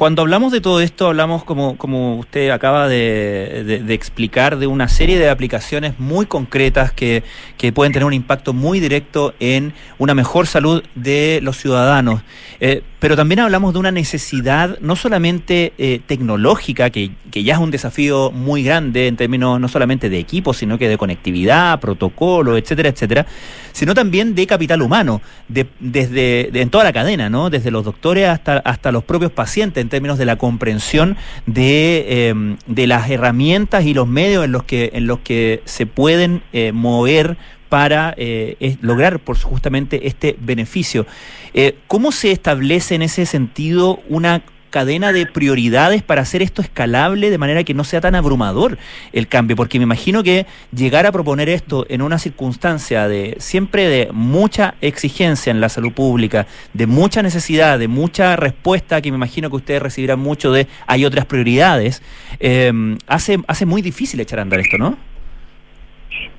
cuando 0.00 0.22
hablamos 0.22 0.50
de 0.50 0.62
todo 0.62 0.80
esto, 0.80 1.08
hablamos, 1.08 1.44
como, 1.44 1.76
como 1.76 2.16
usted 2.16 2.48
acaba 2.48 2.88
de, 2.88 3.84
explicar, 3.90 4.56
de 4.56 4.66
una 4.66 4.88
serie 4.88 5.18
de 5.18 5.28
aplicaciones 5.28 5.98
muy 5.98 6.24
concretas 6.24 6.90
que, 6.90 7.22
que, 7.58 7.70
pueden 7.70 7.92
tener 7.92 8.06
un 8.06 8.14
impacto 8.14 8.54
muy 8.54 8.80
directo 8.80 9.34
en 9.40 9.74
una 9.98 10.14
mejor 10.14 10.46
salud 10.46 10.82
de 10.94 11.40
los 11.42 11.58
ciudadanos. 11.58 12.22
Eh, 12.60 12.82
pero 12.98 13.16
también 13.16 13.40
hablamos 13.40 13.72
de 13.74 13.78
una 13.78 13.90
necesidad 13.90 14.78
no 14.80 14.96
solamente 14.96 15.72
eh, 15.76 16.00
tecnológica, 16.06 16.88
que, 16.88 17.10
que, 17.30 17.42
ya 17.44 17.54
es 17.54 17.60
un 17.60 17.70
desafío 17.70 18.30
muy 18.30 18.62
grande 18.62 19.06
en 19.06 19.16
términos 19.16 19.60
no 19.60 19.68
solamente 19.68 20.08
de 20.08 20.18
equipos, 20.18 20.58
sino 20.58 20.78
que 20.78 20.88
de 20.88 20.98
conectividad, 20.98 21.80
protocolo, 21.80 22.58
etcétera, 22.58 22.90
etcétera, 22.90 23.26
sino 23.72 23.94
también 23.94 24.34
de 24.34 24.46
capital 24.46 24.82
humano, 24.82 25.22
de, 25.48 25.66
desde 25.78 26.60
en 26.60 26.68
toda 26.68 26.84
la 26.84 26.92
cadena, 26.92 27.30
¿no? 27.30 27.48
Desde 27.48 27.70
los 27.70 27.84
doctores 27.86 28.28
hasta, 28.28 28.58
hasta 28.58 28.92
los 28.92 29.04
propios 29.04 29.32
pacientes 29.32 29.80
términos 29.90 30.16
de 30.16 30.24
la 30.24 30.36
comprensión 30.36 31.18
de, 31.44 32.28
em, 32.28 32.56
de 32.66 32.86
las 32.86 33.10
herramientas 33.10 33.84
y 33.84 33.92
los 33.92 34.08
medios 34.08 34.46
en 34.46 34.52
los 34.52 34.62
que, 34.62 34.90
en 34.94 35.06
los 35.06 35.18
que 35.18 35.60
se 35.66 35.84
pueden 35.84 36.42
eh, 36.54 36.72
mover 36.72 37.36
para 37.68 38.14
eh, 38.16 38.76
lograr 38.80 39.20
por 39.20 39.38
justamente 39.38 40.08
este 40.08 40.36
beneficio. 40.40 41.06
Eh, 41.54 41.76
¿Cómo 41.86 42.12
se 42.12 42.32
establece 42.32 42.94
en 42.96 43.02
ese 43.02 43.26
sentido 43.26 44.00
una 44.08 44.42
cadena 44.70 45.12
de 45.12 45.26
prioridades 45.26 46.02
para 46.02 46.22
hacer 46.22 46.42
esto 46.42 46.62
escalable 46.62 47.30
de 47.30 47.38
manera 47.38 47.64
que 47.64 47.74
no 47.74 47.84
sea 47.84 48.00
tan 48.00 48.14
abrumador 48.14 48.78
el 49.12 49.28
cambio, 49.28 49.56
porque 49.56 49.78
me 49.78 49.82
imagino 49.82 50.22
que 50.22 50.46
llegar 50.74 51.06
a 51.06 51.12
proponer 51.12 51.48
esto 51.48 51.84
en 51.88 52.02
una 52.02 52.18
circunstancia 52.18 53.08
de 53.08 53.36
siempre 53.38 53.88
de 53.88 54.08
mucha 54.12 54.74
exigencia 54.80 55.50
en 55.50 55.60
la 55.60 55.68
salud 55.68 55.92
pública, 55.92 56.46
de 56.72 56.86
mucha 56.86 57.22
necesidad, 57.22 57.78
de 57.78 57.88
mucha 57.88 58.36
respuesta, 58.36 59.02
que 59.02 59.10
me 59.10 59.16
imagino 59.16 59.50
que 59.50 59.56
ustedes 59.56 59.82
recibirán 59.82 60.20
mucho 60.20 60.52
de 60.52 60.66
hay 60.86 61.04
otras 61.04 61.26
prioridades, 61.26 62.02
eh, 62.38 62.72
hace, 63.06 63.38
hace 63.46 63.66
muy 63.66 63.82
difícil 63.82 64.20
echar 64.20 64.38
a 64.38 64.42
andar 64.42 64.60
esto, 64.60 64.78
¿no? 64.78 64.96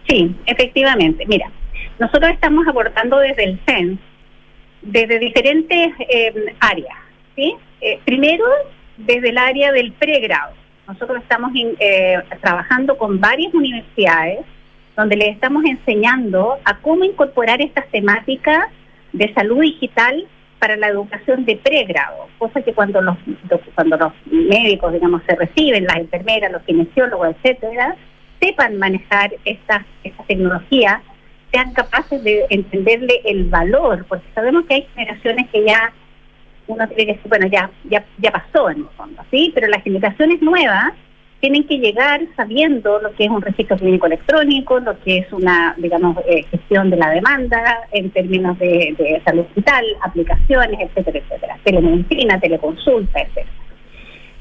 Sí, 0.07 0.35
efectivamente. 0.45 1.25
Mira, 1.27 1.49
nosotros 1.99 2.31
estamos 2.31 2.67
abordando 2.67 3.17
desde 3.19 3.43
el 3.43 3.59
CENS, 3.65 3.99
desde 4.81 5.19
diferentes 5.19 5.93
eh, 6.09 6.55
áreas, 6.59 6.97
¿sí? 7.35 7.55
Eh, 7.81 7.99
primero, 8.05 8.45
desde 8.97 9.29
el 9.29 9.37
área 9.37 9.71
del 9.71 9.91
pregrado. 9.93 10.53
Nosotros 10.87 11.21
estamos 11.21 11.51
eh, 11.55 12.17
trabajando 12.41 12.97
con 12.97 13.19
varias 13.19 13.53
universidades 13.53 14.39
donde 14.95 15.15
les 15.15 15.29
estamos 15.29 15.63
enseñando 15.65 16.57
a 16.63 16.77
cómo 16.79 17.03
incorporar 17.03 17.61
estas 17.61 17.87
temáticas 17.89 18.67
de 19.13 19.33
salud 19.33 19.61
digital 19.61 20.27
para 20.59 20.75
la 20.75 20.89
educación 20.89 21.43
de 21.45 21.55
pregrado, 21.55 22.27
cosa 22.37 22.61
que 22.61 22.73
cuando 22.73 23.01
los, 23.01 23.17
cuando 23.73 23.97
los 23.97 24.13
médicos, 24.25 24.93
digamos, 24.93 25.23
se 25.27 25.35
reciben, 25.35 25.85
las 25.85 25.97
enfermeras, 25.97 26.51
los 26.51 26.61
kinesiólogos, 26.63 27.29
etcétera, 27.29 27.95
sepan 28.39 28.77
manejar 28.77 29.33
esta, 29.43 29.85
esta 30.03 30.23
tecnología, 30.25 31.01
sean 31.51 31.73
capaces 31.73 32.23
de 32.23 32.45
entenderle 32.49 33.21
el 33.25 33.45
valor, 33.45 34.05
porque 34.07 34.25
sabemos 34.35 34.65
que 34.65 34.75
hay 34.75 34.87
generaciones 34.93 35.49
que 35.49 35.65
ya 35.65 35.91
uno 36.71 36.87
tiene 36.87 37.17
que 37.17 37.29
bueno, 37.29 37.47
ya, 37.47 37.69
ya, 37.89 38.03
ya 38.17 38.31
pasó 38.31 38.69
en 38.69 38.79
el 38.79 38.89
fondo, 38.97 39.21
¿sí? 39.29 39.51
Pero 39.53 39.67
las 39.67 39.83
generaciones 39.83 40.41
nuevas 40.41 40.93
tienen 41.41 41.65
que 41.65 41.79
llegar 41.79 42.21
sabiendo 42.35 43.01
lo 43.01 43.13
que 43.15 43.25
es 43.25 43.29
un 43.29 43.41
registro 43.41 43.75
clínico 43.75 44.05
electrónico, 44.05 44.79
lo 44.79 44.97
que 45.01 45.17
es 45.17 45.33
una, 45.33 45.73
digamos, 45.77 46.17
eh, 46.27 46.43
gestión 46.51 46.91
de 46.91 46.97
la 46.97 47.09
demanda 47.09 47.81
en 47.91 48.11
términos 48.11 48.57
de, 48.59 49.21
salud 49.25 49.45
vital, 49.55 49.83
aplicaciones, 50.01 50.79
etcétera, 50.79 51.19
etcétera, 51.19 51.57
telemedicina, 51.63 52.39
teleconsulta, 52.39 53.21
etcétera. 53.21 53.47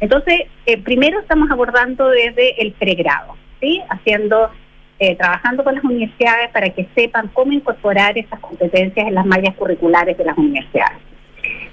Entonces, 0.01 0.43
eh, 0.67 0.79
primero 0.83 1.21
estamos 1.21 1.51
abordando 1.51 2.09
desde 2.09 2.61
el 2.63 2.73
pregrado, 2.73 3.35
¿sí? 3.61 3.81
Haciendo, 3.89 4.51
eh, 4.99 5.17
trabajando 5.17 5.65
con 5.65 5.75
las 5.75 5.85
universidades 5.85 6.51
para 6.51 6.69
que 6.69 6.87
sepan 6.95 7.29
cómo 7.33 7.53
incorporar 7.53 8.17
esas 8.19 8.41
competencias 8.41 9.07
en 9.07 9.15
las 9.15 9.25
mallas 9.25 9.55
curriculares 9.57 10.19
de 10.19 10.25
las 10.25 10.37
universidades. 10.37 11.10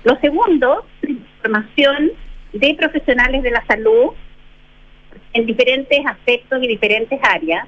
Lo 0.03 0.15
segundo, 0.19 0.85
formación 1.41 2.11
de 2.53 2.75
profesionales 2.75 3.43
de 3.43 3.51
la 3.51 3.65
salud 3.65 4.13
en 5.33 5.45
diferentes 5.45 6.05
aspectos 6.05 6.63
y 6.63 6.67
diferentes 6.67 7.19
áreas 7.23 7.67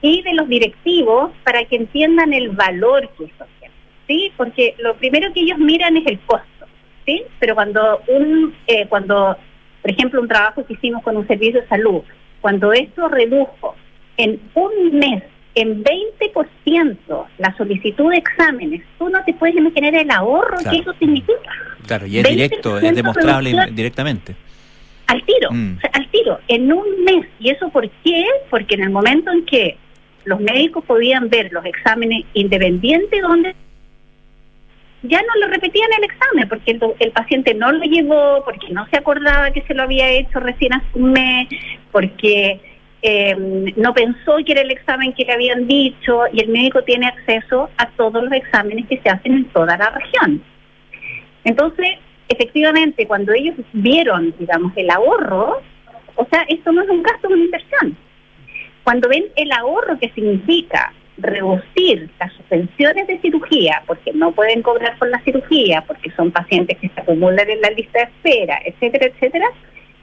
y 0.00 0.22
de 0.22 0.34
los 0.34 0.48
directivos 0.48 1.32
para 1.44 1.64
que 1.64 1.76
entiendan 1.76 2.32
el 2.32 2.50
valor 2.50 3.08
que 3.16 3.24
eso 3.24 3.46
tiene, 3.58 3.74
¿sí? 4.06 4.32
Porque 4.36 4.74
lo 4.78 4.94
primero 4.96 5.32
que 5.32 5.40
ellos 5.40 5.58
miran 5.58 5.96
es 5.96 6.06
el 6.06 6.20
costo, 6.20 6.66
¿sí? 7.06 7.22
Pero 7.38 7.54
cuando 7.54 8.02
un, 8.08 8.54
eh, 8.66 8.86
cuando, 8.88 9.36
por 9.82 9.90
ejemplo, 9.90 10.20
un 10.20 10.28
trabajo 10.28 10.64
que 10.66 10.74
hicimos 10.74 11.02
con 11.02 11.16
un 11.16 11.26
servicio 11.26 11.62
de 11.62 11.68
salud, 11.68 12.02
cuando 12.40 12.72
esto 12.72 13.08
redujo 13.08 13.74
en 14.16 14.40
un 14.54 14.98
mes 14.98 15.22
en 15.54 15.82
20% 15.82 17.26
la 17.38 17.56
solicitud 17.56 18.10
de 18.10 18.18
exámenes, 18.18 18.82
tú 18.98 19.08
no 19.08 19.22
te 19.24 19.34
puedes 19.34 19.56
imaginar 19.56 19.94
el 19.94 20.10
ahorro 20.10 20.58
que 20.70 20.76
eso 20.76 20.92
significa. 20.98 21.50
Claro, 21.86 22.06
y 22.06 22.18
es 22.18 22.28
directo, 22.28 22.78
es 22.78 22.94
demostrable 22.94 23.54
directamente. 23.72 24.34
Al 25.06 25.24
tiro, 25.24 25.50
mm. 25.50 25.78
al 25.92 26.10
tiro, 26.10 26.38
en 26.48 26.72
un 26.72 27.02
mes. 27.02 27.26
¿Y 27.40 27.50
eso 27.50 27.70
por 27.70 27.88
qué? 28.04 28.24
Porque 28.50 28.74
en 28.74 28.84
el 28.84 28.90
momento 28.90 29.32
en 29.32 29.46
que 29.46 29.78
los 30.24 30.38
médicos 30.38 30.84
podían 30.84 31.30
ver 31.30 31.50
los 31.52 31.64
exámenes 31.64 32.24
independientes 32.34 33.22
donde 33.22 33.54
ya 35.02 35.20
no 35.22 35.40
lo 35.40 35.48
repetían 35.48 35.88
el 35.96 36.04
examen 36.04 36.48
porque 36.48 36.72
el, 36.72 36.80
el, 36.98 37.12
paciente 37.12 37.54
no 37.54 37.72
lo 37.72 37.84
llevó, 37.84 38.44
porque 38.44 38.68
no 38.70 38.86
se 38.88 38.98
acordaba 38.98 39.50
que 39.50 39.62
se 39.62 39.74
lo 39.74 39.84
había 39.84 40.08
hecho 40.10 40.40
recién 40.40 40.74
hace 40.74 40.86
un 40.94 41.12
mes, 41.12 41.48
porque 41.90 42.60
eh, 43.02 43.72
no 43.76 43.94
pensó 43.94 44.36
que 44.44 44.52
era 44.52 44.62
el 44.62 44.70
examen 44.70 45.12
que 45.12 45.24
le 45.24 45.32
habían 45.32 45.68
dicho 45.68 46.22
y 46.32 46.40
el 46.40 46.48
médico 46.48 46.82
tiene 46.82 47.06
acceso 47.06 47.70
a 47.76 47.88
todos 47.90 48.22
los 48.24 48.32
exámenes 48.32 48.86
que 48.88 48.98
se 49.00 49.08
hacen 49.08 49.34
en 49.34 49.44
toda 49.50 49.76
la 49.76 49.90
región. 49.90 50.42
Entonces, 51.44 51.98
efectivamente, 52.28 53.06
cuando 53.06 53.32
ellos 53.32 53.54
vieron, 53.72 54.34
digamos, 54.38 54.72
el 54.76 54.90
ahorro, 54.90 55.60
o 56.16 56.26
sea, 56.30 56.44
esto 56.48 56.72
no 56.72 56.82
es 56.82 56.88
un 56.88 57.02
gasto, 57.02 57.28
es 57.28 57.34
una 57.34 57.44
inversión. 57.44 57.96
Cuando 58.82 59.08
ven 59.08 59.26
el 59.36 59.52
ahorro 59.52 59.98
que 59.98 60.10
significa 60.10 60.92
reducir 61.18 62.10
las 62.18 62.32
suspensiones 62.32 63.06
de 63.06 63.20
cirugía, 63.20 63.82
porque 63.86 64.12
no 64.12 64.32
pueden 64.32 64.62
cobrar 64.62 64.98
por 64.98 65.08
la 65.08 65.20
cirugía, 65.20 65.84
porque 65.86 66.10
son 66.12 66.30
pacientes 66.30 66.78
que 66.78 66.88
se 66.88 67.00
acumulan 67.00 67.48
en 67.48 67.60
la 67.60 67.70
lista 67.70 67.98
de 67.98 68.04
espera, 68.04 68.60
etcétera, 68.64 69.06
etcétera, 69.06 69.46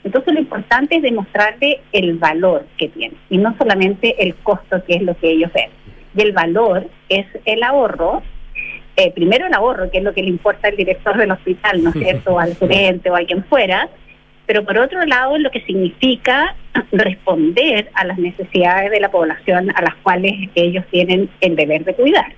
entonces 0.06 0.34
lo 0.36 0.40
importante 0.40 0.98
es 0.98 1.02
demostrarle 1.02 1.82
el 1.92 2.14
valor 2.20 2.68
que 2.78 2.90
tiene 2.90 3.16
y 3.30 3.40
no 3.40 3.56
solamente 3.58 4.16
el 4.24 4.36
costo 4.36 4.84
que 4.86 4.98
es 4.98 5.02
lo 5.02 5.18
que 5.18 5.32
ellos 5.32 5.52
ven. 5.52 5.72
Y 6.16 6.22
el 6.22 6.32
valor 6.32 6.88
es 7.10 7.26
el 7.44 7.64
ahorro, 7.64 8.22
eh, 8.96 9.12
primero 9.12 9.48
el 9.48 9.54
ahorro, 9.54 9.90
que 9.90 9.98
es 9.98 10.04
lo 10.04 10.14
que 10.14 10.22
le 10.22 10.30
importa 10.30 10.68
al 10.68 10.78
director 10.78 11.18
del 11.18 11.32
hospital, 11.32 11.84
¿no 11.84 11.90
es 11.90 11.96
cierto?, 12.00 12.40
al 12.40 12.56
gerente 12.56 13.10
o 13.10 13.16
a 13.16 13.26
quien 13.26 13.44
fuera, 13.46 13.90
pero 14.46 14.64
por 14.64 14.78
otro 14.78 15.04
lado 15.06 15.40
lo 15.40 15.50
que 15.50 15.62
significa 15.62 16.56
responder 16.92 17.90
a 17.96 18.06
las 18.06 18.20
necesidades 18.20 18.92
de 18.92 19.00
la 19.00 19.10
población 19.10 19.72
a 19.76 19.82
las 19.82 19.96
cuales 20.04 20.34
ellos 20.54 20.86
tienen 20.92 21.32
el 21.42 21.56
deber 21.56 21.84
de 21.84 21.96
cuidar. 21.96 22.32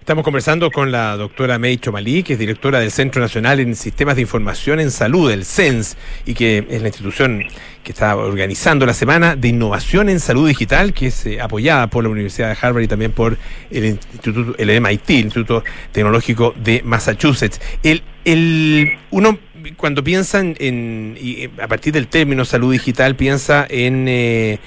Estamos 0.00 0.24
conversando 0.24 0.70
con 0.70 0.90
la 0.90 1.14
doctora 1.18 1.58
May 1.58 1.76
Chomalí, 1.76 2.22
que 2.22 2.32
es 2.32 2.38
directora 2.38 2.80
del 2.80 2.90
Centro 2.90 3.20
Nacional 3.20 3.60
en 3.60 3.76
Sistemas 3.76 4.16
de 4.16 4.22
Información 4.22 4.80
en 4.80 4.90
Salud, 4.90 5.30
el 5.30 5.44
CENS, 5.44 5.98
y 6.24 6.32
que 6.32 6.66
es 6.70 6.80
la 6.80 6.88
institución 6.88 7.44
que 7.84 7.92
está 7.92 8.16
organizando 8.16 8.86
la 8.86 8.94
Semana 8.94 9.36
de 9.36 9.48
Innovación 9.48 10.08
en 10.08 10.18
Salud 10.18 10.48
Digital, 10.48 10.94
que 10.94 11.08
es 11.08 11.26
eh, 11.26 11.40
apoyada 11.40 11.88
por 11.88 12.02
la 12.02 12.10
Universidad 12.10 12.48
de 12.48 12.56
Harvard 12.60 12.82
y 12.82 12.88
también 12.88 13.12
por 13.12 13.36
el 13.70 13.84
Instituto, 13.84 14.54
el 14.56 14.80
MIT, 14.80 15.10
el 15.10 15.16
Instituto 15.16 15.64
Tecnológico 15.92 16.54
de 16.56 16.82
Massachusetts. 16.82 17.60
El, 17.82 18.02
el, 18.24 18.98
uno 19.10 19.38
cuando 19.76 20.02
piensa 20.02 20.40
en, 20.40 21.18
y 21.20 21.50
a 21.60 21.68
partir 21.68 21.92
del 21.92 22.08
término 22.08 22.46
salud 22.46 22.72
digital, 22.72 23.16
piensa 23.16 23.66
en, 23.68 24.06
eh, 24.08 24.58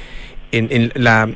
en 0.52 0.92
la 0.94 1.28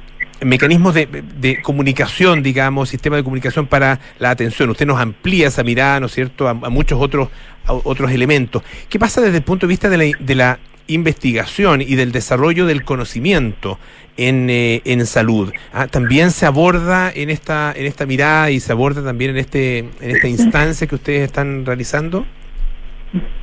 mecanismos 0.42 0.94
de, 0.94 1.60
comunicación, 1.62 2.44
digamos, 2.44 2.90
sistema 2.90 3.16
de 3.16 3.24
comunicación 3.24 3.68
para 3.68 4.00
la 4.20 4.30
atención. 4.30 4.70
Usted 4.70 4.86
nos 4.86 5.00
amplía 5.00 5.48
esa 5.48 5.64
mirada, 5.64 6.00
¿no 6.00 6.06
es 6.08 6.14
cierto?, 6.14 6.48
a, 6.48 6.54
muchos 6.54 7.00
otros, 7.02 7.30
otros 7.68 8.12
elementos. 8.12 8.64
¿Qué 8.90 9.00
pasa 9.00 9.22
desde 9.22 9.38
el 9.38 9.44
punto 9.44 9.68
de 9.68 9.70
vista 9.72 9.90
de 9.90 9.98
la, 9.98 10.18
de 10.20 10.36
la 10.36 10.60
investigación 10.88 11.82
y 11.82 11.96
del 11.96 12.12
desarrollo 12.12 12.66
del 12.66 12.84
conocimiento 12.84 13.80
en, 14.18 14.50
eh, 14.50 14.82
en 14.86 15.06
salud? 15.06 15.54
¿Ah? 15.74 15.88
¿También 15.88 16.32
se 16.32 16.46
aborda 16.46 17.12
en 17.14 17.30
esta, 17.30 17.74
en 17.76 17.86
esta 17.86 18.06
mirada 18.06 18.52
y 18.52 18.60
se 18.60 18.72
aborda 18.72 19.04
también 19.04 19.32
en, 19.32 19.38
este, 19.38 19.80
en 19.80 20.12
esta 20.16 20.28
instancia 20.28 20.88
que 20.88 20.96
ustedes 20.96 21.22
están 21.24 21.66
realizando? 21.66 22.26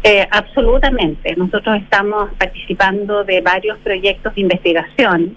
Eh, 0.03 0.27
absolutamente. 0.31 1.35
Nosotros 1.37 1.81
estamos 1.81 2.31
participando 2.39 3.25
de 3.25 3.41
varios 3.41 3.79
proyectos 3.79 4.35
de 4.35 4.41
investigación 4.43 5.37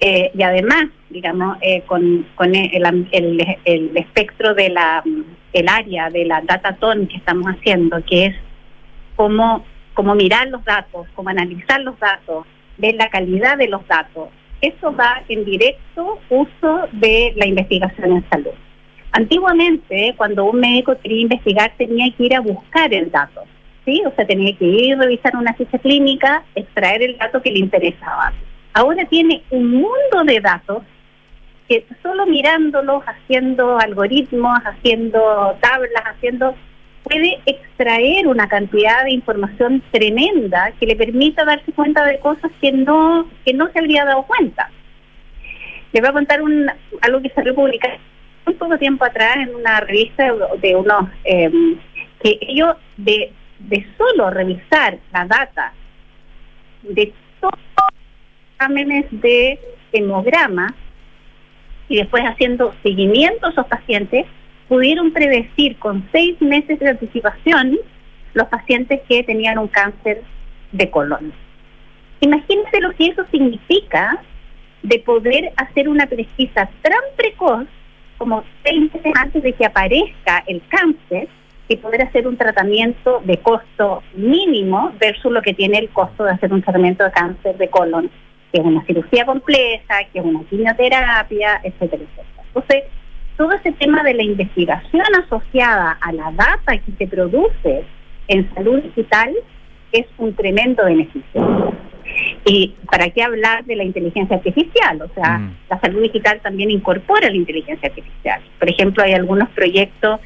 eh, 0.00 0.30
y 0.32 0.42
además, 0.42 0.86
digamos, 1.10 1.58
eh, 1.60 1.82
con, 1.82 2.26
con 2.36 2.54
el, 2.54 2.84
el, 3.10 3.58
el, 3.64 3.96
espectro 3.96 4.54
de 4.54 4.70
la 4.70 5.02
el 5.52 5.68
área 5.68 6.10
de 6.10 6.24
la 6.24 6.40
datatón 6.42 7.08
que 7.08 7.16
estamos 7.16 7.46
haciendo, 7.46 8.04
que 8.04 8.26
es 8.26 8.36
cómo, 9.16 9.64
cómo 9.94 10.14
mirar 10.14 10.48
los 10.48 10.64
datos, 10.64 11.06
cómo 11.14 11.30
analizar 11.30 11.80
los 11.80 11.98
datos, 11.98 12.46
ver 12.76 12.94
la 12.94 13.08
calidad 13.08 13.56
de 13.56 13.68
los 13.68 13.86
datos. 13.88 14.28
Eso 14.60 14.94
va 14.94 15.22
en 15.28 15.44
directo 15.44 16.20
uso 16.28 16.88
de 16.92 17.32
la 17.36 17.46
investigación 17.46 18.12
en 18.12 18.28
salud. 18.28 18.52
Antiguamente, 19.12 20.14
cuando 20.16 20.44
un 20.44 20.60
médico 20.60 20.96
quería 21.02 21.22
investigar, 21.22 21.72
tenía 21.78 22.12
que 22.14 22.24
ir 22.24 22.34
a 22.36 22.40
buscar 22.40 22.92
el 22.92 23.10
dato, 23.10 23.42
¿sí? 23.86 24.02
O 24.06 24.14
sea, 24.14 24.26
tenía 24.26 24.54
que 24.56 24.66
ir 24.66 24.94
a 24.94 25.02
revisar 25.02 25.34
una 25.34 25.54
ficha 25.54 25.78
clínica, 25.78 26.44
extraer 26.54 27.02
el 27.02 27.16
dato 27.16 27.40
que 27.40 27.50
le 27.50 27.60
interesaba 27.60 28.34
ahora 28.72 29.04
tiene 29.06 29.42
un 29.50 29.70
mundo 29.70 30.24
de 30.24 30.40
datos 30.40 30.82
que 31.68 31.84
solo 32.02 32.26
mirándolos, 32.26 33.02
haciendo 33.04 33.78
algoritmos, 33.78 34.58
haciendo 34.64 35.56
tablas, 35.60 36.02
haciendo 36.06 36.54
puede 37.02 37.38
extraer 37.46 38.26
una 38.26 38.48
cantidad 38.48 39.04
de 39.04 39.12
información 39.12 39.82
tremenda 39.90 40.72
que 40.78 40.86
le 40.86 40.96
permita 40.96 41.44
darse 41.44 41.72
cuenta 41.72 42.04
de 42.04 42.18
cosas 42.18 42.50
que 42.60 42.72
no 42.72 43.28
que 43.44 43.54
no 43.54 43.70
se 43.70 43.78
habría 43.78 44.04
dado 44.04 44.24
cuenta. 44.24 44.70
Les 45.92 46.02
voy 46.02 46.10
a 46.10 46.12
contar 46.12 46.42
un, 46.42 46.70
algo 47.00 47.22
que 47.22 47.30
se 47.30 47.52
publicado 47.54 47.94
un 48.46 48.54
poco 48.54 48.78
tiempo 48.78 49.04
atrás 49.04 49.36
en 49.36 49.54
una 49.54 49.80
revista 49.80 50.32
de, 50.60 50.76
unos 50.76 51.08
eh, 51.24 51.50
que 52.22 52.38
ellos 52.40 52.76
de, 52.96 53.32
de 53.58 53.86
solo 53.96 54.30
revisar 54.30 54.98
la 55.12 55.26
data 55.26 55.72
de 56.82 57.12
todos 57.40 57.58
exámenes 58.58 59.06
de 59.12 59.58
hemograma 59.92 60.74
y 61.88 61.96
después 61.96 62.24
haciendo 62.24 62.74
seguimiento 62.82 63.46
a 63.46 63.50
esos 63.50 63.66
pacientes, 63.66 64.26
pudieron 64.68 65.12
predecir 65.12 65.78
con 65.78 66.06
seis 66.12 66.40
meses 66.42 66.78
de 66.80 66.90
anticipación 66.90 67.78
los 68.34 68.48
pacientes 68.48 69.00
que 69.08 69.22
tenían 69.22 69.58
un 69.58 69.68
cáncer 69.68 70.22
de 70.72 70.90
colon. 70.90 71.32
Imagínense 72.20 72.80
lo 72.80 72.92
que 72.92 73.06
eso 73.06 73.24
significa 73.30 74.20
de 74.82 74.98
poder 74.98 75.52
hacer 75.56 75.88
una 75.88 76.06
pesquisa 76.06 76.68
tan 76.82 77.00
precoz 77.16 77.66
como 78.18 78.42
seis 78.64 78.92
meses 78.92 79.12
antes 79.14 79.42
de 79.42 79.52
que 79.52 79.64
aparezca 79.64 80.42
el 80.46 80.60
cáncer 80.68 81.28
y 81.68 81.76
poder 81.76 82.02
hacer 82.02 82.26
un 82.26 82.36
tratamiento 82.36 83.22
de 83.24 83.38
costo 83.38 84.02
mínimo 84.14 84.92
versus 84.98 85.30
lo 85.30 85.42
que 85.42 85.54
tiene 85.54 85.78
el 85.78 85.88
costo 85.90 86.24
de 86.24 86.32
hacer 86.32 86.52
un 86.52 86.62
tratamiento 86.62 87.04
de 87.04 87.12
cáncer 87.12 87.56
de 87.56 87.70
colon 87.70 88.10
que 88.52 88.60
es 88.60 88.64
una 88.64 88.84
cirugía 88.84 89.26
compleja, 89.26 90.04
que 90.12 90.18
es 90.18 90.24
una 90.24 90.42
quimioterapia, 90.44 91.60
etcétera, 91.62 92.02
etcétera. 92.02 92.44
Entonces, 92.46 92.84
todo 93.36 93.52
ese 93.52 93.72
tema 93.72 94.02
de 94.02 94.14
la 94.14 94.22
investigación 94.22 95.04
asociada 95.24 95.98
a 96.00 96.12
la 96.12 96.32
data 96.32 96.76
que 96.78 96.92
se 96.98 97.06
produce 97.06 97.84
en 98.26 98.52
salud 98.54 98.82
digital 98.82 99.34
es 99.92 100.06
un 100.18 100.34
tremendo 100.34 100.84
beneficio. 100.84 101.72
Y 102.44 102.74
para 102.90 103.10
qué 103.10 103.22
hablar 103.22 103.64
de 103.64 103.76
la 103.76 103.84
inteligencia 103.84 104.36
artificial, 104.36 105.02
o 105.02 105.08
sea, 105.14 105.38
mm. 105.38 105.56
la 105.70 105.80
salud 105.80 106.02
digital 106.02 106.40
también 106.40 106.70
incorpora 106.70 107.28
la 107.28 107.36
inteligencia 107.36 107.88
artificial. 107.88 108.42
Por 108.58 108.68
ejemplo, 108.68 109.04
hay 109.04 109.12
algunos 109.12 109.48
proyectos, 109.50 110.20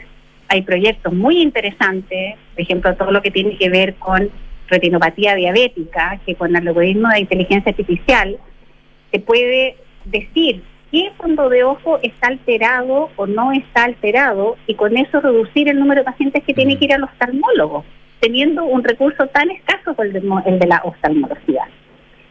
hay 0.48 0.62
proyectos 0.62 1.12
muy 1.12 1.42
interesantes, 1.42 2.36
por 2.54 2.62
ejemplo, 2.62 2.94
todo 2.94 3.10
lo 3.10 3.22
que 3.22 3.30
tiene 3.30 3.56
que 3.58 3.68
ver 3.68 3.94
con 3.96 4.30
retinopatía 4.72 5.34
diabética, 5.34 6.18
que 6.26 6.34
con 6.34 6.56
el 6.56 6.68
algoritmo 6.68 7.08
de 7.10 7.20
inteligencia 7.20 7.70
artificial 7.70 8.38
se 9.12 9.20
puede 9.20 9.76
decir 10.04 10.62
qué 10.90 11.12
fondo 11.16 11.48
de 11.48 11.62
ojo 11.62 11.98
está 12.02 12.28
alterado 12.28 13.10
o 13.16 13.26
no 13.26 13.52
está 13.52 13.84
alterado 13.84 14.56
y 14.66 14.74
con 14.74 14.96
eso 14.96 15.20
reducir 15.20 15.68
el 15.68 15.78
número 15.78 16.00
de 16.00 16.06
pacientes 16.06 16.42
que 16.44 16.54
tiene 16.54 16.78
que 16.78 16.86
ir 16.86 16.94
al 16.94 17.04
oftalmólogo, 17.04 17.84
teniendo 18.20 18.64
un 18.64 18.82
recurso 18.82 19.26
tan 19.28 19.50
escaso 19.50 19.94
como 19.94 20.02
el 20.04 20.12
de, 20.12 20.22
el 20.46 20.58
de 20.58 20.66
la 20.66 20.80
oftalmología. 20.84 21.68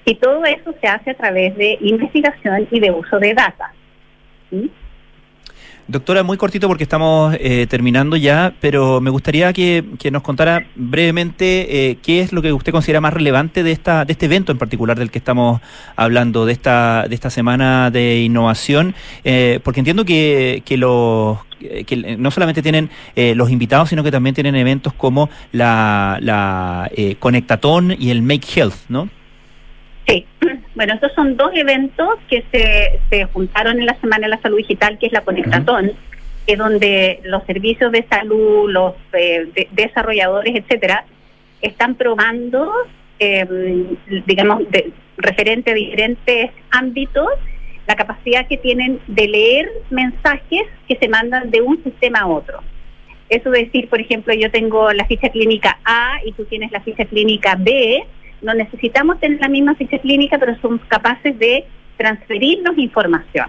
Y 0.06 0.16
todo 0.16 0.44
eso 0.46 0.74
se 0.82 0.88
hace 0.88 1.12
a 1.12 1.18
través 1.18 1.56
de 1.56 1.78
investigación 1.82 2.68
y 2.72 2.80
de 2.80 2.92
uso 2.92 3.20
de 3.20 3.34
data. 3.34 3.72
¿Sí? 4.50 4.72
Doctora, 5.88 6.24
muy 6.24 6.38
cortito 6.38 6.68
porque 6.68 6.84
estamos 6.84 7.36
eh, 7.40 7.68
terminando 7.68 8.16
ya, 8.16 8.54
pero 8.62 9.02
me 9.02 9.10
gustaría 9.10 9.52
que, 9.52 9.84
que 10.00 10.12
nos 10.12 10.22
contara 10.22 10.68
brevemente 10.76 11.90
eh, 11.90 11.98
qué 12.02 12.22
es 12.22 12.32
lo 12.32 12.42
que 12.42 12.54
usted 12.54 12.72
considera 12.72 13.02
más 13.02 13.14
relevante 13.14 13.64
de 13.64 13.72
esta 13.72 14.06
de 14.06 14.14
este 14.14 14.28
evento 14.28 14.52
en 14.52 14.58
particular 14.58 14.98
del 14.98 15.12
que 15.12 15.18
estamos 15.18 15.60
hablando, 15.96 16.46
de 16.46 16.54
esta 16.54 17.08
de 17.10 17.16
esta 17.16 17.30
semana 17.30 17.92
de 17.92 18.22
innovación, 18.22 18.96
eh, 19.24 19.60
porque 19.64 19.82
entiendo 19.82 20.06
que, 20.06 20.64
que 20.66 20.78
los 20.78 21.40
que 21.86 22.16
no 22.18 22.32
solamente 22.32 22.62
tienen 22.62 22.90
eh, 23.16 23.36
los 23.36 23.52
invitados, 23.52 23.90
sino 23.90 24.04
que 24.04 24.12
también 24.12 24.36
tienen 24.36 24.56
eventos 24.56 24.94
como 24.94 25.30
la, 25.52 26.18
la 26.22 26.90
eh, 26.96 27.16
Conectatón 27.20 27.96
y 27.98 28.10
el 28.10 28.22
Make 28.22 28.48
Health, 28.56 28.76
¿no? 28.90 29.10
Sí, 30.08 30.26
bueno, 30.76 30.94
estos 30.94 31.14
son 31.14 31.38
dos 31.38 31.52
eventos 31.54 32.20
que 32.30 32.44
se, 32.52 33.00
se 33.10 33.26
juntaron 33.26 33.80
en 33.80 33.86
la 33.86 34.00
Semana 34.00 34.28
de 34.28 34.30
la 34.30 34.42
Salud 34.42 34.58
Digital, 34.58 34.98
que 34.98 35.08
es 35.08 35.14
la 35.14 35.22
Conectatón, 35.22 35.92
que 36.46 36.54
es 36.54 36.58
donde 36.58 37.20
los 37.24 37.44
servicios 37.46 37.92
de 37.92 38.06
salud, 38.10 38.70
los 38.70 38.96
eh, 39.14 39.48
de, 39.54 39.68
desarrolladores, 39.72 40.56
etcétera, 40.56 41.06
están 41.62 41.96
probando, 41.96 42.72
eh, 43.20 43.46
digamos, 44.26 44.70
de, 44.72 44.92
referente 45.18 45.72
a 45.72 45.74
diferentes 45.76 46.52
ámbitos, 46.72 47.28
la 47.88 47.96
capacidad 47.96 48.48
que 48.48 48.58
tienen 48.58 49.00
de 49.08 49.28
leer 49.28 49.70
mensajes 49.90 50.64
que 50.88 50.96
se 50.96 51.08
mandan 51.08 51.52
de 51.52 51.62
un 51.62 51.84
sistema 51.84 52.20
a 52.20 52.28
otro. 52.28 52.62
Eso 53.30 53.54
es 53.54 53.66
decir, 53.66 53.88
por 53.88 54.02
ejemplo, 54.02 54.34
yo 54.34 54.52
tengo 54.52 54.92
la 54.92 55.06
ficha 55.06 55.30
clínica 55.30 55.80
A 55.86 56.20
y 56.26 56.34
tú 56.34 56.46
tienes 56.46 56.72
la 56.72 56.82
ficha 56.82 57.06
clínica 57.06 57.56
B, 57.58 58.04
no 58.42 58.54
necesitamos 58.54 59.20
tener 59.20 59.40
la 59.40 59.50
misma 59.50 59.76
ficha 59.76 60.00
clínica, 60.00 60.38
pero 60.38 60.58
somos 60.62 60.82
capaces 60.88 61.38
de 61.38 61.66
transferirnos 61.98 62.78
información 62.78 63.48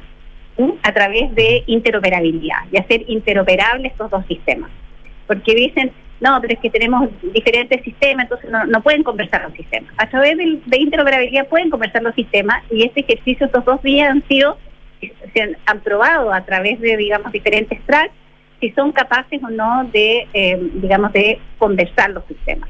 a 0.83 0.93
través 0.93 1.35
de 1.35 1.65
interoperabilidad 1.67 2.61
y 2.71 2.77
hacer 2.77 3.05
interoperables 3.09 3.93
estos 3.93 4.11
dos 4.11 4.27
sistemas. 4.27 4.71
Porque 5.27 5.55
dicen, 5.55 5.93
no, 6.21 6.39
pero 6.41 6.55
es 6.55 6.61
que 6.61 6.71
tenemos 6.71 7.09
diferentes 7.33 7.83
sistemas, 7.83 8.25
entonces 8.25 8.51
no, 8.51 8.65
no 8.67 8.83
pueden 8.83 9.03
conversar 9.03 9.43
los 9.43 9.55
sistemas. 9.55 9.93
A 9.97 10.09
través 10.09 10.37
de, 10.37 10.61
de, 10.67 10.77
interoperabilidad 10.79 11.49
pueden 11.49 11.71
conversar 11.71 12.03
los 12.03 12.15
sistemas 12.15 12.63
y 12.71 12.85
este 12.85 13.01
ejercicio 13.01 13.47
estos 13.47 13.65
dos 13.65 13.83
días 13.83 14.11
han 14.11 14.23
sido, 14.29 14.59
se 15.01 15.57
han, 15.65 15.81
probado 15.81 16.33
a 16.33 16.45
través 16.45 16.79
de, 16.81 16.97
digamos, 16.97 17.33
diferentes 17.33 17.81
tracks 17.87 18.15
si 18.61 18.71
son 18.73 18.93
capaces 18.93 19.43
o 19.43 19.51
no 19.51 19.89
de, 19.93 20.29
eh, 20.35 20.59
digamos, 20.75 21.13
de 21.13 21.41
conversar 21.59 22.11
los 22.11 22.25
sistemas 22.27 22.69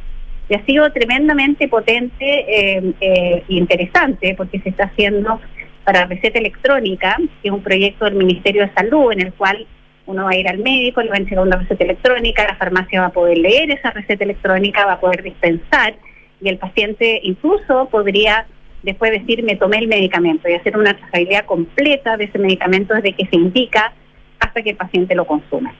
y 0.48 0.54
ha 0.54 0.64
sido 0.64 0.90
tremendamente 0.92 1.68
potente 1.68 2.24
eh, 2.24 2.94
eh, 3.00 3.44
e 3.48 3.54
interesante 3.54 4.34
porque 4.36 4.60
se 4.60 4.70
está 4.70 4.84
haciendo 4.84 5.40
para 5.84 6.06
receta 6.06 6.38
electrónica, 6.38 7.16
que 7.42 7.48
es 7.48 7.52
un 7.52 7.62
proyecto 7.62 8.04
del 8.04 8.14
Ministerio 8.14 8.62
de 8.62 8.74
Salud 8.74 9.12
en 9.12 9.20
el 9.22 9.32
cual 9.32 9.66
uno 10.06 10.24
va 10.24 10.30
a 10.30 10.36
ir 10.36 10.48
al 10.48 10.58
médico, 10.58 11.00
le 11.00 11.08
va 11.08 11.14
a 11.14 11.18
entregar 11.18 11.46
una 11.46 11.56
receta 11.56 11.84
electrónica, 11.84 12.44
la 12.44 12.56
farmacia 12.56 13.00
va 13.00 13.06
a 13.06 13.12
poder 13.12 13.38
leer 13.38 13.70
esa 13.70 13.90
receta 13.90 14.24
electrónica, 14.24 14.84
va 14.84 14.94
a 14.94 15.00
poder 15.00 15.22
dispensar 15.22 15.94
y 16.40 16.48
el 16.48 16.58
paciente 16.58 17.20
incluso 17.22 17.88
podría 17.88 18.46
después 18.82 19.12
decir 19.12 19.44
me 19.44 19.56
tomé 19.56 19.78
el 19.78 19.86
medicamento 19.86 20.48
y 20.48 20.54
hacer 20.54 20.76
una 20.76 20.96
trazabilidad 20.96 21.46
completa 21.46 22.16
de 22.16 22.24
ese 22.24 22.38
medicamento 22.38 22.94
desde 22.94 23.12
que 23.12 23.26
se 23.26 23.36
indica 23.36 23.92
hasta 24.40 24.62
que 24.62 24.70
el 24.70 24.76
paciente 24.76 25.14
lo 25.14 25.24
consume. 25.24 25.72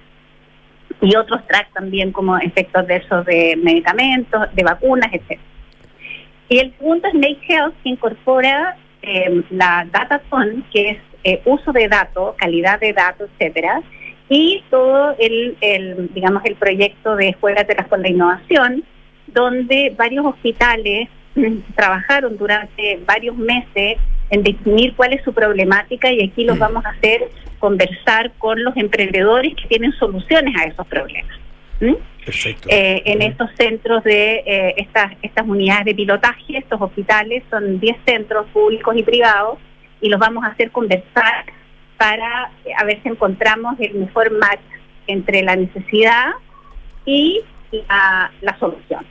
Y 1.02 1.16
otros 1.16 1.46
tracks 1.46 1.72
también 1.74 2.12
como 2.12 2.38
efectos 2.38 2.82
adversos 2.82 3.26
de 3.26 3.58
medicamentos, 3.62 4.54
de 4.54 4.62
vacunas, 4.62 5.12
etc. 5.12 5.38
Y 6.48 6.58
el 6.58 6.72
segundo 6.78 7.08
es 7.08 7.14
Make 7.14 7.40
Health, 7.48 7.74
que 7.82 7.90
incorpora 7.90 8.76
eh, 9.02 9.42
la 9.50 9.86
DataTon, 9.90 10.64
que 10.72 10.90
es 10.90 10.98
eh, 11.24 11.42
uso 11.44 11.72
de 11.72 11.88
datos, 11.88 12.34
calidad 12.36 12.80
de 12.80 12.92
datos, 12.92 13.28
etcétera, 13.38 13.82
y 14.28 14.62
todo 14.70 15.14
el, 15.18 15.56
el, 15.60 16.10
digamos, 16.14 16.42
el 16.44 16.54
proyecto 16.56 17.16
de 17.16 17.32
Juegatela 17.34 17.84
con 17.84 18.02
la 18.02 18.08
Innovación, 18.08 18.84
donde 19.26 19.94
varios 19.96 20.24
hospitales 20.24 21.08
trabajaron 21.76 22.36
durante 22.38 23.00
varios 23.06 23.36
meses 23.36 23.98
en 24.32 24.42
definir 24.42 24.94
cuál 24.96 25.12
es 25.12 25.22
su 25.24 25.34
problemática 25.34 26.10
y 26.10 26.24
aquí 26.24 26.44
los 26.44 26.58
vamos 26.58 26.84
a 26.86 26.88
hacer 26.88 27.28
conversar 27.58 28.32
con 28.38 28.64
los 28.64 28.74
emprendedores 28.78 29.54
que 29.54 29.68
tienen 29.68 29.92
soluciones 29.92 30.54
a 30.58 30.64
esos 30.64 30.86
problemas. 30.86 31.36
¿Mm? 31.80 31.94
Perfecto. 32.24 32.66
Eh, 32.70 33.02
en 33.04 33.20
estos 33.20 33.50
centros 33.58 34.02
de 34.04 34.42
eh, 34.46 34.74
estas, 34.78 35.12
estas 35.20 35.46
unidades 35.46 35.84
de 35.84 35.94
pilotaje, 35.94 36.56
estos 36.56 36.80
hospitales, 36.80 37.42
son 37.50 37.78
10 37.78 37.96
centros 38.06 38.46
públicos 38.54 38.96
y 38.96 39.02
privados, 39.02 39.58
y 40.00 40.08
los 40.08 40.18
vamos 40.18 40.44
a 40.44 40.48
hacer 40.48 40.70
conversar 40.70 41.44
para 41.98 42.50
eh, 42.64 42.70
a 42.78 42.84
ver 42.84 43.02
si 43.02 43.10
encontramos 43.10 43.78
el 43.80 43.94
mejor 43.94 44.30
match 44.30 44.60
entre 45.08 45.42
la 45.42 45.56
necesidad 45.56 46.30
y 47.04 47.42
la, 47.70 48.32
la 48.40 48.58
solución. 48.58 49.04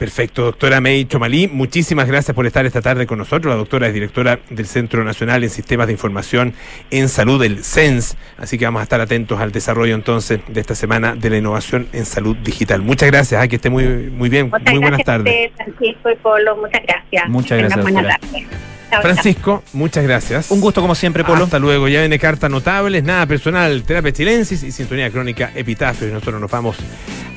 Perfecto, 0.00 0.44
doctora 0.44 0.80
May 0.80 1.04
Chomalí, 1.04 1.46
muchísimas 1.46 2.08
gracias 2.08 2.34
por 2.34 2.46
estar 2.46 2.64
esta 2.64 2.80
tarde 2.80 3.06
con 3.06 3.18
nosotros. 3.18 3.52
La 3.52 3.58
doctora 3.58 3.86
es 3.86 3.92
directora 3.92 4.38
del 4.48 4.64
Centro 4.64 5.04
Nacional 5.04 5.44
en 5.44 5.50
Sistemas 5.50 5.88
de 5.88 5.92
Información 5.92 6.54
en 6.90 7.10
Salud, 7.10 7.42
el 7.44 7.62
CENS, 7.62 8.16
así 8.38 8.56
que 8.56 8.64
vamos 8.64 8.80
a 8.80 8.84
estar 8.84 9.02
atentos 9.02 9.38
al 9.38 9.52
desarrollo 9.52 9.94
entonces 9.94 10.40
de 10.48 10.58
esta 10.58 10.74
semana 10.74 11.14
de 11.14 11.28
la 11.28 11.36
innovación 11.36 11.86
en 11.92 12.06
salud 12.06 12.34
digital. 12.34 12.80
Muchas 12.80 13.10
gracias, 13.10 13.44
¿eh? 13.44 13.48
que 13.50 13.56
esté 13.56 13.68
muy, 13.68 13.84
muy 13.84 14.30
bien, 14.30 14.48
Muchas 14.48 14.72
muy 14.72 14.80
buenas 14.80 15.00
gracias 15.04 15.20
a 15.20 15.22
tardes. 15.22 15.52
Francisco 15.56 16.10
y 16.10 16.16
Polo, 16.16 16.56
muchas 16.56 16.82
gracias. 16.82 17.28
Muchas 17.28 17.58
gracias. 17.58 18.79
Francisco, 19.02 19.62
muchas 19.72 20.04
gracias. 20.04 20.50
Un 20.50 20.60
gusto 20.60 20.80
como 20.80 20.94
siempre, 20.94 21.24
Polo. 21.24 21.44
Hasta 21.44 21.58
luego, 21.58 21.88
ya 21.88 22.00
viene 22.00 22.18
carta 22.18 22.48
notables, 22.48 23.02
nada 23.04 23.26
personal, 23.26 23.82
terapia 23.82 24.12
chilensis 24.12 24.62
y 24.62 24.72
sintonía 24.72 25.10
crónica 25.10 25.50
epitafio. 25.54 26.08
Y 26.08 26.12
nosotros 26.12 26.40
nos 26.40 26.50
vamos 26.50 26.76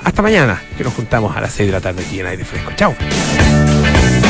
hasta 0.04 0.22
mañana, 0.22 0.62
que 0.78 0.84
nos 0.84 0.94
juntamos 0.94 1.36
a 1.36 1.42
las 1.42 1.54
6 1.54 1.68
de 1.68 1.74
la 1.74 1.82
tarde 1.82 2.04
aquí 2.06 2.20
en 2.20 2.28
aire 2.28 2.46
fresco. 2.46 2.72
Chao. 2.76 2.94